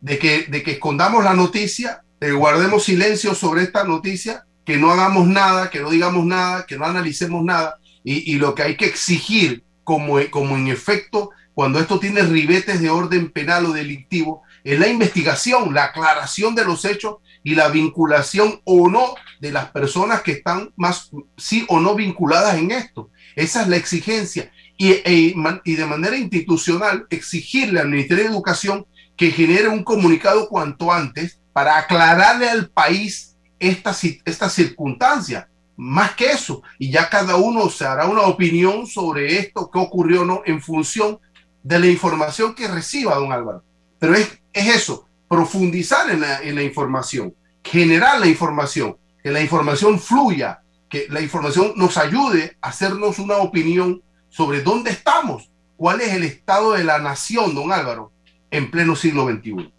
De 0.00 0.20
que, 0.20 0.44
de 0.44 0.62
que 0.62 0.70
escondamos 0.72 1.24
la 1.24 1.34
noticia, 1.34 2.04
de 2.20 2.28
que 2.28 2.32
guardemos 2.32 2.84
silencio 2.84 3.34
sobre 3.34 3.64
esta 3.64 3.82
noticia, 3.82 4.46
que 4.68 4.76
no 4.76 4.90
hagamos 4.90 5.26
nada, 5.26 5.70
que 5.70 5.80
no 5.80 5.88
digamos 5.88 6.26
nada, 6.26 6.66
que 6.66 6.76
no 6.76 6.84
analicemos 6.84 7.42
nada, 7.42 7.78
y, 8.04 8.34
y 8.34 8.36
lo 8.36 8.54
que 8.54 8.64
hay 8.64 8.76
que 8.76 8.84
exigir 8.84 9.64
como, 9.82 10.18
como 10.28 10.58
en 10.58 10.68
efecto, 10.68 11.30
cuando 11.54 11.78
esto 11.80 11.98
tiene 11.98 12.20
ribetes 12.20 12.78
de 12.82 12.90
orden 12.90 13.30
penal 13.30 13.64
o 13.64 13.72
delictivo, 13.72 14.42
es 14.64 14.78
la 14.78 14.86
investigación, 14.86 15.72
la 15.72 15.84
aclaración 15.84 16.54
de 16.54 16.66
los 16.66 16.84
hechos 16.84 17.16
y 17.42 17.54
la 17.54 17.68
vinculación 17.68 18.60
o 18.64 18.90
no 18.90 19.14
de 19.40 19.52
las 19.52 19.70
personas 19.70 20.20
que 20.20 20.32
están 20.32 20.70
más 20.76 21.12
sí 21.38 21.64
o 21.68 21.80
no 21.80 21.94
vinculadas 21.94 22.58
en 22.58 22.70
esto. 22.70 23.08
Esa 23.36 23.62
es 23.62 23.68
la 23.68 23.76
exigencia. 23.76 24.52
Y, 24.76 24.90
e, 24.90 25.34
y 25.64 25.74
de 25.76 25.86
manera 25.86 26.18
institucional, 26.18 27.06
exigirle 27.08 27.80
al 27.80 27.88
Ministerio 27.88 28.24
de 28.24 28.30
Educación 28.30 28.84
que 29.16 29.30
genere 29.30 29.68
un 29.68 29.82
comunicado 29.82 30.46
cuanto 30.46 30.92
antes 30.92 31.40
para 31.54 31.78
aclararle 31.78 32.50
al 32.50 32.68
país 32.68 33.27
esta, 33.58 33.94
esta 34.24 34.48
circunstancia. 34.48 35.48
Más 35.76 36.14
que 36.14 36.26
eso, 36.32 36.62
y 36.78 36.90
ya 36.90 37.08
cada 37.08 37.36
uno 37.36 37.70
se 37.70 37.84
hará 37.84 38.06
una 38.06 38.22
opinión 38.22 38.86
sobre 38.86 39.38
esto, 39.38 39.70
qué 39.70 39.78
ocurrió 39.78 40.22
o 40.22 40.24
no, 40.24 40.42
en 40.44 40.60
función 40.60 41.20
de 41.62 41.78
la 41.78 41.86
información 41.86 42.54
que 42.54 42.66
reciba 42.66 43.14
don 43.14 43.32
Álvaro. 43.32 43.62
Pero 43.98 44.14
es, 44.14 44.40
es 44.52 44.74
eso, 44.74 45.06
profundizar 45.28 46.10
en 46.10 46.22
la, 46.22 46.42
en 46.42 46.56
la 46.56 46.62
información, 46.62 47.34
generar 47.62 48.18
la 48.18 48.26
información, 48.26 48.96
que 49.22 49.30
la 49.30 49.40
información 49.40 50.00
fluya, 50.00 50.62
que 50.88 51.06
la 51.10 51.20
información 51.20 51.74
nos 51.76 51.96
ayude 51.96 52.56
a 52.60 52.68
hacernos 52.68 53.18
una 53.18 53.36
opinión 53.36 54.02
sobre 54.30 54.62
dónde 54.62 54.90
estamos, 54.90 55.50
cuál 55.76 56.00
es 56.00 56.12
el 56.12 56.24
estado 56.24 56.72
de 56.72 56.84
la 56.84 56.98
nación, 56.98 57.54
don 57.54 57.72
Álvaro, 57.72 58.10
en 58.50 58.70
pleno 58.70 58.96
siglo 58.96 59.28
XXI. 59.28 59.72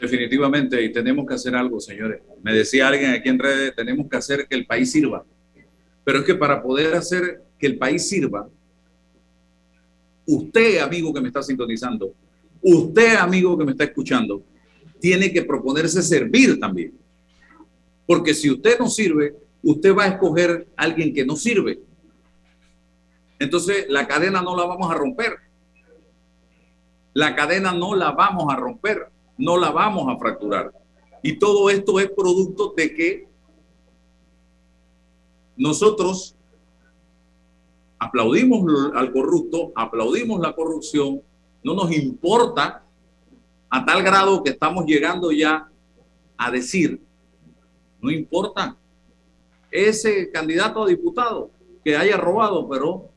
Definitivamente, 0.00 0.82
y 0.82 0.92
tenemos 0.92 1.26
que 1.26 1.34
hacer 1.34 1.54
algo, 1.54 1.80
señores. 1.80 2.20
Me 2.42 2.52
decía 2.52 2.88
alguien 2.88 3.12
aquí 3.12 3.30
en 3.30 3.38
redes, 3.38 3.74
tenemos 3.74 4.08
que 4.08 4.16
hacer 4.16 4.46
que 4.46 4.54
el 4.54 4.66
país 4.66 4.92
sirva. 4.92 5.24
Pero 6.04 6.18
es 6.18 6.24
que 6.24 6.34
para 6.34 6.62
poder 6.62 6.94
hacer 6.94 7.42
que 7.58 7.66
el 7.66 7.78
país 7.78 8.08
sirva, 8.08 8.48
usted, 10.26 10.78
amigo 10.78 11.14
que 11.14 11.20
me 11.20 11.28
está 11.28 11.42
sintonizando, 11.42 12.12
usted, 12.62 13.16
amigo 13.16 13.56
que 13.56 13.64
me 13.64 13.72
está 13.72 13.84
escuchando, 13.84 14.42
tiene 15.00 15.32
que 15.32 15.42
proponerse 15.42 16.02
servir 16.02 16.60
también. 16.60 16.92
Porque 18.06 18.34
si 18.34 18.50
usted 18.50 18.78
no 18.78 18.88
sirve, 18.88 19.34
usted 19.62 19.96
va 19.96 20.04
a 20.04 20.08
escoger 20.08 20.68
a 20.76 20.82
alguien 20.82 21.14
que 21.14 21.24
no 21.24 21.36
sirve. 21.36 21.80
Entonces, 23.38 23.86
la 23.88 24.06
cadena 24.06 24.42
no 24.42 24.56
la 24.56 24.66
vamos 24.66 24.90
a 24.90 24.94
romper. 24.94 25.36
La 27.14 27.34
cadena 27.34 27.72
no 27.72 27.94
la 27.94 28.12
vamos 28.12 28.52
a 28.52 28.56
romper 28.56 29.15
no 29.36 29.56
la 29.56 29.70
vamos 29.70 30.06
a 30.08 30.18
fracturar. 30.18 30.72
Y 31.22 31.38
todo 31.38 31.70
esto 31.70 31.98
es 32.00 32.10
producto 32.10 32.72
de 32.76 32.94
que 32.94 33.28
nosotros 35.56 36.36
aplaudimos 37.98 38.92
al 38.94 39.12
corrupto, 39.12 39.72
aplaudimos 39.74 40.40
la 40.40 40.54
corrupción, 40.54 41.22
no 41.62 41.74
nos 41.74 41.90
importa 41.92 42.84
a 43.70 43.84
tal 43.84 44.02
grado 44.02 44.42
que 44.42 44.50
estamos 44.50 44.84
llegando 44.86 45.32
ya 45.32 45.68
a 46.36 46.50
decir, 46.50 47.02
no 48.00 48.10
importa 48.10 48.76
ese 49.70 50.30
candidato 50.30 50.84
a 50.84 50.86
diputado 50.86 51.50
que 51.84 51.96
haya 51.96 52.16
robado, 52.16 52.68
pero 52.68 53.10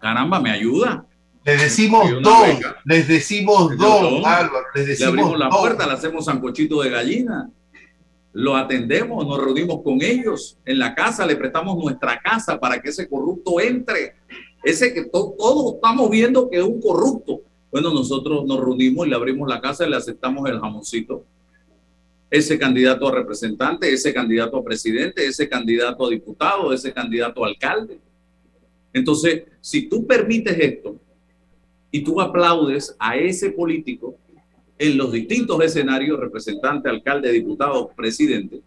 caramba, 0.00 0.40
me 0.40 0.50
ayuda. 0.50 1.06
Les 1.46 1.62
decimos 1.62 2.10
don, 2.22 2.58
les 2.84 3.06
decimos 3.06 3.76
don, 3.76 4.26
Álvaro, 4.26 4.66
les 4.74 4.84
decimos 4.84 5.14
Le 5.14 5.20
abrimos 5.20 5.38
la 5.38 5.48
puerta, 5.48 5.86
le 5.86 5.92
hacemos 5.92 6.24
sancochito 6.24 6.82
de 6.82 6.90
gallina, 6.90 7.48
lo 8.32 8.56
atendemos, 8.56 9.24
nos 9.24 9.40
reunimos 9.40 9.80
con 9.84 10.02
ellos 10.02 10.58
en 10.64 10.80
la 10.80 10.92
casa, 10.92 11.24
le 11.24 11.36
prestamos 11.36 11.78
nuestra 11.78 12.20
casa 12.20 12.58
para 12.58 12.82
que 12.82 12.88
ese 12.88 13.08
corrupto 13.08 13.60
entre. 13.60 14.16
Ese 14.64 14.92
que 14.92 15.04
todos 15.04 15.74
estamos 15.74 16.10
viendo 16.10 16.50
que 16.50 16.56
es 16.56 16.64
un 16.64 16.80
corrupto. 16.80 17.42
Bueno, 17.70 17.94
nosotros 17.94 18.44
nos 18.44 18.58
reunimos 18.58 19.06
y 19.06 19.10
le 19.10 19.14
abrimos 19.14 19.48
la 19.48 19.60
casa 19.60 19.86
y 19.86 19.90
le 19.90 19.96
aceptamos 19.96 20.50
el 20.50 20.58
jamoncito. 20.58 21.24
Ese 22.28 22.58
candidato 22.58 23.06
a 23.06 23.12
representante, 23.12 23.92
ese 23.92 24.12
candidato 24.12 24.56
a 24.56 24.64
presidente, 24.64 25.24
ese 25.24 25.48
candidato 25.48 26.06
a 26.06 26.10
diputado, 26.10 26.72
ese 26.72 26.92
candidato 26.92 27.44
a 27.44 27.48
alcalde. 27.48 28.00
Entonces, 28.92 29.44
si 29.60 29.88
tú 29.88 30.04
permites 30.04 30.58
esto, 30.58 30.96
y 31.96 32.04
tú 32.04 32.20
aplaudes 32.20 32.94
a 32.98 33.16
ese 33.16 33.52
político 33.52 34.18
en 34.78 34.98
los 34.98 35.10
distintos 35.12 35.64
escenarios, 35.64 36.20
representante, 36.20 36.90
alcalde, 36.90 37.32
diputado, 37.32 37.88
presidente, 37.96 38.60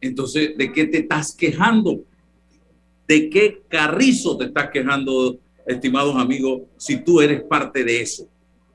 entonces, 0.00 0.56
¿de 0.58 0.72
qué 0.72 0.86
te 0.86 0.98
estás 0.98 1.32
quejando? 1.32 2.04
¿De 3.06 3.30
qué 3.30 3.62
carrizo 3.68 4.36
te 4.36 4.46
estás 4.46 4.70
quejando, 4.70 5.38
estimados 5.68 6.16
amigos, 6.16 6.62
si 6.78 6.96
tú 6.96 7.20
eres 7.20 7.42
parte 7.42 7.84
de 7.84 8.00
eso? 8.00 8.28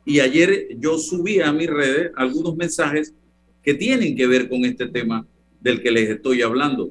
Y 0.05 0.21
ayer 0.21 0.69
yo 0.79 0.97
subí 0.97 1.41
a 1.41 1.51
mis 1.51 1.69
redes 1.69 2.11
algunos 2.15 2.55
mensajes 2.55 3.13
que 3.61 3.73
tienen 3.73 4.15
que 4.15 4.27
ver 4.27 4.47
con 4.47 4.63
este 4.63 4.87
tema 4.87 5.27
del 5.59 5.81
que 5.81 5.91
les 5.91 6.09
estoy 6.09 6.41
hablando. 6.41 6.89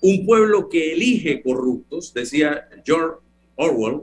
Un 0.00 0.26
pueblo 0.26 0.68
que 0.68 0.94
elige 0.94 1.40
corruptos, 1.42 2.12
decía 2.12 2.68
George 2.84 3.23
Orwell, 3.56 4.02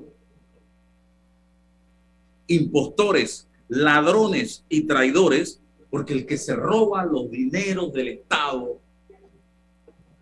impostores, 2.47 3.47
ladrones 3.67 4.65
y 4.69 4.81
traidores, 4.81 5.61
porque 5.89 6.13
el 6.13 6.25
que 6.25 6.37
se 6.37 6.55
roba 6.55 7.05
los 7.05 7.29
dineros 7.29 7.91
del 7.93 8.09
Estado, 8.09 8.79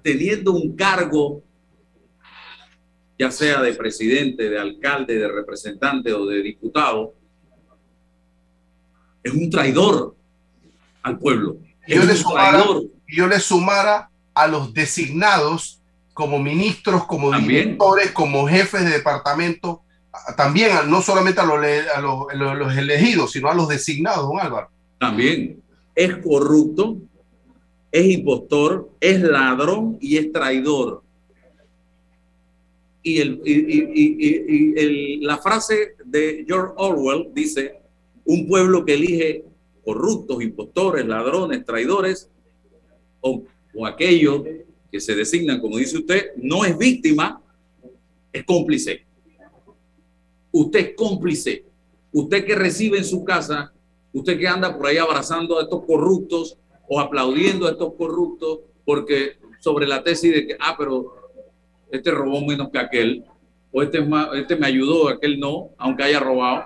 teniendo 0.01 0.53
un 0.53 0.75
cargo, 0.75 1.43
ya 3.17 3.32
sea 3.32 3.61
de 3.61 3.73
presidente, 3.73 4.49
de 4.49 4.59
alcalde, 4.59 5.17
de 5.17 5.27
representante 5.27 6.13
o 6.13 6.25
de 6.25 6.41
diputado, 6.41 7.13
es 9.23 9.34
un 9.34 9.49
traidor 9.49 10.15
al 11.01 11.19
pueblo. 11.19 11.57
yo, 11.88 12.03
le 12.03 12.15
sumara, 12.15 12.63
yo 13.07 13.27
le 13.27 13.39
sumara 13.39 14.09
a 14.34 14.47
los 14.47 14.73
designados 14.73 15.78
como 16.20 16.38
ministros, 16.38 17.05
como 17.05 17.32
directores, 17.32 18.11
como 18.11 18.45
jefes 18.45 18.84
de 18.84 18.91
departamento, 18.91 19.84
también 20.36 20.70
no 20.89 21.01
solamente 21.01 21.39
a 21.39 21.45
los, 21.45 22.78
elegidos, 22.78 23.32
sino 23.32 23.49
a 23.49 23.53
los 23.53 23.70
designados, 23.70 24.28
don 24.28 24.38
Álvaro. 24.38 24.70
También 24.99 25.63
es 25.95 26.17
corrupto, 26.17 26.97
es 27.89 28.05
impostor, 28.05 28.89
es 28.99 29.22
ladrón 29.22 29.97
y 30.01 30.17
es 30.17 30.30
traidor. 30.34 31.03
Y, 33.01 33.22
el, 33.22 35.20
la 35.22 35.38
frase 35.38 35.95
de 36.03 36.43
George 36.45 36.74
Orwell 36.76 37.30
dice, 37.34 37.80
un 38.26 38.45
pueblo 38.45 38.84
que 38.84 38.95
elige 38.95 39.45
corruptos, 39.86 40.43
impostores, 40.43 41.05
ladrones, 41.05 41.63
traidores, 41.63 42.30
o, 43.22 43.43
o 43.74 43.86
aquellos 43.86 44.41
que 44.91 44.99
se 44.99 45.15
designan, 45.15 45.59
como 45.59 45.77
dice 45.77 45.97
usted, 45.97 46.31
no 46.37 46.65
es 46.65 46.77
víctima, 46.77 47.41
es 48.33 48.43
cómplice. 48.43 49.05
Usted 50.51 50.79
es 50.79 50.95
cómplice. 50.95 51.65
Usted 52.11 52.45
que 52.45 52.55
recibe 52.55 52.97
en 52.97 53.05
su 53.05 53.23
casa, 53.23 53.71
usted 54.13 54.39
que 54.39 54.47
anda 54.47 54.75
por 54.75 54.87
ahí 54.87 54.97
abrazando 54.97 55.59
a 55.59 55.63
estos 55.63 55.85
corruptos 55.85 56.57
o 56.87 56.99
aplaudiendo 56.99 57.67
a 57.67 57.71
estos 57.71 57.93
corruptos 57.93 58.61
porque 58.83 59.37
sobre 59.59 59.85
la 59.85 60.03
tesis 60.03 60.33
de 60.33 60.47
que, 60.47 60.57
ah, 60.59 60.75
pero 60.77 61.13
este 61.91 62.09
robó 62.09 62.41
menos 62.41 62.69
que 62.69 62.79
aquel, 62.79 63.23
o 63.71 63.83
este, 63.83 63.99
este 64.35 64.55
me 64.55 64.65
ayudó, 64.65 65.09
aquel 65.09 65.39
no, 65.39 65.69
aunque 65.77 66.03
haya 66.03 66.19
robado. 66.19 66.63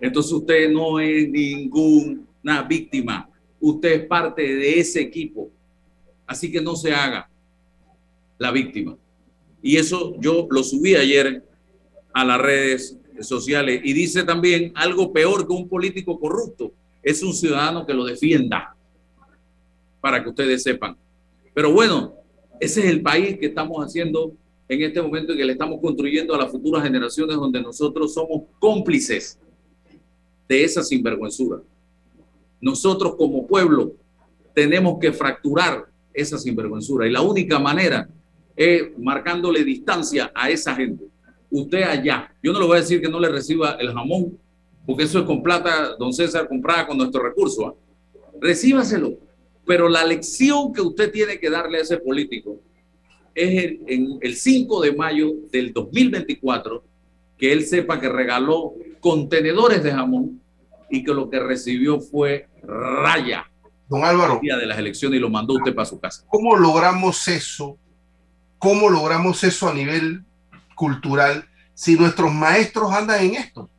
Entonces 0.00 0.32
usted 0.32 0.70
no 0.70 0.98
es 1.00 1.28
ninguna 1.28 2.62
víctima. 2.66 3.28
Usted 3.60 4.02
es 4.02 4.06
parte 4.06 4.42
de 4.42 4.80
ese 4.80 5.00
equipo. 5.00 5.50
Así 6.26 6.50
que 6.50 6.62
no 6.62 6.76
se 6.76 6.92
haga 6.92 7.28
la 8.38 8.50
víctima. 8.50 8.96
Y 9.62 9.76
eso 9.76 10.14
yo 10.20 10.46
lo 10.50 10.62
subí 10.62 10.94
ayer 10.94 11.44
a 12.12 12.24
las 12.24 12.40
redes 12.40 12.96
sociales. 13.20 13.80
Y 13.84 13.92
dice 13.92 14.24
también 14.24 14.72
algo 14.74 15.12
peor 15.12 15.46
que 15.46 15.52
un 15.52 15.68
político 15.68 16.18
corrupto. 16.18 16.72
Es 17.02 17.22
un 17.22 17.34
ciudadano 17.34 17.86
que 17.86 17.94
lo 17.94 18.04
defienda, 18.04 18.74
para 20.00 20.22
que 20.22 20.30
ustedes 20.30 20.62
sepan. 20.62 20.96
Pero 21.54 21.72
bueno, 21.72 22.14
ese 22.60 22.80
es 22.80 22.86
el 22.86 23.02
país 23.02 23.38
que 23.38 23.46
estamos 23.46 23.84
haciendo 23.84 24.32
en 24.68 24.82
este 24.82 25.00
momento 25.00 25.32
y 25.32 25.36
que 25.36 25.44
le 25.44 25.52
estamos 25.52 25.80
construyendo 25.80 26.34
a 26.34 26.38
las 26.38 26.50
futuras 26.50 26.82
generaciones 26.82 27.36
donde 27.36 27.60
nosotros 27.60 28.12
somos 28.12 28.42
cómplices 28.58 29.38
de 30.48 30.64
esa 30.64 30.82
sinvergüenzura. 30.82 31.60
Nosotros 32.60 33.16
como 33.16 33.46
pueblo 33.46 33.92
tenemos 34.54 34.98
que 34.98 35.12
fracturar 35.12 35.86
esa 36.12 36.36
sinvergüenzura 36.36 37.06
y 37.06 37.10
la 37.10 37.22
única 37.22 37.58
manera 37.58 38.08
marcándole 38.98 39.62
distancia 39.62 40.32
a 40.34 40.50
esa 40.50 40.74
gente. 40.74 41.04
Usted 41.50 41.82
allá, 41.82 42.34
yo 42.42 42.52
no 42.52 42.60
le 42.60 42.66
voy 42.66 42.76
a 42.76 42.80
decir 42.80 43.00
que 43.00 43.08
no 43.08 43.20
le 43.20 43.28
reciba 43.28 43.72
el 43.78 43.92
jamón, 43.92 44.38
porque 44.84 45.04
eso 45.04 45.20
es 45.20 45.24
con 45.24 45.42
plata, 45.42 45.96
don 45.98 46.12
César, 46.12 46.48
comprada 46.48 46.86
con 46.86 46.98
nuestro 46.98 47.22
recurso. 47.22 47.68
¿ah? 47.68 47.74
Recíbaselo. 48.40 49.18
Pero 49.64 49.88
la 49.88 50.04
lección 50.04 50.72
que 50.72 50.80
usted 50.80 51.12
tiene 51.12 51.38
que 51.38 51.50
darle 51.50 51.78
a 51.78 51.82
ese 51.82 51.98
político 51.98 52.60
es 53.34 53.64
el, 53.64 53.80
en 53.86 54.18
el 54.20 54.34
5 54.34 54.80
de 54.82 54.92
mayo 54.92 55.32
del 55.52 55.72
2024, 55.72 56.82
que 57.36 57.52
él 57.52 57.64
sepa 57.64 58.00
que 58.00 58.08
regaló 58.08 58.74
contenedores 59.00 59.84
de 59.84 59.92
jamón 59.92 60.40
y 60.90 61.04
que 61.04 61.14
lo 61.14 61.30
que 61.30 61.38
recibió 61.38 62.00
fue 62.00 62.48
raya. 62.62 63.44
Don 63.88 64.04
Álvaro. 64.04 64.40
día 64.42 64.56
de 64.56 64.66
las 64.66 64.78
elecciones 64.78 65.18
y 65.18 65.20
lo 65.20 65.30
mandó 65.30 65.54
usted 65.54 65.74
para 65.74 65.86
su 65.86 66.00
casa. 66.00 66.24
¿Cómo 66.28 66.56
logramos 66.56 67.28
eso 67.28 67.78
¿Cómo 68.58 68.88
logramos 68.90 69.42
eso 69.44 69.68
a 69.68 69.74
nivel 69.74 70.24
cultural 70.74 71.48
si 71.74 71.96
nuestros 71.96 72.32
maestros 72.32 72.92
andan 72.92 73.22
en 73.24 73.34
esto? 73.36 73.70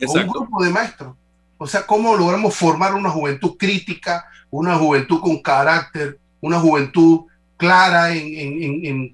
Un 0.00 0.26
grupo 0.26 0.62
de 0.62 0.70
maestros. 0.70 1.16
O 1.58 1.66
sea, 1.66 1.86
¿cómo 1.86 2.16
logramos 2.16 2.54
formar 2.54 2.94
una 2.94 3.10
juventud 3.10 3.56
crítica, 3.56 4.26
una 4.50 4.76
juventud 4.76 5.20
con 5.20 5.40
carácter, 5.40 6.18
una 6.40 6.58
juventud 6.58 7.22
clara 7.56 8.14
en, 8.14 9.12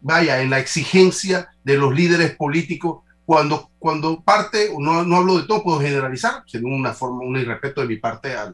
vaya, 0.00 0.40
en 0.40 0.50
la 0.50 0.58
exigencia 0.58 1.48
de 1.64 1.76
los 1.76 1.94
líderes 1.94 2.36
políticos 2.36 3.00
cuando 3.24 3.68
cuando 3.78 4.20
parte, 4.22 4.70
no, 4.76 5.04
no 5.04 5.16
hablo 5.16 5.38
de 5.38 5.46
todo, 5.46 5.62
puedo 5.62 5.80
generalizar, 5.80 6.42
según 6.46 6.72
una 6.74 6.92
forma, 6.92 7.22
un 7.22 7.36
irrespeto 7.36 7.80
de 7.80 7.86
mi 7.86 7.96
parte 7.96 8.34
a, 8.34 8.52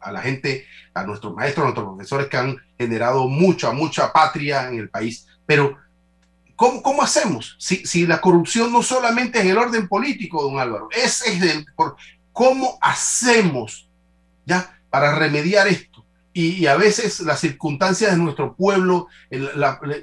a, 0.00 0.12
la 0.12 0.20
gente, 0.20 0.66
a 0.92 1.04
nuestros 1.04 1.34
maestros, 1.34 1.62
a 1.62 1.66
nuestros 1.66 1.86
profesores 1.86 2.26
que 2.26 2.36
han 2.36 2.56
generado 2.76 3.28
mucha, 3.28 3.70
mucha 3.70 4.12
patria 4.12 4.68
en 4.68 4.80
el 4.80 4.90
país. 4.90 5.26
Pero, 5.46 5.76
¿cómo, 6.54 6.82
cómo 6.82 7.02
hacemos? 7.02 7.56
Si, 7.58 7.86
si 7.86 8.06
la 8.06 8.20
corrupción 8.20 8.72
no 8.72 8.82
solamente 8.82 9.38
es 9.38 9.46
el 9.46 9.58
orden 9.58 9.88
político, 9.88 10.42
don 10.42 10.58
Álvaro, 10.58 10.88
es, 10.92 11.22
es 11.22 11.40
el, 11.42 11.66
¿cómo 12.32 12.78
hacemos 12.80 13.88
ya 14.44 14.78
para 14.90 15.14
remediar 15.14 15.68
esto? 15.68 15.96
y, 16.38 16.66
a 16.66 16.76
veces 16.76 17.20
las 17.20 17.40
circunstancias 17.40 18.10
de 18.10 18.18
nuestro 18.18 18.54
pueblo, 18.54 19.08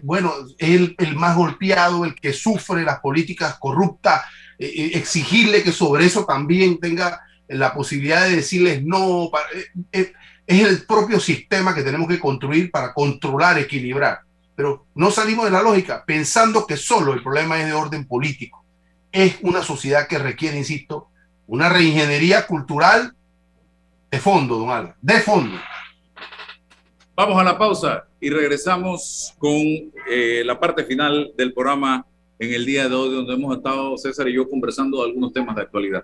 bueno, 0.02 0.34
el, 0.58 0.96
el 0.98 1.16
más 1.16 1.36
golpeado, 1.36 2.06
el 2.06 2.16
que 2.16 2.34
sufre 2.34 2.82
las 2.82 3.02
políticas 3.02 3.58
corruptas, 3.60 4.24
eh, 4.58 4.66
eh, 4.66 4.92
exigirle 4.96 5.62
que 5.62 5.72
sobre 5.72 6.06
eso 6.06 6.26
también 6.26 6.80
tenga 6.80 7.22
la 7.48 7.72
posibilidad 7.76 8.24
de 8.24 8.38
decirles 8.38 8.84
no, 8.84 9.30
eh, 9.92 10.14
es 10.48 10.68
el 10.68 10.88
propio 10.88 11.20
sistema 11.20 11.76
que 11.76 11.84
tenemos 11.84 12.08
que 12.08 12.20
construir 12.20 12.72
para 12.72 12.96
controlar, 12.96 13.60
equilibrar. 13.60 14.22
Pero 14.56 14.88
no 14.96 15.12
salimos 15.12 15.46
de 15.46 15.52
la 15.52 15.62
lógica 15.62 16.04
pensando 16.06 16.68
que 16.68 16.78
solo 16.78 17.14
el 17.14 17.24
problema 17.24 17.60
es 17.60 17.66
de 17.66 17.74
orden 17.74 18.08
político. 18.08 18.64
Es 19.12 19.38
una 19.42 19.62
sociedad 19.62 20.08
que 20.08 20.18
requiere, 20.18 20.58
insisto, 20.58 21.10
una 21.48 21.70
reingeniería 21.70 22.48
cultural 22.48 23.16
de 24.12 24.20
fondo, 24.20 24.58
don 24.58 24.70
Álvaro, 24.70 24.96
de 25.02 25.20
fondo. 25.20 25.58
Vamos 27.16 27.40
a 27.40 27.44
la 27.44 27.58
pausa 27.58 28.08
y 28.20 28.30
regresamos 28.30 29.34
con 29.38 29.52
eh, 30.10 30.44
la 30.46 30.60
parte 30.60 30.84
final 30.84 31.32
del 31.38 31.54
programa 31.54 32.06
en 32.40 32.54
el 32.54 32.66
día 32.66 32.90
de 32.90 32.96
hoy, 32.96 33.14
donde 33.14 33.34
hemos 33.34 33.56
estado 33.56 33.98
César 33.98 34.28
y 34.30 34.34
yo 34.34 34.50
conversando 34.50 34.98
de 34.98 35.10
algunos 35.10 35.32
temas 35.32 35.56
de 35.56 35.62
actualidad. 35.62 36.04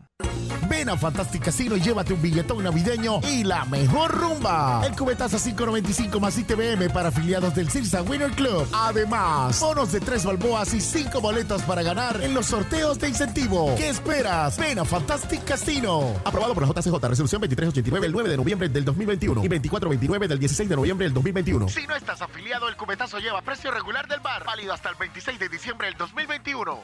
Ven 0.69 0.89
a 0.89 0.97
Fantastic 0.97 1.43
Casino 1.43 1.75
y 1.75 1.81
llévate 1.81 2.13
un 2.13 2.21
billetón 2.21 2.63
navideño 2.63 3.19
y 3.23 3.43
la 3.43 3.65
mejor 3.65 4.11
rumba. 4.11 4.85
El 4.85 4.95
cubetazo 4.95 5.37
595 5.37 6.19
más 6.19 6.37
ITBM 6.37 6.89
para 6.91 7.09
afiliados 7.09 7.53
del 7.55 7.69
Cirsa 7.69 8.01
Winner 8.01 8.31
Club. 8.31 8.67
Además, 8.71 9.59
bonos 9.59 9.91
de 9.91 9.99
3 9.99 10.25
balboas 10.25 10.73
y 10.73 10.81
5 10.81 11.19
boletos 11.21 11.61
para 11.63 11.83
ganar 11.83 12.21
en 12.21 12.33
los 12.33 12.45
sorteos 12.45 12.99
de 12.99 13.09
incentivo. 13.09 13.75
¿Qué 13.75 13.89
esperas? 13.89 14.57
Ven 14.57 14.79
a 14.79 14.85
Fantastic 14.85 15.43
Casino. 15.43 16.13
Aprobado 16.23 16.53
por 16.53 16.63
la 16.63 16.69
JCJ, 16.69 16.93
resolución 17.07 17.41
2389 17.41 18.07
el 18.07 18.13
9 18.13 18.29
de 18.29 18.37
noviembre 18.37 18.69
del 18.69 18.85
2021 18.85 19.43
y 19.43 19.47
2429 19.47 20.27
del 20.27 20.39
16 20.39 20.69
de 20.69 20.75
noviembre 20.75 21.05
del 21.05 21.13
2021. 21.13 21.69
Si 21.69 21.85
no 21.87 21.95
estás 21.95 22.21
afiliado, 22.21 22.69
el 22.69 22.75
cubetazo 22.75 23.19
lleva 23.19 23.41
precio 23.41 23.71
regular 23.71 24.07
del 24.07 24.19
bar, 24.19 24.45
válido 24.45 24.73
hasta 24.73 24.89
el 24.89 24.95
26 24.95 25.39
de 25.39 25.49
diciembre 25.49 25.87
del 25.87 25.97
2021. 25.97 26.83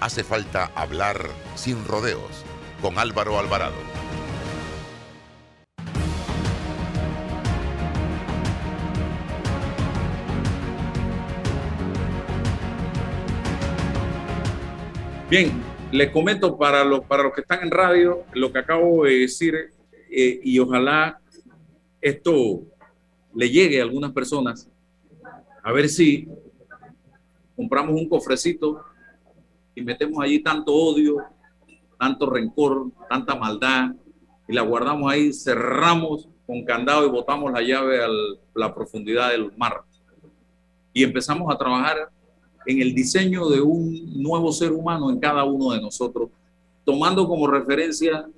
hace 0.00 0.24
falta 0.24 0.70
hablar 0.74 1.28
sin 1.54 1.84
rodeos 1.86 2.44
con 2.80 2.98
Álvaro 2.98 3.38
Alvarado. 3.38 3.74
Bien, 15.30 15.52
les 15.90 16.10
comento 16.10 16.56
para 16.56 16.84
los, 16.84 17.00
para 17.06 17.22
los 17.24 17.32
que 17.32 17.40
están 17.40 17.62
en 17.62 17.70
radio 17.70 18.24
lo 18.34 18.52
que 18.52 18.58
acabo 18.58 19.04
de 19.04 19.20
decir 19.20 19.54
eh, 20.10 20.40
y 20.42 20.58
ojalá 20.58 21.18
esto 22.00 22.62
le 23.34 23.50
llegue 23.50 23.80
a 23.80 23.84
algunas 23.84 24.12
personas 24.12 24.68
a 25.62 25.72
ver 25.72 25.88
si 25.88 26.28
compramos 27.56 27.94
un 27.94 28.08
cofrecito 28.08 28.84
y 29.74 29.82
metemos 29.82 30.22
allí 30.22 30.42
tanto 30.42 30.72
odio, 30.72 31.16
tanto 31.98 32.30
rencor, 32.30 32.90
tanta 33.08 33.34
maldad, 33.34 33.94
y 34.46 34.52
la 34.52 34.62
guardamos 34.62 35.12
ahí, 35.12 35.32
cerramos 35.32 36.28
con 36.46 36.64
candado 36.64 37.06
y 37.06 37.10
botamos 37.10 37.52
la 37.52 37.62
llave 37.62 38.04
a 38.04 38.08
la 38.54 38.74
profundidad 38.74 39.30
del 39.30 39.56
mar. 39.56 39.82
Y 40.92 41.02
empezamos 41.02 41.52
a 41.52 41.58
trabajar 41.58 42.10
en 42.66 42.80
el 42.80 42.94
diseño 42.94 43.48
de 43.48 43.60
un 43.60 44.22
nuevo 44.22 44.52
ser 44.52 44.72
humano 44.72 45.10
en 45.10 45.18
cada 45.18 45.44
uno 45.44 45.72
de 45.72 45.80
nosotros, 45.80 46.30
tomando 46.84 47.26
como 47.26 47.46
referencia 47.46 48.28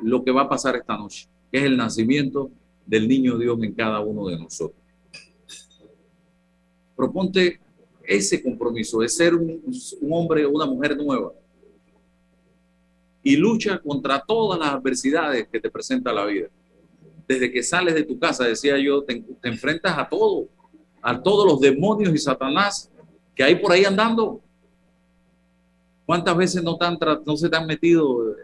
lo 0.00 0.24
que 0.24 0.32
va 0.32 0.42
a 0.42 0.48
pasar 0.48 0.76
esta 0.76 0.96
noche, 0.96 1.28
que 1.50 1.58
es 1.58 1.64
el 1.64 1.76
nacimiento 1.76 2.50
del 2.86 3.06
niño 3.06 3.38
Dios 3.38 3.62
en 3.62 3.74
cada 3.74 4.00
uno 4.00 4.26
de 4.26 4.38
nosotros. 4.38 4.80
Proponte 6.96 7.60
ese 8.04 8.42
compromiso 8.42 9.00
de 9.00 9.08
ser 9.08 9.34
un, 9.34 9.62
hombre 10.10 10.44
o 10.44 10.50
una 10.50 10.66
mujer 10.66 10.96
nueva 10.96 11.32
y 13.22 13.36
lucha 13.36 13.78
contra 13.78 14.20
todas 14.20 14.58
las 14.58 14.70
adversidades 14.70 15.46
que 15.48 15.60
te 15.60 15.70
presenta 15.70 16.12
la 16.12 16.24
vida. 16.24 16.48
Desde 17.28 17.52
que 17.52 17.62
sales 17.62 17.94
de 17.94 18.02
tu 18.02 18.18
casa, 18.18 18.44
decía 18.44 18.76
yo, 18.78 19.02
te, 19.04 19.24
te 19.40 19.48
enfrentas 19.48 19.96
a 19.96 20.08
todo, 20.08 20.48
a 21.00 21.22
todos 21.22 21.46
los 21.46 21.60
demonios 21.60 22.12
y 22.12 22.18
Satanás 22.18 22.90
que 23.34 23.42
hay 23.42 23.56
por 23.56 23.72
ahí 23.72 23.84
andando. 23.84 24.40
¿Cuántas 26.04 26.36
veces 26.36 26.62
no, 26.62 26.76
tan, 26.76 26.98
no 27.24 27.36
se 27.36 27.48
te 27.48 27.56
han 27.56 27.66
metido 27.66 28.32
eh, 28.32 28.34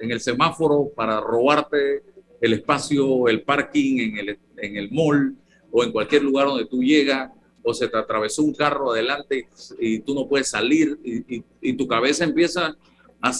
en 0.00 0.10
el 0.10 0.20
semáforo 0.20 0.90
para 0.94 1.20
robarte 1.20 2.02
el 2.40 2.52
espacio, 2.52 3.28
el 3.28 3.42
parking 3.42 3.98
en 3.98 4.18
el, 4.18 4.38
en 4.58 4.76
el 4.76 4.90
mall 4.90 5.36
o 5.70 5.82
en 5.82 5.92
cualquier 5.92 6.22
lugar 6.22 6.46
donde 6.46 6.66
tú 6.66 6.82
llegas? 6.82 7.30
O 7.62 7.74
se 7.74 7.88
te 7.88 7.96
atravesó 7.96 8.42
un 8.42 8.54
carro 8.54 8.92
adelante 8.92 9.48
y 9.78 10.00
tú 10.00 10.14
no 10.14 10.28
puedes 10.28 10.48
salir 10.48 10.98
y, 11.04 11.36
y, 11.36 11.44
y 11.60 11.72
tu 11.74 11.86
cabeza 11.86 12.24
empieza 12.24 12.76
a 13.20 13.32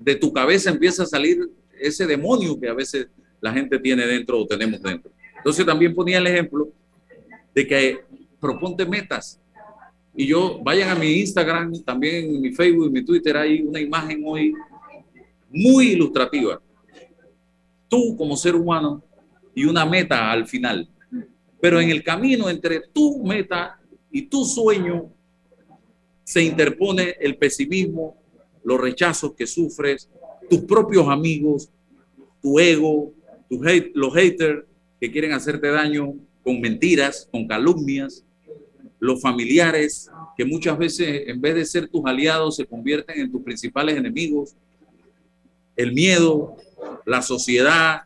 de 0.00 0.14
tu 0.14 0.32
cabeza 0.32 0.70
empieza 0.70 1.02
a 1.02 1.06
salir 1.06 1.50
ese 1.78 2.06
demonio 2.06 2.58
que 2.58 2.68
a 2.68 2.74
veces 2.74 3.08
la 3.40 3.52
gente 3.52 3.78
tiene 3.78 4.06
dentro 4.06 4.40
o 4.40 4.46
tenemos 4.46 4.80
dentro. 4.82 5.12
Entonces 5.36 5.66
también 5.66 5.94
ponía 5.94 6.18
el 6.18 6.26
ejemplo 6.26 6.68
de 7.54 7.66
que 7.66 8.00
proponte 8.40 8.86
metas, 8.86 9.40
y 10.18 10.26
yo, 10.26 10.58
vayan 10.62 10.88
a 10.88 10.94
mi 10.94 11.12
Instagram, 11.20 11.84
también 11.84 12.36
en 12.36 12.40
mi 12.40 12.50
Facebook 12.50 12.86
y 12.86 12.90
mi 12.90 13.04
Twitter, 13.04 13.36
hay 13.36 13.60
una 13.60 13.78
imagen 13.78 14.22
hoy 14.24 14.54
muy 15.50 15.88
ilustrativa. 15.88 16.58
Tú 17.86 18.16
como 18.16 18.34
ser 18.34 18.56
humano 18.56 19.04
y 19.54 19.66
una 19.66 19.84
meta 19.84 20.30
al 20.30 20.46
final. 20.46 20.88
Pero 21.66 21.80
en 21.80 21.90
el 21.90 22.04
camino 22.04 22.48
entre 22.48 22.78
tu 22.92 23.24
meta 23.24 23.80
y 24.12 24.22
tu 24.28 24.44
sueño 24.44 25.10
se 26.22 26.40
interpone 26.40 27.16
el 27.18 27.36
pesimismo, 27.38 28.16
los 28.62 28.80
rechazos 28.80 29.32
que 29.32 29.48
sufres, 29.48 30.08
tus 30.48 30.60
propios 30.60 31.08
amigos, 31.08 31.68
tu 32.40 32.60
ego, 32.60 33.12
los 33.50 34.14
haters 34.14 34.64
que 35.00 35.10
quieren 35.10 35.32
hacerte 35.32 35.66
daño 35.66 36.14
con 36.44 36.60
mentiras, 36.60 37.28
con 37.32 37.48
calumnias, 37.48 38.24
los 39.00 39.20
familiares, 39.20 40.08
que 40.36 40.44
muchas 40.44 40.78
veces 40.78 41.24
en 41.26 41.40
vez 41.40 41.56
de 41.56 41.64
ser 41.64 41.88
tus 41.88 42.06
aliados 42.06 42.54
se 42.54 42.64
convierten 42.64 43.18
en 43.18 43.32
tus 43.32 43.42
principales 43.42 43.96
enemigos, 43.96 44.54
el 45.74 45.92
miedo, 45.92 46.58
la 47.04 47.22
sociedad, 47.22 48.02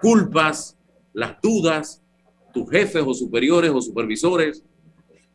culpas, 0.00 0.76
las 1.12 1.40
dudas, 1.42 1.99
tus 2.52 2.68
jefes 2.70 3.02
o 3.06 3.14
superiores 3.14 3.70
o 3.70 3.80
supervisores, 3.80 4.62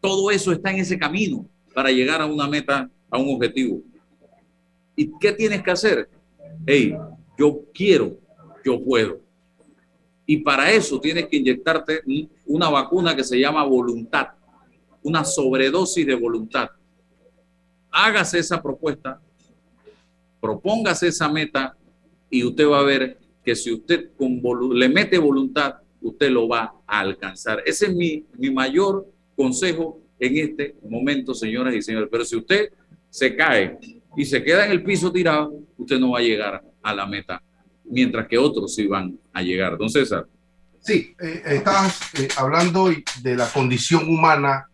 todo 0.01 0.31
eso 0.31 0.51
está 0.51 0.71
en 0.71 0.79
ese 0.79 0.97
camino 0.97 1.47
para 1.73 1.91
llegar 1.91 2.21
a 2.21 2.25
una 2.25 2.47
meta, 2.47 2.89
a 3.09 3.17
un 3.17 3.33
objetivo. 3.35 3.81
¿Y 4.95 5.11
qué 5.19 5.31
tienes 5.31 5.61
que 5.61 5.71
hacer? 5.71 6.09
Hey, 6.65 6.95
yo 7.37 7.61
quiero, 7.73 8.17
yo 8.63 8.81
puedo. 8.83 9.19
Y 10.25 10.37
para 10.37 10.71
eso 10.71 10.99
tienes 10.99 11.27
que 11.27 11.37
inyectarte 11.37 12.01
una 12.45 12.69
vacuna 12.69 13.15
que 13.15 13.23
se 13.23 13.39
llama 13.39 13.63
voluntad 13.63 14.27
una 15.05 15.23
sobredosis 15.23 16.05
de 16.05 16.15
voluntad. 16.15 16.67
Hágase 17.91 18.39
esa 18.39 18.61
propuesta, 18.61 19.21
propóngase 20.41 21.07
esa 21.09 21.29
meta 21.29 21.77
y 22.27 22.43
usted 22.43 22.67
va 22.67 22.79
a 22.79 22.83
ver 22.83 23.19
que 23.43 23.55
si 23.55 23.71
usted 23.71 24.09
con 24.17 24.41
le 24.73 24.89
mete 24.89 25.19
voluntad, 25.19 25.75
usted 26.05 26.29
lo 26.29 26.47
va 26.47 26.73
a 26.85 26.99
alcanzar. 26.99 27.61
Ese 27.65 27.87
es 27.87 27.95
mi, 27.95 28.25
mi 28.37 28.51
mayor 28.51 29.07
consejo 29.35 29.99
en 30.19 30.37
este 30.37 30.75
momento, 30.87 31.33
señoras 31.33 31.73
y 31.75 31.81
señores. 31.81 32.09
Pero 32.11 32.23
si 32.25 32.35
usted 32.35 32.69
se 33.09 33.35
cae 33.35 33.77
y 34.15 34.25
se 34.25 34.43
queda 34.43 34.65
en 34.65 34.71
el 34.71 34.83
piso 34.83 35.11
tirado, 35.11 35.53
usted 35.77 35.99
no 35.99 36.11
va 36.11 36.19
a 36.19 36.23
llegar 36.23 36.63
a 36.81 36.93
la 36.93 37.05
meta, 37.05 37.41
mientras 37.83 38.27
que 38.27 38.37
otros 38.37 38.73
sí 38.75 38.87
van 38.87 39.17
a 39.33 39.41
llegar. 39.41 39.77
Don 39.77 39.89
César. 39.89 40.27
Sí, 40.79 41.15
eh, 41.19 41.41
estabas 41.45 41.99
eh, 42.19 42.27
hablando 42.37 42.91
de 43.23 43.35
la 43.35 43.49
condición 43.49 44.07
humana 44.07 44.69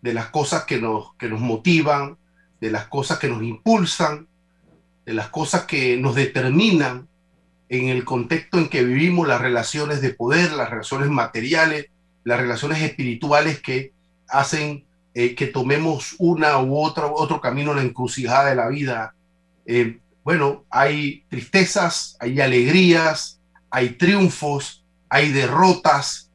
de 0.00 0.12
las 0.12 0.30
cosas 0.30 0.64
que 0.64 0.80
nos, 0.80 1.14
que 1.14 1.28
nos 1.28 1.40
motivan, 1.40 2.18
de 2.60 2.70
las 2.72 2.88
cosas 2.88 3.18
que 3.20 3.28
nos 3.28 3.42
impulsan, 3.42 4.26
de 5.06 5.14
las 5.14 5.28
cosas 5.28 5.64
que 5.64 5.96
nos 5.96 6.16
determinan 6.16 7.08
en 7.72 7.88
el 7.88 8.04
contexto 8.04 8.58
en 8.58 8.68
que 8.68 8.84
vivimos, 8.84 9.26
las 9.26 9.40
relaciones 9.40 10.02
de 10.02 10.10
poder, 10.10 10.52
las 10.52 10.68
relaciones 10.68 11.08
materiales, 11.08 11.86
las 12.22 12.38
relaciones 12.38 12.82
espirituales 12.82 13.62
que 13.62 13.92
hacen 14.28 14.84
eh, 15.14 15.34
que 15.34 15.46
tomemos 15.46 16.14
una 16.18 16.58
u 16.58 16.76
otra, 16.76 17.06
otro 17.06 17.40
camino 17.40 17.70
en 17.70 17.78
la 17.78 17.82
encrucijada 17.84 18.50
de 18.50 18.56
la 18.56 18.68
vida. 18.68 19.14
Eh, 19.64 20.00
bueno, 20.22 20.66
hay 20.68 21.24
tristezas, 21.30 22.18
hay 22.20 22.42
alegrías, 22.42 23.40
hay 23.70 23.94
triunfos, 23.94 24.84
hay 25.08 25.32
derrotas, 25.32 26.30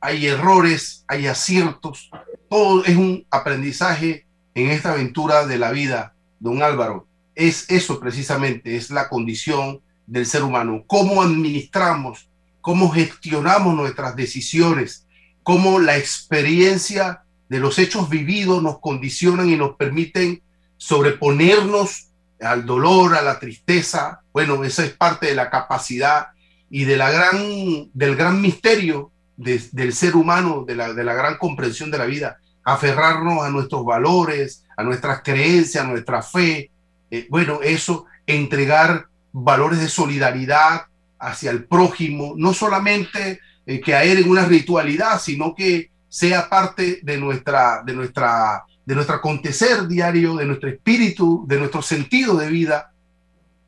hay 0.00 0.26
errores, 0.26 1.04
hay 1.06 1.28
aciertos, 1.28 2.10
todo 2.48 2.84
es 2.84 2.96
un 2.96 3.24
aprendizaje 3.30 4.26
en 4.56 4.70
esta 4.70 4.90
aventura 4.90 5.46
de 5.46 5.56
la 5.56 5.70
vida, 5.70 6.14
don 6.40 6.64
Álvaro. 6.64 7.06
Es 7.36 7.70
eso 7.70 8.00
precisamente, 8.00 8.74
es 8.74 8.90
la 8.90 9.08
condición 9.08 9.80
del 10.10 10.26
ser 10.26 10.42
humano. 10.42 10.82
Cómo 10.88 11.22
administramos, 11.22 12.28
cómo 12.60 12.90
gestionamos 12.90 13.74
nuestras 13.74 14.16
decisiones, 14.16 15.06
cómo 15.44 15.78
la 15.78 15.96
experiencia 15.96 17.22
de 17.48 17.60
los 17.60 17.78
hechos 17.78 18.10
vividos 18.10 18.60
nos 18.60 18.80
condicionan 18.80 19.48
y 19.48 19.56
nos 19.56 19.76
permiten 19.76 20.42
sobreponernos 20.76 22.08
al 22.40 22.66
dolor, 22.66 23.14
a 23.14 23.22
la 23.22 23.38
tristeza. 23.38 24.20
Bueno, 24.32 24.64
esa 24.64 24.84
es 24.84 24.90
parte 24.90 25.26
de 25.26 25.36
la 25.36 25.48
capacidad 25.48 26.28
y 26.68 26.84
de 26.84 26.96
la 26.96 27.10
gran, 27.10 27.90
del 27.94 28.16
gran 28.16 28.40
misterio 28.40 29.12
del 29.36 29.92
ser 29.92 30.16
humano, 30.16 30.64
de 30.66 30.74
la, 30.74 30.92
de 30.92 31.04
la 31.04 31.14
gran 31.14 31.38
comprensión 31.38 31.90
de 31.90 31.98
la 31.98 32.04
vida, 32.04 32.38
aferrarnos 32.64 33.42
a 33.42 33.48
nuestros 33.48 33.84
valores, 33.84 34.64
a 34.76 34.82
nuestras 34.82 35.22
creencias, 35.22 35.84
a 35.84 35.88
nuestra 35.88 36.20
fe. 36.20 36.70
Eh, 37.10 37.26
bueno, 37.30 37.60
eso, 37.62 38.04
entregar 38.26 39.06
valores 39.32 39.80
de 39.80 39.88
solidaridad 39.88 40.82
hacia 41.18 41.50
el 41.50 41.64
prójimo, 41.64 42.34
no 42.36 42.54
solamente 42.54 43.40
eh, 43.66 43.80
que 43.80 43.92
caer 43.92 44.18
en 44.18 44.30
una 44.30 44.44
ritualidad, 44.46 45.20
sino 45.20 45.54
que 45.54 45.90
sea 46.08 46.48
parte 46.48 47.00
de 47.02 47.18
nuestra, 47.18 47.82
de 47.84 47.92
nuestra, 47.92 48.64
de 48.84 48.94
nuestro 48.94 49.16
acontecer 49.16 49.86
diario, 49.86 50.36
de 50.36 50.46
nuestro 50.46 50.68
espíritu, 50.68 51.44
de 51.46 51.58
nuestro 51.58 51.82
sentido 51.82 52.36
de 52.36 52.48
vida, 52.48 52.92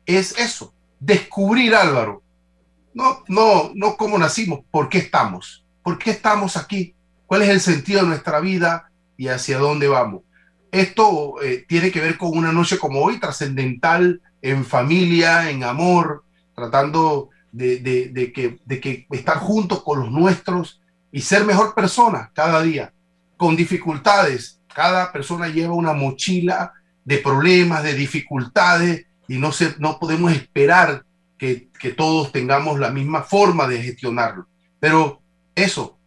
es 0.05 0.37
eso, 0.37 0.73
descubrir 0.99 1.75
Álvaro. 1.75 2.21
No, 2.93 3.23
no, 3.27 3.71
no 3.73 3.95
cómo 3.95 4.17
nacimos, 4.17 4.61
por 4.69 4.89
qué 4.89 4.99
estamos. 4.99 5.65
¿Por 5.81 5.97
qué 5.97 6.11
estamos 6.11 6.57
aquí? 6.57 6.95
¿Cuál 7.25 7.43
es 7.43 7.49
el 7.49 7.59
sentido 7.59 8.01
de 8.01 8.07
nuestra 8.07 8.39
vida 8.39 8.91
y 9.17 9.27
hacia 9.27 9.57
dónde 9.57 9.87
vamos? 9.87 10.21
Esto 10.71 11.41
eh, 11.41 11.65
tiene 11.67 11.91
que 11.91 12.01
ver 12.01 12.17
con 12.17 12.37
una 12.37 12.51
noche 12.51 12.77
como 12.77 13.01
hoy, 13.01 13.19
trascendental 13.19 14.21
en 14.43 14.65
familia, 14.65 15.49
en 15.49 15.63
amor, 15.63 16.23
tratando 16.53 17.29
de, 17.51 17.79
de, 17.79 18.33
que, 18.33 18.59
de 18.65 18.79
que 18.79 19.07
estar 19.09 19.37
juntos 19.37 19.81
con 19.83 20.01
los 20.01 20.11
nuestros 20.11 20.81
y 21.11 21.21
ser 21.21 21.45
mejor 21.45 21.73
persona 21.73 22.29
cada 22.33 22.61
día, 22.61 22.93
con 23.37 23.55
dificultades. 23.55 24.59
Cada 24.75 25.11
persona 25.11 25.47
lleva 25.47 25.73
una 25.73 25.93
mochila 25.93 26.73
de 27.05 27.17
problemas, 27.19 27.83
de 27.83 27.93
dificultades, 27.93 29.05
y 29.27 29.37
no, 29.37 29.51
se, 29.53 29.75
no 29.79 29.97
podemos 29.97 30.33
esperar 30.33 31.05
que, 31.37 31.69
que 31.79 31.91
todos 31.91 32.31
tengamos 32.33 32.79
la 32.79 32.89
misma 32.89 33.23
forma 33.23 33.65
de 33.67 33.81
gestionarlo. 33.81 34.47
Pero 34.79 35.21
eso, 35.55 35.97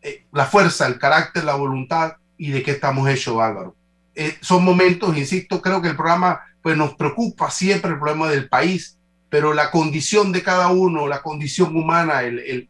eh, 0.00 0.24
la 0.32 0.46
fuerza, 0.46 0.86
el 0.86 0.98
carácter, 0.98 1.44
la 1.44 1.56
voluntad 1.56 2.14
y 2.38 2.50
de 2.50 2.62
qué 2.62 2.70
estamos 2.70 3.06
hechos, 3.10 3.38
Álvaro. 3.38 3.76
Eh, 4.14 4.38
son 4.40 4.64
momentos, 4.64 5.16
insisto, 5.18 5.60
creo 5.60 5.82
que 5.82 5.88
el 5.88 5.96
programa 5.96 6.40
pues 6.68 6.76
nos 6.76 6.96
preocupa 6.96 7.50
siempre 7.50 7.92
el 7.92 7.98
problema 7.98 8.28
del 8.28 8.46
país, 8.46 8.98
pero 9.30 9.54
la 9.54 9.70
condición 9.70 10.32
de 10.32 10.42
cada 10.42 10.68
uno, 10.68 11.08
la 11.08 11.22
condición 11.22 11.74
humana, 11.74 12.24
el, 12.24 12.68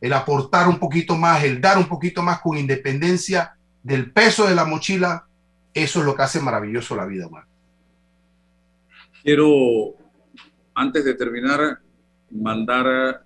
el, 0.00 0.12
aportar 0.12 0.66
un 0.66 0.80
poquito 0.80 1.14
más, 1.14 1.44
el 1.44 1.60
dar 1.60 1.78
un 1.78 1.86
poquito 1.86 2.24
más 2.24 2.40
con 2.40 2.58
independencia 2.58 3.56
del 3.84 4.10
peso 4.10 4.48
de 4.48 4.56
la 4.56 4.64
mochila, 4.64 5.28
eso 5.72 6.00
es 6.00 6.04
lo 6.04 6.16
que 6.16 6.24
hace 6.24 6.40
maravilloso 6.40 6.96
la 6.96 7.06
vida 7.06 7.28
humana. 7.28 7.46
Quiero, 9.22 9.94
antes 10.74 11.04
de 11.04 11.14
terminar, 11.14 11.78
mandar 12.28 13.22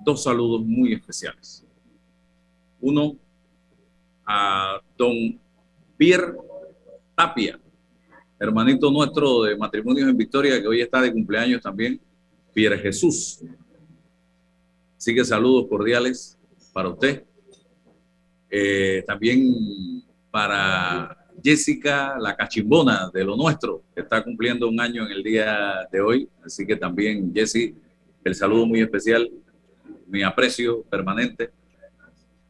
dos 0.00 0.24
saludos 0.24 0.60
muy 0.60 0.92
especiales. 0.92 1.64
Uno 2.82 3.16
a 4.26 4.78
don 4.98 5.40
Pierre 5.96 6.34
Tapia, 7.14 7.58
hermanito 8.44 8.90
nuestro 8.90 9.42
de 9.42 9.56
matrimonios 9.56 10.08
en 10.08 10.16
Victoria, 10.16 10.60
que 10.60 10.68
hoy 10.68 10.80
está 10.80 11.00
de 11.00 11.12
cumpleaños 11.12 11.62
también, 11.62 12.00
Pierre 12.52 12.78
Jesús. 12.78 13.40
Así 14.96 15.14
que 15.14 15.24
saludos 15.24 15.66
cordiales 15.68 16.38
para 16.72 16.90
usted. 16.90 17.24
Eh, 18.50 19.02
también 19.06 20.04
para 20.30 21.26
Jessica, 21.42 22.16
la 22.18 22.36
cachimbona 22.36 23.10
de 23.12 23.24
lo 23.24 23.36
nuestro, 23.36 23.82
que 23.94 24.02
está 24.02 24.22
cumpliendo 24.22 24.68
un 24.68 24.80
año 24.80 25.04
en 25.04 25.12
el 25.12 25.22
día 25.22 25.88
de 25.90 26.00
hoy. 26.00 26.28
Así 26.44 26.66
que 26.66 26.76
también, 26.76 27.32
Jessy, 27.34 27.74
el 28.22 28.34
saludo 28.34 28.66
muy 28.66 28.80
especial, 28.80 29.30
mi 30.06 30.22
aprecio 30.22 30.82
permanente. 30.82 31.50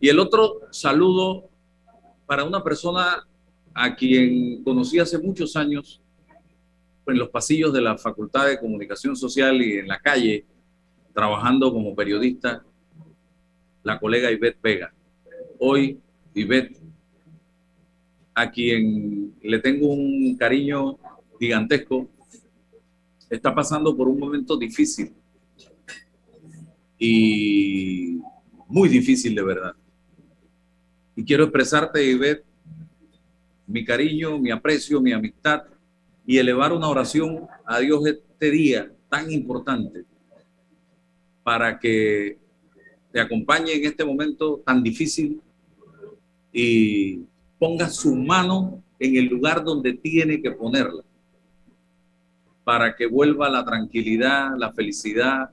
Y 0.00 0.08
el 0.08 0.18
otro 0.18 0.60
saludo 0.70 1.48
para 2.26 2.44
una 2.44 2.62
persona 2.62 3.26
a 3.74 3.94
quien 3.94 4.62
conocí 4.62 4.98
hace 5.00 5.18
muchos 5.18 5.56
años 5.56 6.00
en 7.06 7.18
los 7.18 7.28
pasillos 7.28 7.72
de 7.72 7.82
la 7.82 7.98
Facultad 7.98 8.46
de 8.46 8.58
Comunicación 8.58 9.16
Social 9.16 9.60
y 9.60 9.78
en 9.78 9.88
la 9.88 9.98
calle, 9.98 10.46
trabajando 11.12 11.72
como 11.72 11.94
periodista, 11.94 12.64
la 13.82 13.98
colega 13.98 14.30
Ivette 14.30 14.62
Vega. 14.62 14.94
Hoy, 15.58 15.98
Ivette, 16.34 16.80
a 18.34 18.50
quien 18.50 19.34
le 19.42 19.58
tengo 19.58 19.88
un 19.88 20.36
cariño 20.36 20.96
gigantesco, 21.38 22.08
está 23.28 23.54
pasando 23.54 23.96
por 23.96 24.08
un 24.08 24.18
momento 24.18 24.56
difícil 24.56 25.12
y 26.98 28.18
muy 28.68 28.88
difícil 28.88 29.34
de 29.34 29.42
verdad. 29.42 29.74
Y 31.16 31.24
quiero 31.24 31.44
expresarte, 31.44 32.04
Ivette, 32.04 32.44
mi 33.66 33.84
cariño, 33.84 34.38
mi 34.38 34.50
aprecio, 34.50 35.00
mi 35.00 35.12
amistad 35.12 35.62
y 36.26 36.38
elevar 36.38 36.72
una 36.72 36.88
oración 36.88 37.46
a 37.64 37.78
Dios 37.80 38.06
este 38.06 38.50
día 38.50 38.92
tan 39.08 39.30
importante 39.30 40.04
para 41.42 41.78
que 41.78 42.38
te 43.12 43.20
acompañe 43.20 43.72
en 43.74 43.84
este 43.84 44.04
momento 44.04 44.62
tan 44.64 44.82
difícil 44.82 45.40
y 46.52 47.20
ponga 47.58 47.88
su 47.88 48.14
mano 48.14 48.82
en 48.98 49.16
el 49.16 49.26
lugar 49.26 49.64
donde 49.64 49.92
tiene 49.92 50.40
que 50.40 50.50
ponerla 50.50 51.02
para 52.64 52.96
que 52.96 53.06
vuelva 53.06 53.50
la 53.50 53.64
tranquilidad, 53.64 54.56
la 54.56 54.72
felicidad, 54.72 55.50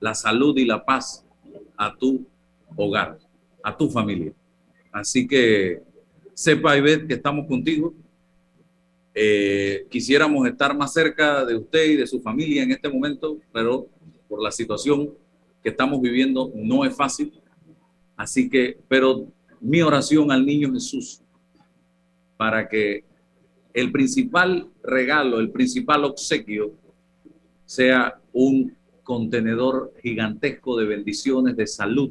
la 0.00 0.14
salud 0.14 0.58
y 0.58 0.64
la 0.64 0.84
paz 0.84 1.24
a 1.76 1.94
tu 1.94 2.26
hogar, 2.76 3.18
a 3.62 3.76
tu 3.76 3.88
familia. 3.88 4.32
Así 4.90 5.26
que 5.26 5.80
sepa 6.34 6.74
ve 6.74 7.06
que 7.06 7.14
estamos 7.14 7.46
contigo. 7.46 7.94
Eh, 9.14 9.86
quisiéramos 9.88 10.46
estar 10.46 10.76
más 10.76 10.92
cerca 10.92 11.44
de 11.44 11.56
usted 11.56 11.84
y 11.90 11.96
de 11.96 12.06
su 12.06 12.20
familia 12.20 12.64
en 12.64 12.72
este 12.72 12.88
momento, 12.88 13.38
pero 13.52 13.86
por 14.28 14.42
la 14.42 14.50
situación 14.50 15.10
que 15.62 15.68
estamos 15.70 16.00
viviendo 16.00 16.52
no 16.54 16.84
es 16.84 16.94
fácil. 16.94 17.32
Así 18.16 18.50
que, 18.50 18.78
pero 18.88 19.26
mi 19.60 19.80
oración 19.80 20.30
al 20.30 20.44
niño 20.44 20.72
Jesús 20.72 21.20
para 22.36 22.68
que 22.68 23.04
el 23.72 23.90
principal 23.90 24.68
regalo, 24.82 25.40
el 25.40 25.50
principal 25.50 26.04
obsequio 26.04 26.72
sea 27.64 28.20
un 28.32 28.76
contenedor 29.02 29.92
gigantesco 30.02 30.76
de 30.76 30.86
bendiciones, 30.86 31.56
de 31.56 31.66
salud 31.66 32.10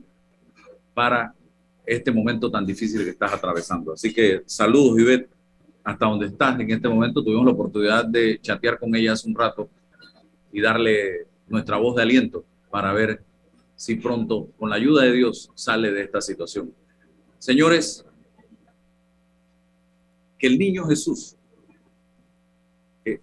para 0.93 1.35
este 1.85 2.11
momento 2.11 2.49
tan 2.49 2.65
difícil 2.65 3.03
que 3.03 3.11
estás 3.11 3.33
atravesando. 3.33 3.93
Así 3.93 4.13
que 4.13 4.43
saludos, 4.45 4.99
Ivette, 4.99 5.29
hasta 5.83 6.05
donde 6.05 6.27
estás 6.27 6.59
en 6.59 6.71
este 6.71 6.87
momento. 6.87 7.23
Tuvimos 7.23 7.45
la 7.45 7.51
oportunidad 7.51 8.05
de 8.05 8.39
chatear 8.41 8.79
con 8.79 8.95
ella 8.95 9.13
hace 9.13 9.27
un 9.27 9.35
rato 9.35 9.69
y 10.51 10.61
darle 10.61 11.27
nuestra 11.47 11.77
voz 11.77 11.95
de 11.95 12.03
aliento 12.03 12.45
para 12.69 12.93
ver 12.93 13.23
si 13.75 13.95
pronto, 13.95 14.49
con 14.57 14.69
la 14.69 14.77
ayuda 14.77 15.03
de 15.03 15.11
Dios, 15.11 15.51
sale 15.55 15.91
de 15.91 16.03
esta 16.03 16.21
situación. 16.21 16.73
Señores, 17.37 18.05
que 20.39 20.47
el 20.47 20.57
niño 20.57 20.85
Jesús 20.85 21.35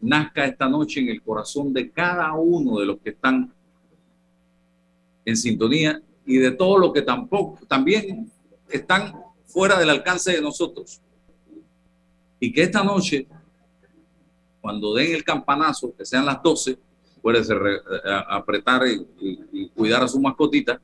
nazca 0.00 0.44
esta 0.44 0.68
noche 0.68 1.00
en 1.00 1.08
el 1.08 1.22
corazón 1.22 1.72
de 1.72 1.90
cada 1.90 2.34
uno 2.34 2.78
de 2.78 2.86
los 2.86 2.98
que 2.98 3.10
están 3.10 3.52
en 5.24 5.36
sintonía 5.36 6.02
y 6.26 6.36
de 6.36 6.50
todos 6.50 6.78
los 6.78 6.92
que 6.92 7.02
tampoco 7.02 7.64
también 7.66 8.30
están 8.70 9.14
fuera 9.46 9.78
del 9.78 9.90
alcance 9.90 10.32
de 10.32 10.40
nosotros. 10.40 11.00
Y 12.38 12.52
que 12.52 12.62
esta 12.62 12.82
noche, 12.82 13.26
cuando 14.60 14.94
den 14.94 15.14
el 15.14 15.24
campanazo, 15.24 15.94
que 15.96 16.04
sean 16.04 16.24
las 16.24 16.42
12, 16.42 16.78
puede 17.20 17.42
apretar 18.28 18.82
y, 18.86 19.68
cuidar 19.68 20.02
a 20.02 20.08
su 20.08 20.20
mascotita, 20.20 20.80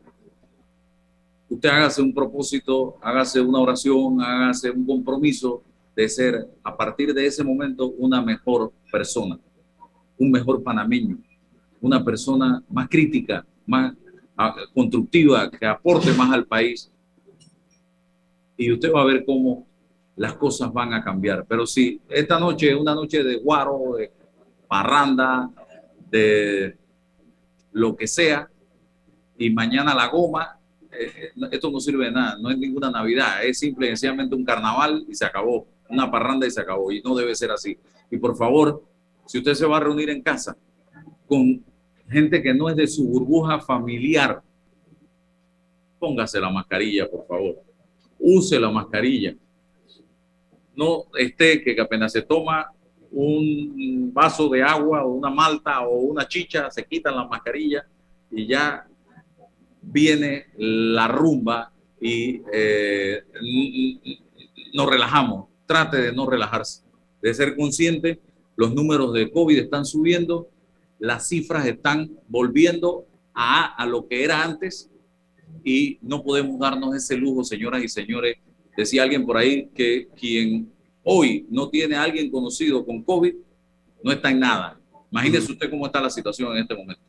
usted 1.48 1.68
hágase 1.68 2.02
un 2.02 2.12
propósito, 2.12 2.98
hágase 3.00 3.40
una 3.40 3.60
oración, 3.60 4.20
hágase 4.20 4.70
un 4.70 4.84
compromiso 4.84 5.62
de 5.94 6.08
ser 6.08 6.46
a 6.62 6.76
partir 6.76 7.14
de 7.14 7.26
ese 7.26 7.42
momento 7.42 7.88
una 7.88 8.20
mejor 8.20 8.72
persona, 8.92 9.38
un 10.18 10.30
mejor 10.30 10.62
panameño, 10.62 11.18
una 11.80 12.04
persona 12.04 12.62
más 12.68 12.88
crítica, 12.88 13.46
más 13.64 13.94
ah, 14.36 14.56
constructiva, 14.74 15.50
que 15.50 15.64
aporte 15.64 16.12
más 16.12 16.32
al 16.32 16.44
país. 16.44 16.90
Y 18.56 18.72
usted 18.72 18.92
va 18.92 19.02
a 19.02 19.06
ver 19.06 19.24
cómo 19.24 19.66
las 20.16 20.34
cosas 20.34 20.72
van 20.72 20.94
a 20.94 21.04
cambiar. 21.04 21.44
Pero 21.46 21.66
si 21.66 22.00
esta 22.08 22.40
noche 22.40 22.70
es 22.70 22.76
una 22.76 22.94
noche 22.94 23.22
de 23.22 23.36
guaro, 23.36 23.96
de 23.98 24.10
parranda, 24.66 25.50
de 26.10 26.76
lo 27.72 27.94
que 27.94 28.06
sea, 28.06 28.48
y 29.38 29.50
mañana 29.50 29.94
la 29.94 30.08
goma, 30.08 30.58
eh, 30.90 31.12
eh, 31.16 31.48
esto 31.52 31.70
no 31.70 31.78
sirve 31.78 32.06
de 32.06 32.12
nada, 32.12 32.38
no 32.38 32.50
es 32.50 32.56
ninguna 32.56 32.90
Navidad, 32.90 33.44
es 33.44 33.58
simple 33.58 33.86
y 33.86 33.90
sencillamente 33.90 34.34
un 34.34 34.44
carnaval 34.44 35.04
y 35.06 35.14
se 35.14 35.26
acabó 35.26 35.66
una 35.88 36.10
parranda 36.10 36.46
y 36.46 36.50
se 36.50 36.60
acabó. 36.60 36.90
Y 36.90 37.02
no 37.02 37.14
debe 37.14 37.34
ser 37.34 37.50
así. 37.50 37.78
Y 38.10 38.16
por 38.16 38.36
favor, 38.36 38.82
si 39.26 39.38
usted 39.38 39.54
se 39.54 39.66
va 39.66 39.76
a 39.76 39.80
reunir 39.80 40.08
en 40.10 40.22
casa 40.22 40.56
con 41.26 41.62
gente 42.08 42.42
que 42.42 42.54
no 42.54 42.68
es 42.68 42.76
de 42.76 42.86
su 42.86 43.06
burbuja 43.06 43.58
familiar, 43.60 44.42
póngase 45.98 46.40
la 46.40 46.50
mascarilla, 46.50 47.08
por 47.10 47.26
favor. 47.26 47.65
Use 48.18 48.58
la 48.58 48.70
mascarilla. 48.70 49.34
No 50.74 51.04
esté 51.16 51.62
que 51.62 51.80
apenas 51.80 52.12
se 52.12 52.22
toma 52.22 52.70
un 53.10 54.10
vaso 54.12 54.48
de 54.48 54.62
agua 54.62 55.04
o 55.04 55.12
una 55.12 55.30
malta 55.30 55.80
o 55.86 55.98
una 56.00 56.26
chicha, 56.28 56.70
se 56.70 56.84
quitan 56.84 57.16
la 57.16 57.26
mascarilla 57.26 57.86
y 58.30 58.46
ya 58.46 58.86
viene 59.80 60.46
la 60.56 61.08
rumba 61.08 61.72
y 62.00 62.42
eh, 62.52 63.22
nos 64.74 64.90
relajamos 64.90 65.46
trate 65.66 66.00
de 66.00 66.12
no 66.12 66.26
relajarse, 66.26 66.82
de 67.20 67.34
ser 67.34 67.56
consciente, 67.56 68.20
los 68.56 68.72
números 68.72 69.12
de 69.12 69.30
COVID 69.30 69.58
están 69.58 69.84
subiendo, 69.84 70.48
las 70.98 71.28
cifras 71.28 71.66
están 71.66 72.10
volviendo 72.28 73.04
a, 73.34 73.74
a 73.74 73.86
lo 73.86 74.06
que 74.06 74.24
era 74.24 74.42
antes 74.42 74.90
y 75.64 75.98
no 76.02 76.22
podemos 76.22 76.58
darnos 76.58 76.94
ese 76.94 77.16
lujo, 77.16 77.44
señoras 77.44 77.82
y 77.82 77.88
señores. 77.88 78.36
Decía 78.76 79.02
alguien 79.02 79.24
por 79.24 79.36
ahí 79.36 79.68
que 79.74 80.08
quien 80.18 80.70
hoy 81.02 81.46
no 81.50 81.68
tiene 81.68 81.96
a 81.96 82.02
alguien 82.02 82.30
conocido 82.30 82.84
con 82.84 83.02
COVID 83.02 83.34
no 84.02 84.12
está 84.12 84.30
en 84.30 84.40
nada. 84.40 84.78
Imagínese 85.10 85.52
usted 85.52 85.70
cómo 85.70 85.86
está 85.86 86.00
la 86.00 86.10
situación 86.10 86.52
en 86.52 86.62
este 86.62 86.74
momento. 86.74 87.02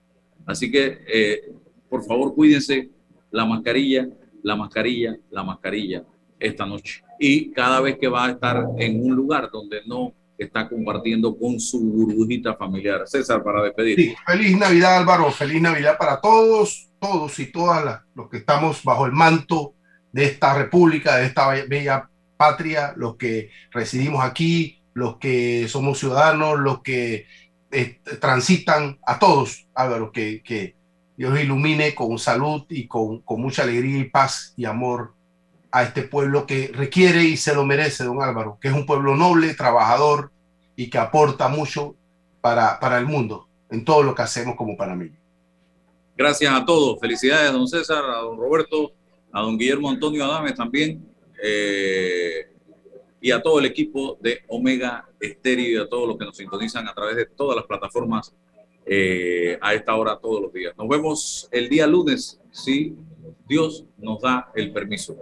Así 0.46 0.72
que, 0.72 1.00
eh, 1.08 1.52
por 1.90 2.04
favor, 2.06 2.34
cuídense 2.34 2.90
la 3.32 3.46
mascarilla, 3.46 4.08
la 4.44 4.56
mascarilla, 4.56 5.18
la 5.30 5.44
mascarilla 5.44 6.06
esta 6.40 6.66
noche 6.66 7.04
y 7.20 7.52
cada 7.52 7.82
vez 7.82 7.98
que 7.98 8.08
va 8.08 8.26
a 8.26 8.32
estar 8.32 8.66
en 8.78 9.04
un 9.04 9.16
lugar 9.16 9.50
donde 9.52 9.82
no 9.86 10.14
está 10.38 10.70
compartiendo 10.70 11.36
con 11.36 11.60
su 11.60 11.80
burbujita 11.80 12.56
familiar. 12.56 13.08
César, 13.08 13.44
para 13.44 13.64
despedir. 13.64 14.16
feliz 14.26 14.58
Navidad 14.58 14.98
Álvaro, 14.98 15.32
feliz 15.32 15.62
Navidad 15.62 15.98
para 15.98 16.22
todos, 16.22 16.87
todos 17.00 17.40
y 17.40 17.52
todas 17.52 18.02
los 18.16 18.30
que 18.30 18.38
estamos 18.38 18.84
bajo 18.84 19.06
el 19.06 19.12
manto 19.12 19.74
de 20.12 20.26
esta 20.26 20.54
república, 20.54 21.18
de 21.18 21.26
esta 21.26 21.50
bella 21.68 22.10
patria, 22.38 22.94
los 22.96 23.16
que 23.16 23.50
residimos 23.72 24.24
aquí, 24.24 24.82
los 24.94 25.18
que 25.18 25.68
somos 25.68 26.00
ciudadanos, 26.00 26.60
los 26.60 26.82
que 26.82 27.26
eh, 27.72 28.00
transitan, 28.20 28.98
a 29.06 29.20
todos, 29.20 29.68
Álvaro, 29.76 30.12
que, 30.12 30.42
que 30.42 30.76
Dios 31.18 31.40
ilumine 31.40 31.94
con 31.94 32.18
salud 32.18 32.66
y 32.70 32.88
con, 32.88 33.22
con 33.22 33.42
mucha 33.42 33.64
alegría 33.64 34.00
y 34.00 34.10
paz 34.10 34.54
y 34.56 34.66
amor 34.66 35.14
a 35.72 35.84
este 35.84 36.04
pueblo 36.04 36.46
que 36.46 36.72
requiere 36.74 37.24
y 37.24 37.38
se 37.38 37.54
lo 37.54 37.66
merece, 37.66 38.04
don 38.04 38.22
Álvaro, 38.22 38.58
que 38.62 38.70
es 38.70 38.74
un 38.74 38.86
pueblo 38.86 39.16
noble, 39.16 39.54
trabajador 39.54 40.32
y 40.76 40.90
que 40.90 40.98
aporta 40.98 41.50
mucho 41.50 41.96
para, 42.42 42.80
para 42.80 42.98
el 42.98 43.06
mundo 43.06 43.48
en 43.70 43.84
todo 43.84 44.04
lo 44.04 44.16
que 44.16 44.22
hacemos 44.22 44.56
como 44.56 44.78
panameños. 44.78 45.18
Gracias 46.18 46.52
a 46.52 46.66
todos. 46.66 47.00
Felicidades 47.00 47.50
a 47.50 47.54
don 47.54 47.68
César, 47.68 48.04
a 48.04 48.18
don 48.22 48.38
Roberto, 48.38 48.92
a 49.32 49.42
don 49.42 49.58
Guillermo 49.58 49.90
Antonio 49.90 50.26
Adames 50.26 50.56
también. 50.56 51.06
eh, 51.42 52.48
y 53.20 53.32
a 53.32 53.42
todo 53.42 53.60
el 53.60 53.66
equipo 53.66 54.18
de 54.22 54.42
Omega 54.48 55.08
Estéreo 55.20 55.70
y 55.70 55.86
a 55.86 55.90
todos 55.90 56.08
los 56.08 56.18
que 56.18 56.26
nos 56.26 56.38
sintonizan 56.38 56.88
a 56.88 56.94
través 56.94 57.16
de 57.16 57.26
todas 57.26 57.56
las 57.56 57.66
plataformas 57.66 58.34
eh, 58.86 59.58
a 59.62 59.74
esta 59.74 59.96
hora 59.96 60.18
todos 60.20 60.42
los 60.42 60.54
días. 60.54 60.74
Nos 60.78 60.88
vemos 60.88 61.50
el 61.52 61.68
día 61.68 61.88
lunes, 61.88 62.40
si 62.52 62.96
Dios 63.48 63.86
nos 63.98 64.22
da 64.22 64.52
el 64.56 64.72
permiso. 64.72 65.18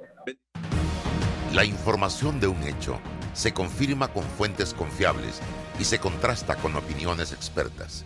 La 1.54 1.66
información 1.66 2.39
de 2.39 2.48
un 2.48 2.62
hecho 2.64 3.00
se 3.34 3.54
confirma 3.54 4.12
con 4.12 4.24
fuentes 4.24 4.74
confiables 4.74 5.41
y 5.80 5.86
se 5.86 6.00
contrasta 6.00 6.56
con 6.56 6.76
opiniones 6.76 7.32
expertas. 7.32 8.06